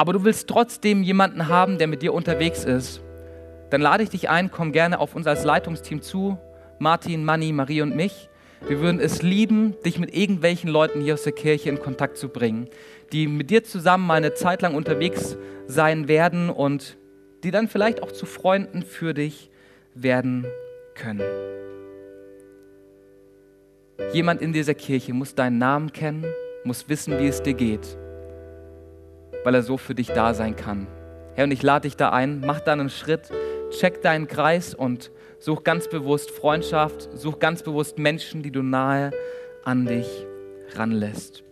aber 0.00 0.14
du 0.14 0.24
willst 0.24 0.48
trotzdem 0.48 1.02
jemanden 1.02 1.48
haben, 1.48 1.76
der 1.76 1.86
mit 1.86 2.00
dir 2.00 2.14
unterwegs 2.14 2.64
ist, 2.64 3.02
dann 3.68 3.82
lade 3.82 4.02
ich 4.02 4.08
dich 4.08 4.30
ein, 4.30 4.50
komm 4.50 4.72
gerne 4.72 4.98
auf 4.98 5.14
uns 5.14 5.26
als 5.26 5.44
Leitungsteam 5.44 6.00
zu, 6.00 6.38
Martin, 6.78 7.22
Manni, 7.22 7.52
Marie 7.52 7.82
und 7.82 7.94
mich. 7.94 8.30
Wir 8.66 8.80
würden 8.80 8.98
es 8.98 9.20
lieben, 9.20 9.76
dich 9.84 9.98
mit 9.98 10.16
irgendwelchen 10.16 10.70
Leuten 10.70 11.02
hier 11.02 11.12
aus 11.12 11.24
der 11.24 11.34
Kirche 11.34 11.68
in 11.68 11.80
Kontakt 11.80 12.16
zu 12.16 12.30
bringen, 12.30 12.70
die 13.12 13.26
mit 13.26 13.50
dir 13.50 13.62
zusammen 13.62 14.06
mal 14.06 14.14
eine 14.14 14.32
Zeit 14.32 14.62
lang 14.62 14.74
unterwegs 14.74 15.36
sein 15.66 16.08
werden 16.08 16.48
und 16.48 16.96
die 17.44 17.50
dann 17.50 17.68
vielleicht 17.68 18.02
auch 18.02 18.10
zu 18.10 18.24
Freunden 18.24 18.82
für 18.82 19.12
dich 19.12 19.50
werden 19.92 20.46
können. 20.94 21.20
Jemand 24.14 24.40
in 24.40 24.54
dieser 24.54 24.72
Kirche 24.72 25.12
muss 25.12 25.34
deinen 25.34 25.58
Namen 25.58 25.92
kennen, 25.92 26.24
muss 26.64 26.88
wissen, 26.88 27.18
wie 27.18 27.26
es 27.26 27.42
dir 27.42 27.52
geht 27.52 27.99
weil 29.44 29.54
er 29.54 29.62
so 29.62 29.76
für 29.76 29.94
dich 29.94 30.08
da 30.08 30.34
sein 30.34 30.56
kann. 30.56 30.86
Herr, 31.34 31.44
und 31.44 31.52
ich 31.52 31.62
lade 31.62 31.88
dich 31.88 31.96
da 31.96 32.10
ein, 32.10 32.40
mach 32.40 32.60
da 32.60 32.72
einen 32.72 32.90
Schritt, 32.90 33.30
check 33.70 34.02
deinen 34.02 34.26
Kreis 34.26 34.74
und 34.74 35.10
such 35.38 35.64
ganz 35.64 35.88
bewusst 35.88 36.30
Freundschaft, 36.30 37.08
such 37.14 37.38
ganz 37.38 37.62
bewusst 37.62 37.98
Menschen, 37.98 38.42
die 38.42 38.50
du 38.50 38.62
nahe 38.62 39.10
an 39.64 39.86
dich 39.86 40.26
ranlässt. 40.74 41.42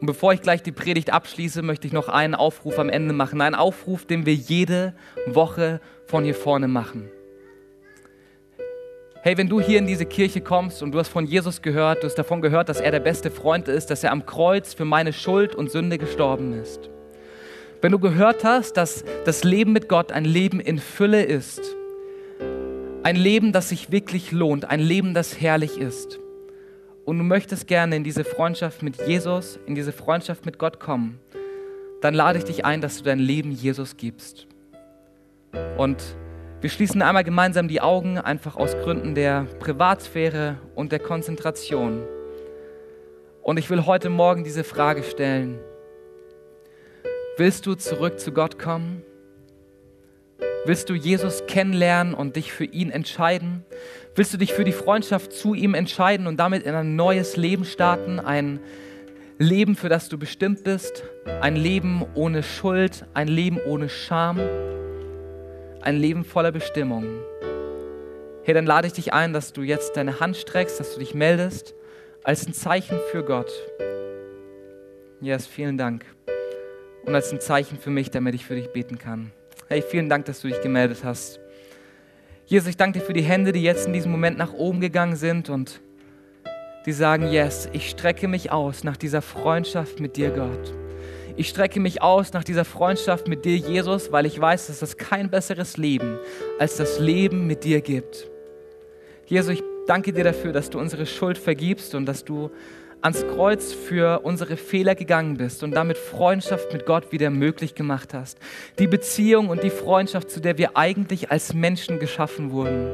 Und 0.00 0.06
bevor 0.06 0.32
ich 0.32 0.42
gleich 0.42 0.62
die 0.62 0.72
Predigt 0.72 1.12
abschließe, 1.12 1.62
möchte 1.62 1.86
ich 1.86 1.92
noch 1.92 2.08
einen 2.08 2.34
Aufruf 2.34 2.78
am 2.78 2.90
Ende 2.90 3.14
machen. 3.14 3.40
Einen 3.40 3.54
Aufruf, 3.54 4.04
den 4.04 4.26
wir 4.26 4.34
jede 4.34 4.94
Woche 5.26 5.80
von 6.06 6.24
hier 6.24 6.34
vorne 6.34 6.68
machen. 6.68 7.08
Hey, 9.24 9.38
wenn 9.38 9.48
du 9.48 9.58
hier 9.58 9.78
in 9.78 9.86
diese 9.86 10.04
Kirche 10.04 10.42
kommst 10.42 10.82
und 10.82 10.92
du 10.92 10.98
hast 10.98 11.08
von 11.08 11.24
Jesus 11.24 11.62
gehört, 11.62 12.02
du 12.02 12.08
hast 12.08 12.16
davon 12.16 12.42
gehört, 12.42 12.68
dass 12.68 12.78
er 12.78 12.90
der 12.90 13.00
beste 13.00 13.30
Freund 13.30 13.68
ist, 13.68 13.86
dass 13.86 14.04
er 14.04 14.12
am 14.12 14.26
Kreuz 14.26 14.74
für 14.74 14.84
meine 14.84 15.14
Schuld 15.14 15.54
und 15.54 15.70
Sünde 15.70 15.96
gestorben 15.96 16.52
ist. 16.52 16.90
Wenn 17.80 17.92
du 17.92 17.98
gehört 17.98 18.44
hast, 18.44 18.76
dass 18.76 19.02
das 19.24 19.42
Leben 19.42 19.72
mit 19.72 19.88
Gott 19.88 20.12
ein 20.12 20.26
Leben 20.26 20.60
in 20.60 20.78
Fülle 20.78 21.22
ist, 21.22 21.62
Ein 23.02 23.16
Leben, 23.16 23.52
das 23.52 23.70
sich 23.70 23.90
wirklich 23.90 24.30
lohnt, 24.30 24.66
ein 24.66 24.80
Leben, 24.80 25.14
das 25.14 25.40
herrlich 25.40 25.78
ist. 25.78 26.18
Und 27.06 27.16
du 27.16 27.24
möchtest 27.24 27.66
gerne 27.66 27.96
in 27.96 28.04
diese 28.04 28.24
Freundschaft 28.24 28.82
mit 28.82 29.06
Jesus, 29.06 29.58
in 29.64 29.74
diese 29.74 29.92
Freundschaft 29.92 30.44
mit 30.44 30.58
Gott 30.58 30.80
kommen, 30.80 31.18
dann 32.02 32.12
lade 32.12 32.36
ich 32.36 32.44
dich 32.44 32.66
ein, 32.66 32.82
dass 32.82 32.98
du 32.98 33.04
dein 33.04 33.20
Leben 33.20 33.52
Jesus 33.52 33.96
gibst. 33.96 34.46
Und 35.78 36.14
wir 36.64 36.70
schließen 36.70 37.02
einmal 37.02 37.24
gemeinsam 37.24 37.68
die 37.68 37.82
Augen, 37.82 38.16
einfach 38.16 38.56
aus 38.56 38.72
Gründen 38.72 39.14
der 39.14 39.42
Privatsphäre 39.58 40.56
und 40.74 40.92
der 40.92 40.98
Konzentration. 40.98 42.02
Und 43.42 43.58
ich 43.58 43.68
will 43.68 43.84
heute 43.84 44.08
Morgen 44.08 44.44
diese 44.44 44.64
Frage 44.64 45.02
stellen. 45.02 45.58
Willst 47.36 47.66
du 47.66 47.74
zurück 47.74 48.18
zu 48.18 48.32
Gott 48.32 48.58
kommen? 48.58 49.02
Willst 50.64 50.88
du 50.88 50.94
Jesus 50.94 51.44
kennenlernen 51.46 52.14
und 52.14 52.36
dich 52.36 52.50
für 52.50 52.64
ihn 52.64 52.90
entscheiden? 52.90 53.66
Willst 54.14 54.32
du 54.32 54.38
dich 54.38 54.54
für 54.54 54.64
die 54.64 54.72
Freundschaft 54.72 55.34
zu 55.34 55.52
ihm 55.52 55.74
entscheiden 55.74 56.26
und 56.26 56.38
damit 56.38 56.62
in 56.62 56.74
ein 56.74 56.96
neues 56.96 57.36
Leben 57.36 57.66
starten? 57.66 58.18
Ein 58.18 58.58
Leben, 59.36 59.76
für 59.76 59.90
das 59.90 60.08
du 60.08 60.16
bestimmt 60.16 60.64
bist? 60.64 61.02
Ein 61.42 61.56
Leben 61.56 62.06
ohne 62.14 62.42
Schuld? 62.42 63.04
Ein 63.12 63.28
Leben 63.28 63.58
ohne 63.66 63.90
Scham? 63.90 64.40
Ein 65.84 65.98
Leben 65.98 66.24
voller 66.24 66.50
Bestimmung? 66.50 67.04
Hey, 68.42 68.54
dann 68.54 68.64
lade 68.64 68.86
ich 68.86 68.94
dich 68.94 69.12
ein, 69.12 69.34
dass 69.34 69.52
du 69.52 69.60
jetzt 69.60 69.98
deine 69.98 70.18
Hand 70.18 70.38
streckst, 70.38 70.80
dass 70.80 70.94
du 70.94 71.00
dich 71.00 71.12
meldest, 71.12 71.74
als 72.22 72.46
ein 72.46 72.54
Zeichen 72.54 72.98
für 73.12 73.22
Gott. 73.22 73.52
Yes, 75.20 75.46
vielen 75.46 75.76
Dank 75.76 76.06
und 77.04 77.14
als 77.14 77.30
ein 77.32 77.40
Zeichen 77.40 77.78
für 77.78 77.90
mich, 77.90 78.10
damit 78.10 78.34
ich 78.34 78.46
für 78.46 78.54
dich 78.54 78.72
beten 78.72 78.96
kann. 78.96 79.30
Hey, 79.68 79.82
vielen 79.82 80.08
Dank, 80.08 80.24
dass 80.24 80.40
du 80.40 80.48
dich 80.48 80.62
gemeldet 80.62 81.04
hast. 81.04 81.38
Jesus, 82.46 82.70
ich 82.70 82.78
danke 82.78 83.00
dir 83.00 83.04
für 83.04 83.12
die 83.12 83.20
Hände, 83.20 83.52
die 83.52 83.62
jetzt 83.62 83.86
in 83.86 83.92
diesem 83.92 84.10
Moment 84.10 84.38
nach 84.38 84.54
oben 84.54 84.80
gegangen 84.80 85.16
sind 85.16 85.50
und 85.50 85.82
die 86.86 86.92
sagen, 86.92 87.30
yes, 87.30 87.68
ich 87.74 87.90
strecke 87.90 88.26
mich 88.26 88.50
aus 88.50 88.84
nach 88.84 88.96
dieser 88.96 89.20
Freundschaft 89.20 90.00
mit 90.00 90.16
dir, 90.16 90.30
Gott. 90.30 90.83
Ich 91.36 91.48
strecke 91.48 91.80
mich 91.80 92.00
aus 92.00 92.32
nach 92.32 92.44
dieser 92.44 92.64
Freundschaft 92.64 93.26
mit 93.26 93.44
dir, 93.44 93.56
Jesus, 93.56 94.12
weil 94.12 94.24
ich 94.24 94.40
weiß, 94.40 94.68
dass 94.68 94.82
es 94.82 94.96
kein 94.96 95.30
besseres 95.30 95.76
Leben 95.76 96.16
als 96.60 96.76
das 96.76 97.00
Leben 97.00 97.48
mit 97.48 97.64
dir 97.64 97.80
gibt. 97.80 98.28
Jesus, 99.26 99.54
ich 99.54 99.62
danke 99.88 100.12
dir 100.12 100.22
dafür, 100.22 100.52
dass 100.52 100.70
du 100.70 100.78
unsere 100.78 101.06
Schuld 101.06 101.36
vergibst 101.36 101.96
und 101.96 102.06
dass 102.06 102.24
du 102.24 102.52
ans 103.00 103.26
Kreuz 103.26 103.72
für 103.72 104.20
unsere 104.20 104.56
Fehler 104.56 104.94
gegangen 104.94 105.36
bist 105.36 105.64
und 105.64 105.72
damit 105.72 105.98
Freundschaft 105.98 106.72
mit 106.72 106.86
Gott 106.86 107.10
wieder 107.10 107.30
möglich 107.30 107.74
gemacht 107.74 108.14
hast. 108.14 108.38
Die 108.78 108.86
Beziehung 108.86 109.48
und 109.48 109.64
die 109.64 109.70
Freundschaft, 109.70 110.30
zu 110.30 110.40
der 110.40 110.56
wir 110.56 110.76
eigentlich 110.76 111.32
als 111.32 111.52
Menschen 111.52 111.98
geschaffen 111.98 112.52
wurden. 112.52 112.88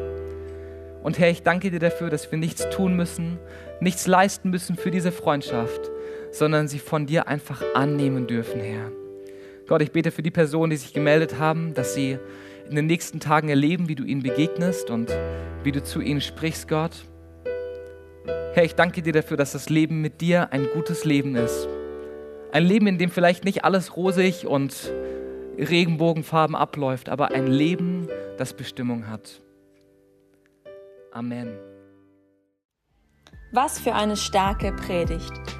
Und 1.03 1.19
Herr, 1.19 1.31
ich 1.31 1.43
danke 1.43 1.71
dir 1.71 1.79
dafür, 1.79 2.09
dass 2.09 2.31
wir 2.31 2.39
nichts 2.39 2.69
tun 2.71 2.97
müssen, 2.97 3.39
nichts 3.81 4.07
leisten 4.07 4.49
müssen 4.49 4.77
für 4.77 4.91
diese 4.91 5.13
Freundschaft, 5.13 5.91
sondern 6.31 6.69
sie 6.69 6.79
von 6.79 7.07
dir 7.07 7.29
einfach 7.29 7.63
annehmen 7.75 8.27
dürfen, 8.27 8.61
Herr. 8.61 8.91
Gott, 9.67 9.83
ich 9.83 9.93
bete 9.93 10.11
für 10.11 10.23
die 10.23 10.31
Personen, 10.31 10.71
die 10.71 10.77
sich 10.77 10.93
gemeldet 10.93 11.39
haben, 11.39 11.75
dass 11.75 11.95
sie 11.95 12.19
in 12.69 12.77
den 12.77 12.87
nächsten 12.87 13.21
Tagen 13.21 13.49
erleben, 13.49 13.89
wie 13.89 13.95
du 13.95 14.05
ihnen 14.05 14.23
begegnest 14.23 14.91
und 14.91 15.11
wie 15.63 15.73
du 15.73 15.83
zu 15.83 16.01
ihnen 16.01 16.21
sprichst, 16.21 16.69
Gott. 16.69 16.93
Herr, 18.53 18.65
ich 18.65 18.75
danke 18.75 19.03
dir 19.03 19.13
dafür, 19.13 19.37
dass 19.37 19.53
das 19.53 19.69
Leben 19.69 20.01
mit 20.01 20.21
dir 20.21 20.53
ein 20.53 20.67
gutes 20.75 21.05
Leben 21.05 21.37
ist. 21.37 21.69
Ein 22.53 22.65
Leben, 22.65 22.89
in 22.89 22.99
dem 22.99 23.11
vielleicht 23.11 23.45
nicht 23.45 23.65
alles 23.65 23.97
rosig 23.97 24.47
und 24.47 24.93
Regenbogenfarben 25.57 26.57
abläuft, 26.57 27.09
aber 27.09 27.31
ein 27.31 27.47
Leben, 27.47 28.09
das 28.39 28.55
Bestimmung 28.55 29.09
hat. 29.09 29.41
Amen. 31.13 31.53
Was 33.53 33.79
für 33.79 33.95
eine 33.95 34.17
starke 34.17 34.73
Predigt. 34.73 35.60